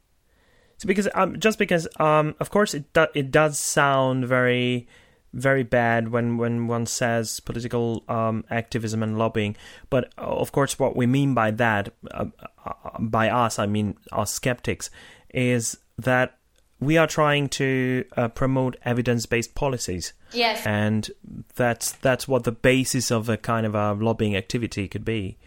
So 0.82 0.88
because 0.88 1.08
um, 1.14 1.38
just 1.40 1.60
because 1.60 1.88
um, 2.00 2.34
of 2.40 2.50
course 2.50 2.74
it 2.74 2.92
do- 2.94 3.14
it 3.14 3.30
does 3.30 3.60
sound 3.60 4.26
very 4.26 4.88
very 5.32 5.62
bad 5.64 6.08
when 6.12 6.38
when 6.38 6.68
one 6.68 6.88
says 6.88 7.40
political 7.40 8.04
um, 8.10 8.44
activism 8.50 9.04
and 9.04 9.16
lobbying, 9.18 9.56
but 9.92 10.12
uh, 10.18 10.22
of 10.24 10.52
course 10.52 10.80
what 10.80 10.96
we 10.96 11.06
mean 11.06 11.36
by 11.36 11.52
that 11.52 11.94
uh, 12.10 12.26
uh, 12.66 12.74
by 13.00 13.30
us 13.30 13.60
I 13.60 13.68
mean 13.68 13.96
us 14.12 14.34
skeptics 14.34 14.90
is 15.34 15.78
that 16.00 16.38
we 16.80 16.98
are 16.98 17.06
trying 17.06 17.48
to 17.50 18.04
uh, 18.18 18.28
promote 18.30 18.76
evidence-based 18.84 19.54
policies, 19.54 20.14
Yes. 20.34 20.66
and 20.66 21.12
that's 21.56 21.92
that's 22.02 22.28
what 22.28 22.44
the 22.44 22.52
basis 22.52 23.12
of 23.12 23.30
a 23.30 23.38
kind 23.38 23.68
of 23.68 23.76
a 23.76 23.94
lobbying 23.94 24.36
activity 24.36 24.88
could 24.88 25.06
be. 25.06 25.38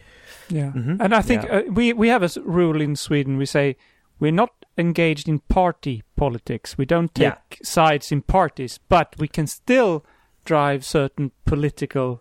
Yeah, 0.49 0.70
Mhm. 0.70 0.99
and 1.01 1.12
I 1.12 1.22
think 1.22 1.43
Yeah. 1.43 1.57
uh, 1.57 1.62
we 1.72 1.93
we 1.93 2.07
have 2.09 2.22
a 2.22 2.30
rule 2.41 2.80
in 2.80 2.95
Sweden. 2.95 3.37
We 3.37 3.47
say 3.47 3.76
we're 4.20 4.30
not 4.32 4.64
engaged 4.77 5.29
in 5.29 5.39
party 5.39 6.03
politics. 6.16 6.77
We 6.79 6.87
don't 6.87 7.14
take 7.14 7.25
Yeah. 7.25 7.57
sides 7.62 8.12
in 8.12 8.22
parties, 8.22 8.79
but 8.89 9.14
we 9.18 9.29
can 9.29 9.47
still 9.47 10.05
drive 10.45 10.85
certain 10.85 11.31
political 11.45 12.20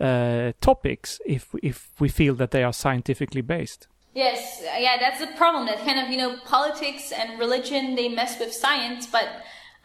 uh, 0.00 0.52
topics 0.60 1.20
if 1.24 1.54
if 1.62 1.90
we 2.00 2.08
feel 2.08 2.34
that 2.34 2.50
they 2.50 2.64
are 2.64 2.72
scientifically 2.72 3.42
based. 3.42 3.86
Yes, 4.14 4.60
yeah, 4.78 4.96
that's 4.98 5.20
the 5.20 5.28
problem. 5.36 5.66
That 5.66 5.78
kind 5.84 5.98
of 6.00 6.10
you 6.10 6.18
know 6.18 6.36
politics 6.44 7.12
and 7.12 7.38
religion 7.38 7.94
they 7.94 8.08
mess 8.08 8.38
with 8.40 8.52
science, 8.52 9.06
but 9.06 9.28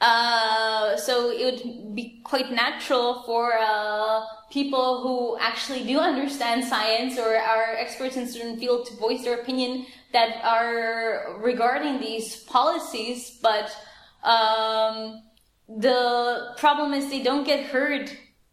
uh, 0.02 0.98
so 0.98 1.30
it 1.32 1.46
would 1.46 1.96
be 1.96 2.22
quite 2.24 2.52
natural 2.52 3.24
for 3.26 3.54
uh, 3.60 4.22
people 4.50 5.02
who 5.04 5.38
actually 5.40 5.84
do 5.84 6.00
understand 6.00 6.64
science 6.64 7.18
or 7.18 7.36
are 7.36 7.76
experts 7.76 8.16
in 8.16 8.28
certain 8.28 8.58
field 8.60 8.86
to 8.88 8.94
voice 8.96 9.24
their 9.24 9.40
opinion 9.42 9.86
that 10.14 10.44
are 10.44 11.38
regarding 11.40 12.00
these 12.00 12.38
policies. 12.44 13.40
But 13.42 13.76
um, 14.24 15.24
the 15.68 16.54
problem 16.58 16.94
is 16.94 17.10
they 17.10 17.24
don't 17.24 17.46
get 17.46 17.68
heard 17.68 18.12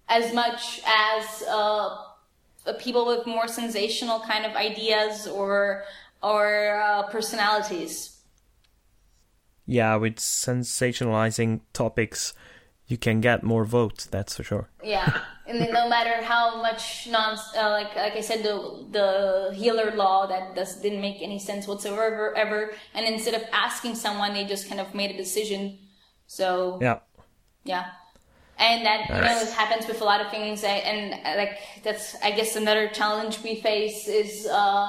as 0.09 0.33
much 0.35 0.81
as. 0.87 1.43
Uh, 1.49 1.97
people 2.73 3.07
with 3.07 3.27
more 3.27 3.47
sensational 3.47 4.21
kind 4.21 4.47
of 4.47 4.57
ideas 4.57 5.27
or 5.27 5.85
or 6.23 6.81
uh, 6.83 7.03
personalities. 7.11 8.23
Yeah, 9.67 9.97
with 9.97 10.17
sensationalizing 10.17 11.61
topics, 11.73 12.35
you 12.87 12.97
can 12.99 13.21
get 13.21 13.43
more 13.43 13.65
votes. 13.65 14.07
That's 14.07 14.37
for 14.37 14.43
sure. 14.45 14.69
Yeah, 14.83 15.21
and 15.47 15.61
then 15.61 15.73
no 15.73 15.89
matter 15.89 16.23
how 16.23 16.61
much 16.63 17.09
non 17.11 17.39
uh, 17.57 17.71
like 17.71 17.95
like 17.97 18.15
I 18.15 18.21
said 18.21 18.43
the 18.43 18.57
the 18.91 19.55
healer 19.55 19.91
law 19.95 20.27
that 20.27 20.55
does 20.55 20.77
didn't 20.83 21.01
make 21.01 21.23
any 21.23 21.39
sense 21.39 21.67
whatsoever 21.67 22.37
ever, 22.37 22.73
and 22.95 23.07
instead 23.07 23.35
of 23.35 23.43
asking 23.53 23.95
someone, 23.95 24.35
they 24.35 24.45
just 24.45 24.69
kind 24.69 24.81
of 24.81 24.95
made 24.95 25.11
a 25.11 25.17
decision. 25.17 25.79
So 26.27 26.79
Yeah. 26.81 26.99
Yeah. 27.65 27.87
And 28.57 28.87
that, 28.87 29.09
you 29.09 29.15
know, 29.17 29.41
it 29.41 29.49
happens 29.51 29.89
with 29.89 30.01
a 30.01 30.05
lot 30.05 30.21
of 30.21 30.31
things. 30.31 30.63
I- 30.63 30.69
And 30.91 31.15
uh, 31.27 31.37
like, 31.37 31.59
that's, 31.83 32.15
I 32.23 32.31
guess, 32.31 32.55
another 32.55 32.89
challenge 32.89 33.43
we 33.43 33.57
face 33.57 34.07
is, 34.07 34.47
uh, 34.47 34.89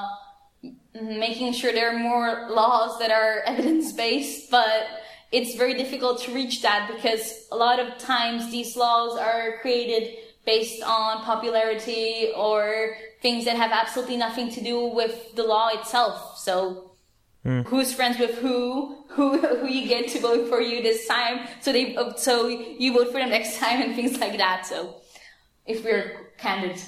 making 0.94 1.52
sure 1.52 1.72
there 1.72 1.90
are 1.94 1.98
more 1.98 2.48
laws 2.50 2.98
that 3.00 3.10
are 3.10 3.40
evidence 3.46 3.92
based, 3.92 4.50
but 4.50 4.86
it's 5.32 5.54
very 5.56 5.74
difficult 5.74 6.22
to 6.22 6.32
reach 6.32 6.62
that 6.62 6.90
because 6.94 7.46
a 7.50 7.56
lot 7.56 7.80
of 7.80 7.98
times 7.98 8.50
these 8.50 8.76
laws 8.76 9.18
are 9.18 9.58
created 9.60 10.16
based 10.44 10.82
on 10.82 11.22
popularity 11.22 12.30
or 12.36 12.96
things 13.20 13.44
that 13.44 13.56
have 13.56 13.72
absolutely 13.72 14.16
nothing 14.16 14.50
to 14.50 14.62
do 14.62 14.86
with 14.86 15.34
the 15.34 15.42
law 15.42 15.68
itself. 15.72 16.38
So, 16.38 16.92
who's 17.66 17.92
friends 17.92 18.18
with 18.18 18.38
who, 18.38 19.04
who 19.08 19.38
who 19.58 19.68
you 19.68 19.88
get 19.88 20.08
to 20.08 20.20
vote 20.20 20.48
for 20.48 20.60
you 20.60 20.82
this 20.82 21.06
time, 21.06 21.46
so 21.60 21.72
they 21.72 21.96
so 22.16 22.48
you 22.48 22.92
vote 22.92 23.08
for 23.08 23.18
them 23.18 23.30
next 23.30 23.58
time 23.60 23.82
and 23.82 23.94
things 23.94 24.18
like 24.18 24.38
that. 24.38 24.66
So 24.66 24.96
if 25.66 25.84
we're 25.84 26.32
candid, 26.38 26.80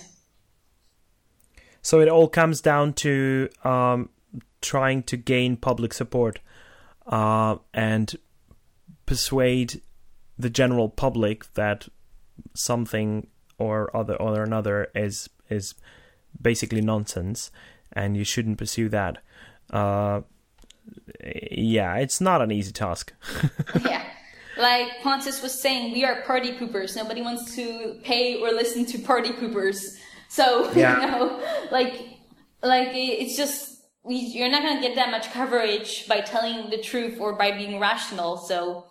So 1.83 2.01
it 2.01 2.09
all 2.09 2.29
comes 2.29 2.61
down 2.61 2.93
to 2.95 3.49
um, 3.65 4.11
trying 4.61 5.03
to 5.05 5.17
gain 5.17 5.57
public 5.57 5.93
support 5.93 6.41
uh, 7.07 7.57
and 7.73 8.15
persuade 9.09 9.81
the 10.39 10.51
general 10.51 10.91
public 10.91 11.55
that 11.55 11.89
something 12.55 13.27
or 13.57 13.95
other 13.97 14.15
or 14.17 14.43
another 14.43 14.89
is 14.95 15.31
is 15.49 15.75
basically 16.41 16.83
nonsense, 16.83 17.51
and 17.93 18.17
you 18.19 18.23
shouldn't 18.23 18.59
pursue 18.59 18.91
that. 18.91 19.19
Uh, 19.73 20.21
yeah, 21.51 21.97
it's 21.97 22.21
not 22.21 22.43
an 22.43 22.53
easy 22.53 22.71
task. 22.71 23.15
yeah. 23.85 24.05
Like 24.59 24.89
Pontus 25.03 25.41
was 25.43 25.59
saying, 25.59 25.93
we 25.93 26.05
are 26.05 26.21
party 26.23 26.53
poopers. 26.53 26.95
Nobody 26.95 27.23
wants 27.23 27.55
to 27.57 27.99
pay 28.03 28.41
or 28.41 28.51
listen 28.51 28.85
to 28.87 28.99
party 28.99 29.31
poopers. 29.31 29.97
So 30.29 30.71
Yeah. 30.77 31.01
you 31.01 31.07
know, 31.11 31.43
like, 31.71 31.95
like 32.63 32.89
it's 32.93 33.37
just 33.37 33.83
you're 34.07 34.51
not 34.51 34.63
gonna 34.63 34.81
get 34.81 34.97
that 34.97 35.11
much 35.11 35.31
coverage 35.33 36.07
by 36.09 36.21
telling 36.21 36.71
the 36.71 36.79
truth 36.79 37.19
or 37.21 37.33
by 37.35 37.53
being 37.53 37.79
rational. 37.81 38.37
So 38.37 38.85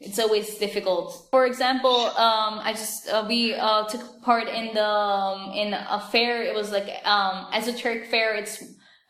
it's 0.00 0.18
always 0.18 0.56
difficult. 0.56 1.28
For 1.30 1.46
example, 1.46 1.96
um, 1.96 2.60
I 2.62 2.72
just 2.72 3.08
uh, 3.08 3.24
we 3.26 3.54
uh, 3.54 3.84
took 3.84 4.22
part 4.22 4.48
in 4.48 4.74
the 4.74 4.86
um, 4.86 5.52
in 5.52 5.72
a 5.72 6.00
fair. 6.12 6.42
It 6.42 6.54
was 6.54 6.70
like 6.72 6.88
um, 7.04 7.46
esoteric 7.52 8.06
fair. 8.06 8.34
It's 8.34 8.62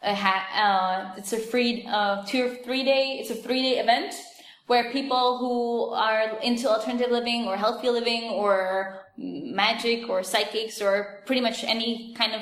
a 0.02 0.14
ha- 0.14 0.48
uh, 0.54 1.18
it's 1.18 1.32
a 1.32 1.38
free 1.38 1.86
uh, 1.88 2.24
two 2.26 2.46
or 2.46 2.50
three 2.64 2.84
day. 2.84 3.18
It's 3.20 3.30
a 3.30 3.34
three 3.34 3.62
day 3.62 3.78
event 3.78 4.14
where 4.66 4.90
people 4.92 5.38
who 5.38 5.94
are 5.94 6.38
into 6.40 6.68
alternative 6.68 7.10
living 7.10 7.46
or 7.46 7.56
healthy 7.56 7.90
living 7.90 8.24
or 8.30 9.00
magic 9.16 10.08
or 10.08 10.22
psychics 10.22 10.80
or 10.80 11.22
pretty 11.26 11.40
much 11.40 11.64
any 11.64 12.14
kind 12.14 12.34
of 12.34 12.40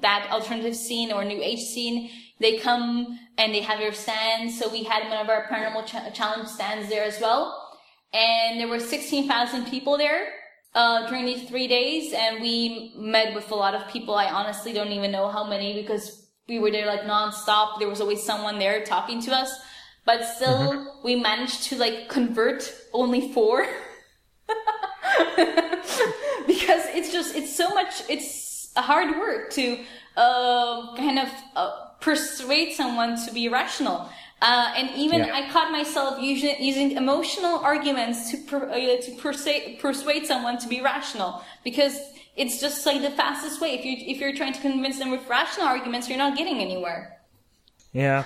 that 0.00 0.28
alternative 0.30 0.76
scene 0.76 1.12
or 1.12 1.24
new 1.24 1.40
age 1.42 1.60
scene 1.60 2.10
they 2.38 2.58
come 2.58 3.18
and 3.38 3.54
they 3.54 3.60
have 3.60 3.78
their 3.78 3.92
stands 3.92 4.58
so 4.58 4.68
we 4.70 4.82
had 4.82 5.08
one 5.08 5.18
of 5.18 5.28
our 5.28 5.46
paranormal 5.46 5.84
Ch- 5.86 6.14
challenge 6.16 6.48
stands 6.48 6.88
there 6.88 7.04
as 7.04 7.20
well 7.20 7.65
and 8.12 8.60
there 8.60 8.68
were 8.68 8.80
16,000 8.80 9.66
people 9.66 9.98
there 9.98 10.28
uh, 10.74 11.08
during 11.08 11.24
these 11.24 11.48
three 11.48 11.66
days, 11.66 12.12
and 12.12 12.40
we 12.40 12.92
met 12.96 13.34
with 13.34 13.50
a 13.50 13.54
lot 13.54 13.74
of 13.74 13.88
people. 13.88 14.14
I 14.14 14.26
honestly 14.26 14.72
don't 14.72 14.92
even 14.92 15.10
know 15.10 15.28
how 15.28 15.44
many 15.44 15.80
because 15.80 16.28
we 16.48 16.58
were 16.58 16.70
there 16.70 16.86
like 16.86 17.02
nonstop. 17.02 17.78
There 17.78 17.88
was 17.88 18.00
always 18.00 18.22
someone 18.22 18.58
there 18.58 18.84
talking 18.84 19.20
to 19.22 19.32
us, 19.32 19.50
but 20.04 20.24
still, 20.24 21.00
we 21.02 21.16
managed 21.16 21.64
to 21.64 21.76
like 21.76 22.08
convert 22.08 22.72
only 22.92 23.32
four 23.32 23.66
because 26.46 26.84
it's 26.94 27.12
just 27.12 27.34
it's 27.34 27.54
so 27.56 27.70
much 27.70 28.02
it's 28.08 28.72
a 28.76 28.82
hard 28.82 29.18
work 29.18 29.50
to 29.50 29.78
uh, 30.16 30.94
kind 30.96 31.18
of 31.18 31.28
uh, 31.56 31.86
persuade 32.00 32.72
someone 32.74 33.16
to 33.26 33.32
be 33.32 33.48
rational. 33.48 34.08
Uh, 34.42 34.70
and 34.76 34.90
even 34.96 35.20
Yeah. 35.20 35.34
I 35.34 35.50
caught 35.50 35.72
myself 35.72 36.20
using, 36.20 36.56
using 36.60 36.92
emotional 36.92 37.58
arguments 37.58 38.30
to 38.30 38.36
per, 38.36 38.68
uh, 38.68 39.00
to 39.00 39.10
persuade 39.16 39.78
persuade 39.80 40.26
someone 40.26 40.58
to 40.58 40.68
be 40.68 40.82
rational 40.82 41.42
because 41.64 41.98
it's 42.36 42.60
just 42.60 42.84
like 42.84 43.00
the 43.00 43.10
fastest 43.10 43.60
way. 43.62 43.70
If 43.72 43.84
you 43.84 43.96
if 44.12 44.20
you're 44.20 44.34
trying 44.34 44.52
to 44.52 44.60
convince 44.60 44.98
them 44.98 45.10
with 45.10 45.26
rational 45.26 45.66
arguments, 45.66 46.08
you're 46.08 46.18
not 46.18 46.36
getting 46.36 46.58
anywhere. 46.60 47.16
Yeah, 47.92 48.24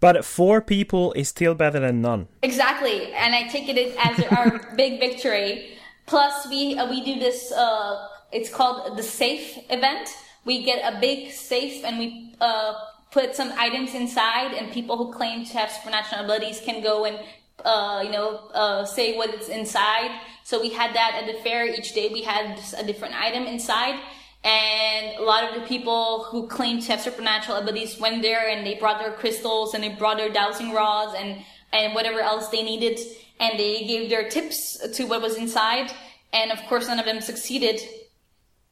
but 0.00 0.26
four 0.26 0.60
people 0.60 1.14
is 1.14 1.28
still 1.28 1.54
better 1.54 1.80
than 1.80 2.02
none. 2.02 2.28
Exactly, 2.42 3.14
and 3.14 3.34
I 3.34 3.48
take 3.48 3.66
it 3.66 3.96
as 3.96 4.22
our 4.36 4.60
big 4.76 5.00
victory. 5.00 5.78
Plus, 6.04 6.46
we 6.48 6.76
uh, 6.76 6.88
we 6.90 7.02
do 7.02 7.18
this. 7.18 7.50
Uh, 7.50 8.08
it's 8.30 8.50
called 8.50 8.98
the 8.98 9.02
safe 9.02 9.56
event. 9.70 10.10
We 10.44 10.64
get 10.64 10.84
a 10.84 11.00
big 11.00 11.32
safe, 11.32 11.82
and 11.82 11.98
we 11.98 12.34
uh, 12.42 12.74
put 13.16 13.34
some 13.34 13.50
items 13.56 13.94
inside, 13.94 14.52
and 14.52 14.70
people 14.70 14.94
who 14.98 15.10
claim 15.10 15.46
to 15.46 15.52
have 15.56 15.70
supernatural 15.70 16.20
abilities 16.24 16.60
can 16.60 16.82
go 16.82 17.06
and 17.08 17.16
uh, 17.64 18.02
you 18.04 18.12
know 18.16 18.28
uh, 18.62 18.84
say 18.84 19.16
what 19.16 19.30
is 19.34 19.48
inside. 19.48 20.10
So 20.44 20.60
we 20.60 20.70
had 20.80 20.94
that 20.94 21.12
at 21.20 21.26
the 21.30 21.36
fair. 21.44 21.64
Each 21.66 21.94
day 21.94 22.08
we 22.18 22.22
had 22.22 22.60
a 22.82 22.84
different 22.84 23.14
item 23.28 23.44
inside. 23.54 23.98
And 24.44 25.18
a 25.18 25.24
lot 25.32 25.42
of 25.48 25.50
the 25.58 25.66
people 25.66 26.24
who 26.28 26.46
claim 26.46 26.80
to 26.82 26.88
have 26.92 27.00
supernatural 27.00 27.56
abilities 27.58 27.98
went 27.98 28.22
there 28.22 28.44
and 28.48 28.64
they 28.64 28.74
brought 28.82 28.98
their 29.00 29.14
crystals 29.20 29.74
and 29.74 29.82
they 29.82 29.88
brought 30.02 30.18
their 30.18 30.32
dowsing 30.40 30.70
rods 30.72 31.12
and, 31.18 31.30
and 31.72 31.94
whatever 31.96 32.20
else 32.20 32.46
they 32.54 32.62
needed. 32.62 32.96
And 33.40 33.58
they 33.58 33.84
gave 33.92 34.08
their 34.08 34.28
tips 34.28 34.58
to 34.96 35.04
what 35.10 35.20
was 35.20 35.36
inside. 35.36 35.90
And 36.32 36.52
of 36.52 36.60
course, 36.68 36.86
none 36.86 37.00
of 37.00 37.06
them 37.06 37.20
succeeded. 37.20 37.80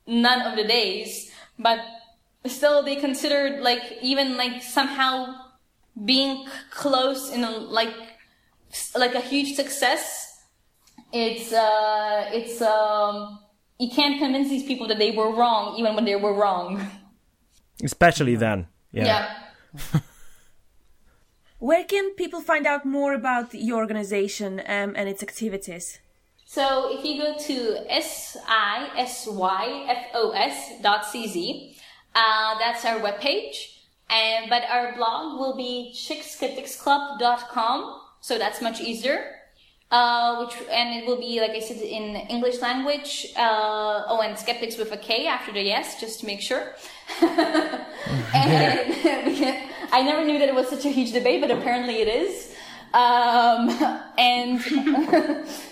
None 0.06 0.42
of 0.42 0.54
the 0.56 0.66
days. 0.78 1.32
But 1.58 1.80
still, 2.46 2.82
they 2.82 2.96
considered 2.96 3.60
like 3.62 3.82
even 4.02 4.36
like 4.36 4.62
somehow 4.62 5.34
being 6.04 6.46
c- 6.46 6.52
close 6.70 7.30
in 7.30 7.44
a, 7.44 7.50
like, 7.50 7.94
like 8.96 9.14
a 9.14 9.20
huge 9.20 9.54
success. 9.54 10.42
It's, 11.12 11.52
uh, 11.52 12.28
it's, 12.32 12.60
um, 12.60 13.38
you 13.78 13.88
can't 13.90 14.18
convince 14.18 14.48
these 14.48 14.64
people 14.64 14.88
that 14.88 14.98
they 14.98 15.10
were 15.10 15.30
wrong 15.30 15.76
even 15.78 15.94
when 15.94 16.04
they 16.04 16.16
were 16.16 16.34
wrong. 16.34 16.86
Especially 17.82 18.36
then. 18.36 18.66
Yeah. 18.92 19.06
Yeah. 19.06 20.00
Where 21.58 21.84
can 21.84 22.14
people 22.14 22.40
find 22.40 22.66
out 22.66 22.84
more 22.84 23.14
about 23.14 23.54
your 23.54 23.78
organization 23.78 24.60
um, 24.60 24.92
and 24.96 25.08
its 25.08 25.22
activities? 25.22 25.98
So 26.44 26.96
if 26.96 27.04
you 27.04 27.20
go 27.20 27.36
to 27.36 27.86
sisyfos 27.90 29.26
dot 30.82 31.04
cz, 31.04 31.73
uh, 32.14 32.58
that's 32.58 32.84
our 32.84 33.00
webpage. 33.00 33.70
And 34.10 34.50
but 34.50 34.64
our 34.70 34.94
blog 34.94 35.38
will 35.38 35.56
be 35.56 35.92
czechskepticsclub.com. 35.94 38.00
so 38.20 38.38
that's 38.38 38.60
much 38.60 38.80
easier. 38.80 39.30
Uh, 39.90 40.44
which 40.44 40.56
and 40.72 40.98
it 40.98 41.06
will 41.06 41.18
be 41.18 41.40
like 41.40 41.52
I 41.52 41.60
said 41.60 41.76
in 41.76 42.16
English 42.28 42.60
language. 42.60 43.26
Uh, 43.36 44.02
oh, 44.08 44.20
and 44.22 44.38
skeptics 44.38 44.76
with 44.76 44.92
a 44.92 44.96
K 44.96 45.26
after 45.26 45.52
the 45.52 45.62
yes, 45.62 46.00
just 46.00 46.20
to 46.20 46.26
make 46.26 46.40
sure. 46.40 46.74
and 47.22 47.86
I 49.92 50.02
never 50.02 50.24
knew 50.24 50.38
that 50.38 50.48
it 50.48 50.54
was 50.54 50.68
such 50.68 50.84
a 50.84 50.90
huge 50.90 51.12
debate, 51.12 51.40
but 51.40 51.50
apparently 51.50 52.00
it 52.00 52.08
is. 52.08 52.54
Um, 52.92 53.70
and 54.18 54.60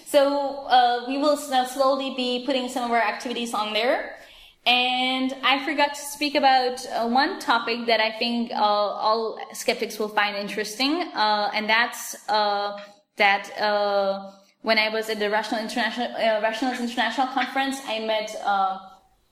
so 0.07 0.67
uh, 0.67 1.05
we 1.09 1.19
will 1.19 1.37
slowly 1.37 2.15
be 2.17 2.45
putting 2.47 2.69
some 2.69 2.85
of 2.85 2.91
our 2.91 3.03
activities 3.03 3.55
on 3.55 3.73
there. 3.73 4.17
And 4.65 5.35
I 5.43 5.65
forgot 5.65 5.95
to 5.95 6.01
speak 6.01 6.37
about 6.37 6.87
uh, 6.87 7.09
one 7.09 7.41
topic 7.41 7.87
that 7.87 7.99
I 7.99 8.13
think 8.13 8.53
uh, 8.53 8.57
all 8.57 9.37
skeptics 9.53 9.99
will 9.99 10.09
find 10.09 10.37
interesting, 10.37 11.03
uh, 11.15 11.51
and 11.53 11.69
that's 11.69 12.15
uh, 12.29 12.79
that 13.17 13.51
uh, 13.61 14.31
when 14.61 14.79
I 14.79 14.89
was 14.89 15.09
at 15.09 15.19
the 15.19 15.29
Rational 15.29 15.61
International 15.61 16.13
Rationalist 16.41 16.81
International 16.81 17.27
Conference, 17.27 17.81
I 17.87 17.99
met 18.07 18.37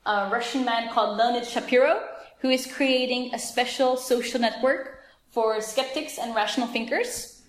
a 0.06 0.28
Russian 0.32 0.64
man 0.64 0.92
called 0.92 1.16
Leonid 1.16 1.46
Shapiro, 1.46 2.02
who 2.40 2.50
is 2.50 2.66
creating 2.66 3.32
a 3.32 3.38
special 3.38 3.96
social 3.96 4.40
network 4.40 4.98
for 5.30 5.60
skeptics 5.60 6.18
and 6.18 6.34
rational 6.34 6.66
thinkers. 6.66 7.42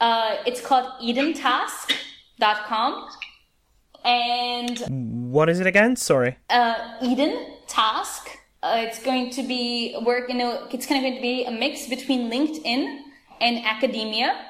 it's 0.00 0.60
called 0.60 0.86
EdenTask.com 1.02 3.08
and 4.04 5.32
what 5.32 5.48
is 5.48 5.60
it 5.60 5.66
again? 5.66 5.96
Sorry. 5.96 6.38
Uh, 6.50 6.98
Eden 7.02 7.56
Task. 7.66 8.38
Uh, 8.62 8.76
it's 8.86 9.02
going 9.02 9.30
to 9.30 9.42
be 9.42 9.96
work. 10.04 10.28
You 10.28 10.36
know, 10.36 10.68
it's 10.70 10.86
kind 10.86 10.98
of 10.98 11.02
going 11.02 11.16
to 11.16 11.22
be 11.22 11.44
a 11.44 11.50
mix 11.50 11.88
between 11.88 12.30
LinkedIn 12.30 13.00
and 13.40 13.64
academia. 13.64 14.46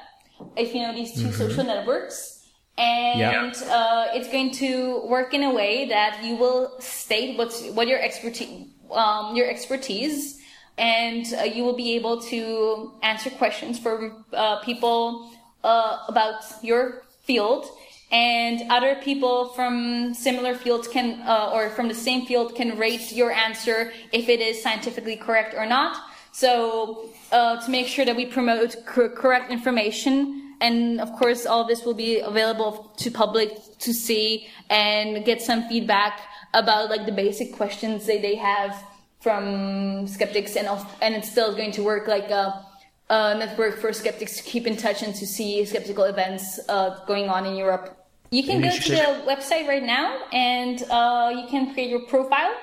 If 0.55 0.75
you 0.75 0.81
know 0.81 0.93
these 0.93 1.13
2 1.13 1.19
mm-hmm. 1.21 1.31
social 1.31 1.63
networks, 1.63 2.45
and 2.77 3.19
yeah. 3.19 3.73
uh, 3.73 4.07
it's 4.13 4.29
going 4.29 4.51
to 4.55 5.05
work 5.05 5.33
in 5.33 5.43
a 5.43 5.53
way 5.53 5.87
that 5.89 6.23
you 6.23 6.35
will 6.35 6.79
state 6.79 7.37
what's 7.37 7.67
what 7.69 7.87
your 7.87 7.99
expertise, 7.99 8.67
um, 8.91 9.35
your 9.35 9.49
expertise, 9.49 10.39
and 10.77 11.25
uh, 11.39 11.43
you 11.43 11.63
will 11.63 11.75
be 11.75 11.95
able 11.95 12.21
to 12.21 12.93
answer 13.03 13.29
questions 13.29 13.79
for 13.79 14.23
uh, 14.33 14.59
people 14.61 15.31
uh, 15.63 15.99
about 16.07 16.43
your 16.61 17.03
field 17.23 17.65
and 18.13 18.71
other 18.71 18.93
people 19.01 19.49
from 19.49 20.13
similar 20.13 20.53
fields 20.53 20.87
can 20.87 21.19
uh, 21.23 21.49
or 21.51 21.71
from 21.71 21.87
the 21.87 21.95
same 21.95 22.27
field 22.27 22.53
can 22.53 22.77
rate 22.77 23.11
your 23.11 23.31
answer 23.31 23.91
if 24.11 24.29
it 24.29 24.39
is 24.39 24.61
scientifically 24.61 25.15
correct 25.17 25.55
or 25.55 25.65
not. 25.65 25.97
So 26.31 27.09
uh, 27.31 27.59
to 27.65 27.71
make 27.71 27.87
sure 27.87 28.05
that 28.05 28.15
we 28.15 28.27
promote 28.27 28.85
cor- 28.85 29.09
correct 29.09 29.51
information 29.51 30.55
and 30.61 31.01
of 31.01 31.11
course 31.13 31.47
all 31.47 31.61
of 31.61 31.67
this 31.67 31.83
will 31.85 31.95
be 31.95 32.19
available 32.19 32.93
to 32.97 33.09
public 33.09 33.49
to 33.79 33.91
see 33.91 34.47
and 34.69 35.25
get 35.25 35.41
some 35.41 35.67
feedback 35.67 36.21
about 36.53 36.91
like 36.91 37.07
the 37.07 37.11
basic 37.11 37.51
questions 37.53 38.05
that 38.05 38.21
they 38.21 38.35
have 38.35 38.75
from 39.21 40.05
skeptics 40.05 40.55
and 40.55 40.67
and 41.01 41.15
it's 41.15 41.31
still 41.31 41.55
going 41.55 41.71
to 41.71 41.81
work 41.81 42.07
like 42.07 42.29
a, 42.29 42.63
a 43.09 43.35
network 43.39 43.79
for 43.79 43.91
skeptics 43.91 44.37
to 44.37 44.43
keep 44.43 44.67
in 44.67 44.77
touch 44.77 45.01
and 45.01 45.15
to 45.15 45.25
see 45.25 45.65
skeptical 45.65 46.03
events 46.03 46.59
uh, 46.69 47.03
going 47.07 47.27
on 47.27 47.47
in 47.47 47.55
Europe 47.55 48.02
you 48.33 48.43
can 48.43 48.61
go 48.61 48.71
to 48.71 48.91
the 48.91 49.23
website 49.27 49.67
right 49.67 49.83
now 49.83 50.25
and 50.31 50.83
uh, 50.89 51.31
you 51.37 51.47
can 51.47 51.71
create 51.73 51.89
your 51.89 52.05
profile. 52.07 52.53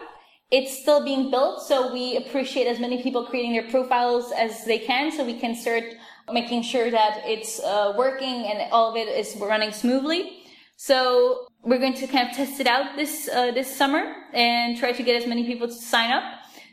It's 0.50 0.76
still 0.82 1.04
being 1.04 1.30
built, 1.30 1.62
so 1.62 1.92
we 1.92 2.16
appreciate 2.16 2.66
as 2.66 2.80
many 2.80 3.04
people 3.04 3.24
creating 3.24 3.52
their 3.52 3.70
profiles 3.70 4.32
as 4.32 4.64
they 4.64 4.80
can, 4.80 5.12
so 5.12 5.24
we 5.24 5.38
can 5.38 5.54
start 5.54 5.84
making 6.32 6.62
sure 6.62 6.90
that 6.90 7.22
it's 7.24 7.60
uh, 7.60 7.94
working 7.96 8.46
and 8.48 8.72
all 8.72 8.90
of 8.90 8.96
it 8.96 9.06
is 9.06 9.36
running 9.36 9.70
smoothly. 9.70 10.42
So 10.76 11.46
we're 11.62 11.78
going 11.78 11.94
to 11.94 12.06
kind 12.08 12.28
of 12.28 12.34
test 12.34 12.58
it 12.58 12.66
out 12.66 12.96
this 12.96 13.28
uh, 13.28 13.52
this 13.52 13.68
summer 13.80 14.02
and 14.32 14.76
try 14.76 14.90
to 14.90 15.02
get 15.04 15.14
as 15.22 15.26
many 15.28 15.44
people 15.44 15.68
to 15.68 15.74
sign 15.74 16.10
up 16.10 16.24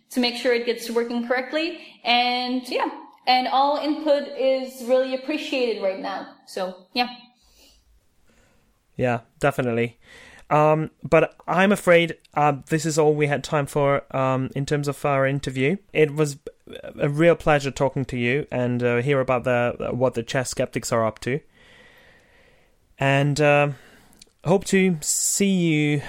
to 0.09 0.19
make 0.19 0.35
sure 0.37 0.53
it 0.53 0.65
gets 0.65 0.89
working 0.89 1.27
correctly. 1.27 1.79
And 2.03 2.67
yeah, 2.67 2.89
and 3.27 3.47
all 3.47 3.77
input 3.77 4.23
is 4.39 4.83
really 4.85 5.13
appreciated 5.13 5.83
right 5.83 5.99
now. 5.99 6.33
So 6.47 6.87
yeah. 6.93 7.09
Yeah, 8.97 9.21
definitely. 9.39 9.97
Um, 10.49 10.91
but 11.03 11.35
I'm 11.47 11.71
afraid 11.71 12.17
uh, 12.33 12.57
this 12.67 12.85
is 12.85 12.97
all 12.97 13.13
we 13.13 13.27
had 13.27 13.43
time 13.43 13.65
for 13.65 14.03
um, 14.15 14.49
in 14.55 14.65
terms 14.65 14.87
of 14.87 15.03
our 15.05 15.25
interview. 15.27 15.77
It 15.93 16.13
was 16.13 16.37
a 16.99 17.09
real 17.09 17.35
pleasure 17.35 17.71
talking 17.71 18.05
to 18.05 18.17
you 18.17 18.47
and 18.51 18.81
uh, 18.81 18.97
hear 18.97 19.19
about 19.19 19.43
the 19.43 19.89
what 19.91 20.13
the 20.13 20.23
Czech 20.23 20.47
skeptics 20.47 20.91
are 20.91 21.05
up 21.05 21.19
to. 21.19 21.39
And 22.97 23.39
uh, 23.39 23.69
hope 24.43 24.65
to 24.65 24.97
see 25.01 25.51
you 25.51 26.01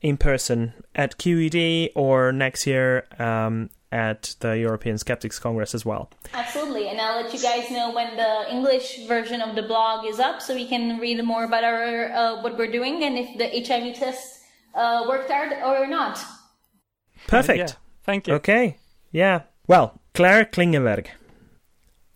in 0.00 0.16
person 0.16 0.72
at 0.94 1.18
QED 1.18 1.92
or 1.94 2.32
next 2.32 2.66
year 2.66 3.06
um, 3.18 3.70
at 3.94 4.34
the 4.40 4.58
European 4.58 4.98
Skeptics 4.98 5.38
Congress 5.38 5.72
as 5.72 5.86
well. 5.86 6.10
Absolutely, 6.34 6.88
and 6.88 7.00
I'll 7.00 7.22
let 7.22 7.32
you 7.32 7.40
guys 7.40 7.70
know 7.70 7.92
when 7.92 8.16
the 8.16 8.50
English 8.50 9.06
version 9.06 9.40
of 9.40 9.54
the 9.54 9.62
blog 9.62 10.04
is 10.04 10.18
up, 10.18 10.42
so 10.42 10.52
we 10.52 10.66
can 10.66 10.98
read 10.98 11.22
more 11.24 11.44
about 11.44 11.62
our 11.62 12.12
uh, 12.12 12.42
what 12.42 12.58
we're 12.58 12.72
doing 12.72 13.04
and 13.04 13.16
if 13.16 13.38
the 13.38 13.48
HIV 13.66 13.94
test 13.94 14.40
uh, 14.74 15.04
worked 15.08 15.30
out 15.30 15.52
or 15.62 15.86
not. 15.86 16.18
Perfect. 17.28 17.58
Yeah. 17.58 17.76
Thank 18.02 18.26
you. 18.26 18.34
Okay. 18.34 18.78
Yeah. 19.12 19.42
Well, 19.68 20.00
Claire 20.12 20.44
Klingenberg, 20.44 21.06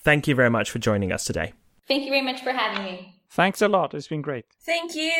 thank 0.00 0.26
you 0.26 0.34
very 0.34 0.50
much 0.50 0.70
for 0.72 0.80
joining 0.80 1.12
us 1.12 1.24
today. 1.24 1.52
Thank 1.86 2.02
you 2.02 2.10
very 2.10 2.22
much 2.22 2.42
for 2.42 2.50
having 2.50 2.84
me. 2.84 3.14
Thanks 3.30 3.62
a 3.62 3.68
lot. 3.68 3.94
It's 3.94 4.08
been 4.08 4.20
great. 4.20 4.46
Thank 4.66 4.96
you. 4.96 5.12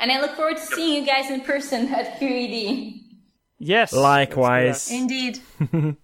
And 0.00 0.10
I 0.10 0.20
look 0.20 0.34
forward 0.34 0.56
to 0.56 0.66
seeing 0.74 1.00
you 1.00 1.06
guys 1.06 1.30
in 1.30 1.40
person 1.42 1.86
at 1.94 2.18
QED. 2.18 3.07
Yes. 3.58 3.92
Likewise. 3.92 4.90
Indeed. 4.90 5.40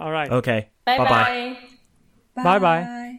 All 0.00 0.10
right. 0.10 0.30
Okay. 0.30 0.68
Bye 0.84 0.98
bye. 0.98 1.58
Bye 2.34 2.58
bye. 2.58 3.18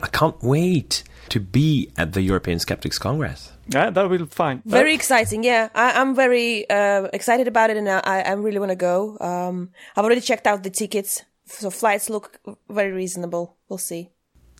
I 0.00 0.08
can't 0.08 0.42
wait 0.42 1.04
to 1.28 1.40
be 1.40 1.90
at 1.96 2.12
the 2.12 2.20
European 2.20 2.58
Skeptics 2.58 2.98
Congress. 2.98 3.52
Yeah, 3.68 3.90
that 3.90 4.08
will 4.08 4.18
be 4.18 4.26
fine. 4.26 4.62
Very 4.66 4.94
exciting. 4.94 5.44
Yeah, 5.44 5.68
I, 5.74 6.00
am 6.00 6.14
very 6.14 6.68
uh, 6.68 7.04
excited 7.12 7.48
about 7.48 7.70
it, 7.70 7.76
and 7.76 7.88
I, 7.88 8.00
I 8.20 8.32
really 8.32 8.58
want 8.58 8.70
to 8.70 8.76
go. 8.76 9.16
Um, 9.20 9.70
I've 9.96 10.04
already 10.04 10.20
checked 10.20 10.46
out 10.46 10.62
the 10.62 10.70
tickets, 10.70 11.22
so 11.46 11.70
flights 11.70 12.10
look 12.10 12.40
very 12.68 12.92
reasonable. 12.92 13.56
We'll 13.68 13.78
see. 13.78 14.10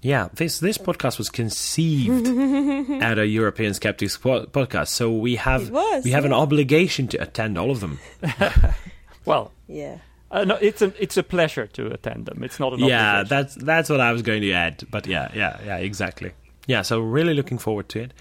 Yeah, 0.03 0.29
this 0.35 0.59
this 0.59 0.79
podcast 0.79 1.19
was 1.19 1.31
conceived 1.31 2.27
at 3.03 3.19
a 3.21 3.27
European 3.27 3.73
Skeptics 3.73 4.17
po- 4.17 4.47
podcast, 4.47 4.89
so 4.89 5.13
we 5.13 5.37
have 5.37 5.71
was, 5.71 6.05
we 6.05 6.11
have 6.11 6.25
an 6.25 6.33
obligation 6.33 7.07
to 7.09 7.23
attend 7.23 7.57
all 7.57 7.71
of 7.71 7.79
them. 7.79 8.01
well, 9.25 9.53
yeah. 9.69 9.99
Uh, 10.29 10.45
no, 10.45 10.57
it's 10.57 10.83
a 10.83 10.93
it's 11.01 11.17
a 11.17 11.23
pleasure 11.23 11.69
to 11.69 11.87
attend 11.93 12.27
them. 12.27 12.43
It's 12.43 12.59
not 12.59 12.73
an 12.73 12.81
yeah. 12.81 13.21
Obligation. 13.21 13.29
That's 13.29 13.55
that's 13.55 13.91
what 13.91 14.01
I 14.01 14.11
was 14.11 14.23
going 14.23 14.43
to 14.43 14.53
add. 14.53 14.83
But 14.91 15.07
yeah, 15.07 15.31
yeah, 15.35 15.61
yeah, 15.65 15.77
exactly. 15.77 16.33
Yeah, 16.67 16.83
so 16.83 16.99
really 16.99 17.35
looking 17.35 17.59
forward 17.59 17.89
to 17.91 18.01
it. 18.01 18.13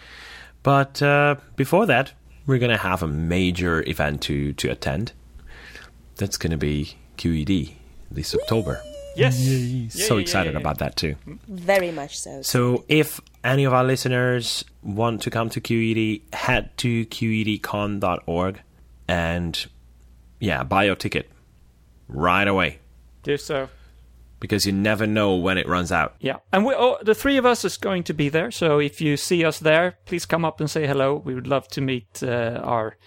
But 0.61 1.01
uh, 1.01 1.37
before 1.55 1.87
that, 1.87 2.13
we're 2.45 2.59
going 2.59 2.71
to 2.71 2.77
have 2.77 3.01
a 3.01 3.07
major 3.07 3.87
event 3.89 4.21
to 4.23 4.53
to 4.53 4.69
attend. 4.69 5.13
That's 6.17 6.37
going 6.37 6.51
to 6.51 6.57
be 6.57 6.95
QED 7.17 7.73
this 8.11 8.35
October. 8.35 8.83
Yes. 9.15 9.39
Yeah, 9.39 9.89
so 9.89 10.15
yeah, 10.15 10.21
excited 10.21 10.55
about 10.55 10.77
that 10.79 10.95
too. 10.95 11.15
Very 11.47 11.91
much 11.91 12.17
so. 12.17 12.41
So 12.41 12.85
if 12.87 13.19
any 13.43 13.63
of 13.65 13.73
our 13.73 13.83
listeners 13.83 14.63
want 14.81 15.21
to 15.23 15.29
come 15.29 15.49
to 15.49 15.61
QED, 15.61 16.33
head 16.33 16.75
to 16.77 17.05
qedcon.org 17.05 18.61
and 19.07 19.67
yeah, 20.39 20.63
buy 20.63 20.85
your 20.85 20.95
ticket 20.95 21.29
right 22.07 22.47
away. 22.47 22.79
Do 23.23 23.37
so. 23.37 23.69
Because 24.39 24.65
you 24.65 24.71
never 24.71 25.05
know 25.05 25.35
when 25.35 25.59
it 25.59 25.67
runs 25.67 25.91
out. 25.91 26.15
Yeah, 26.19 26.37
and 26.51 26.65
we, 26.65 26.73
oh, 26.73 26.97
the 27.03 27.13
three 27.13 27.37
of 27.37 27.45
us 27.45 27.63
is 27.63 27.77
going 27.77 28.03
to 28.05 28.13
be 28.13 28.27
there. 28.27 28.49
So 28.49 28.79
if 28.79 28.99
you 28.99 29.15
see 29.15 29.45
us 29.45 29.59
there, 29.59 29.97
please 30.05 30.25
come 30.25 30.43
up 30.43 30.59
and 30.59 30.69
say 30.69 30.87
hello. 30.87 31.15
We 31.15 31.35
would 31.35 31.45
love 31.45 31.67
to 31.69 31.81
meet 31.81 32.23
uh, 32.23 32.59
our 32.63 32.97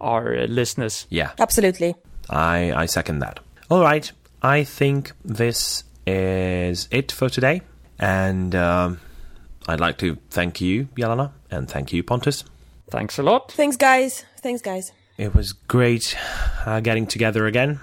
our 0.00 0.36
uh, 0.36 0.46
listeners. 0.46 1.08
Yeah, 1.10 1.32
absolutely. 1.40 1.96
I 2.30 2.72
I 2.72 2.86
second 2.86 3.18
that. 3.18 3.40
All 3.68 3.80
right, 3.80 4.12
I 4.42 4.64
think 4.64 5.12
this 5.24 5.84
is 6.06 6.88
it 6.90 7.12
for 7.12 7.28
today. 7.28 7.62
And 7.98 8.54
um, 8.54 9.00
I'd 9.68 9.80
like 9.80 9.98
to 9.98 10.18
thank 10.30 10.60
you, 10.60 10.88
Jelena, 10.96 11.32
and 11.50 11.68
thank 11.68 11.92
you, 11.92 12.02
Pontus. 12.02 12.44
Thanks 12.90 13.18
a 13.18 13.22
lot. 13.22 13.52
Thanks, 13.52 13.76
guys. 13.76 14.24
Thanks, 14.40 14.62
guys. 14.62 14.92
It 15.18 15.34
was 15.34 15.52
great 15.52 16.16
uh, 16.64 16.80
getting 16.80 17.06
together 17.06 17.46
again. 17.46 17.80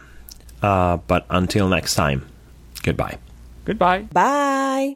Uh, 0.62 0.98
but 0.98 1.26
until 1.30 1.68
next 1.68 1.96
time, 1.96 2.26
goodbye. 2.84 3.18
Goodbye. 3.66 4.04
Bye. 4.14 4.96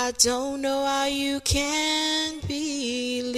I 0.00 0.12
don't 0.12 0.62
know 0.62 0.86
how 0.86 1.06
you 1.06 1.40
can 1.40 2.38
believe. 2.46 3.28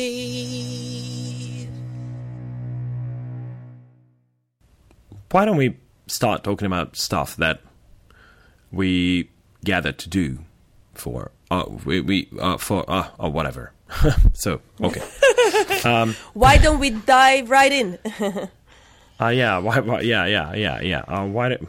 Why 5.31 5.47
don't 5.47 5.57
we 5.57 5.79
start 6.07 6.45
talking 6.45 6.67
about 6.67 6.97
stuff 6.97 7.35
that 7.37 7.63
we 8.71 9.31
gather 9.65 9.93
to 9.93 10.09
do 10.11 10.41
for 10.93 11.31
uh, 11.51 11.65
we, 11.87 12.03
we 12.03 12.29
uh, 12.39 12.59
for 12.59 12.85
uh, 12.87 13.09
or 13.19 13.33
whatever. 13.33 13.73
so 14.35 14.61
okay. 14.83 15.03
Um, 15.83 16.15
Why 16.35 16.59
don't 16.59 16.79
we 16.79 16.91
dive 16.91 17.49
right 17.49 17.73
in? 17.73 17.99
Uh, 19.21 19.29
yeah, 19.29 19.59
why, 19.59 19.79
why, 19.81 20.01
yeah, 20.01 20.25
yeah, 20.25 20.55
yeah, 20.55 20.81
yeah. 20.81 21.01
Uh, 21.07 21.27
why 21.27 21.51
did, 21.51 21.69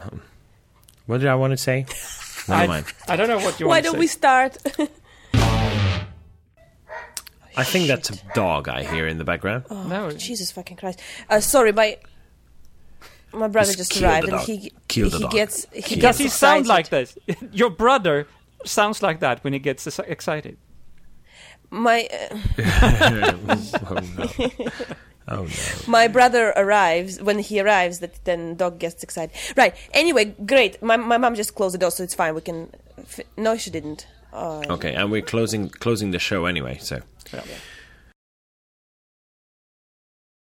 what 1.06 1.18
did 1.18 1.28
I 1.28 1.36
want 1.36 1.52
to 1.52 1.58
say? 1.58 1.86
Never 2.48 2.62
I, 2.64 2.68
mind. 2.68 2.86
I 3.08 3.16
don't 3.16 3.28
know 3.28 3.38
what 3.40 3.60
you 3.60 3.68
Why 3.68 3.76
want 3.76 3.84
to 3.86 3.88
don't 3.92 3.94
say. 3.96 4.00
we 4.00 4.08
start? 4.08 4.58
I 7.58 7.64
think 7.66 7.88
that's 7.88 8.10
a 8.10 8.16
dog 8.34 8.70
I 8.70 8.84
hear 8.84 9.08
in 9.08 9.18
the 9.18 9.24
background. 9.26 9.66
Oh, 9.70 9.84
no, 9.84 10.12
Jesus 10.12 10.52
fucking 10.52 10.78
Christ! 10.78 11.00
Uh, 11.30 11.40
sorry, 11.42 11.72
my 11.74 11.98
my 13.34 13.48
brother 13.48 13.74
Just 13.74 13.92
just 13.92 14.02
arrived, 14.02 14.30
and 14.30 14.40
he 14.42 14.72
Kill 14.88 15.10
the 15.10 15.18
he 15.18 15.24
dog. 15.24 15.32
gets 15.32 15.68
he 15.74 15.82
Kill 15.82 16.00
gets 16.00 16.18
the 16.18 16.24
he 16.26 16.30
dog. 16.30 16.38
sounds 16.38 16.68
like 16.68 16.90
this. 16.90 17.18
Your 17.52 17.70
brother 17.70 18.28
sounds 18.66 19.02
like 19.04 19.20
that 19.20 19.44
when 19.44 19.54
he 19.54 19.60
gets 19.60 19.86
excited. 20.00 20.58
My 21.70 22.08
uh, 22.32 22.38
oh 23.90 24.00
no! 24.18 24.26
Oh 25.32 25.44
no! 25.44 25.48
my 25.88 26.08
brother 26.08 26.54
arrives 26.56 27.22
when 27.22 27.40
he 27.40 27.60
arrives. 27.60 28.00
That 28.00 28.24
then 28.26 28.56
dog 28.56 28.80
gets 28.80 29.02
excited. 29.04 29.36
Right. 29.56 29.74
Anyway, 29.94 30.36
great. 30.46 30.82
My 30.84 30.98
my 30.98 31.18
mom 31.18 31.36
just 31.36 31.56
closed 31.56 31.74
the 31.74 31.80
door, 31.80 31.92
so 31.92 32.04
it's 32.04 32.16
fine. 32.16 32.36
We 32.36 32.42
can. 32.42 32.70
Fi- 33.06 33.24
no, 33.38 33.58
she 33.58 33.70
didn't. 33.72 34.08
Oh, 34.34 34.64
Okay, 34.70 34.94
and 34.94 35.12
we're 35.12 35.22
closing 35.22 35.70
closing 35.70 36.12
the 36.12 36.20
show 36.20 36.46
anyway. 36.46 36.78
So, 36.82 37.02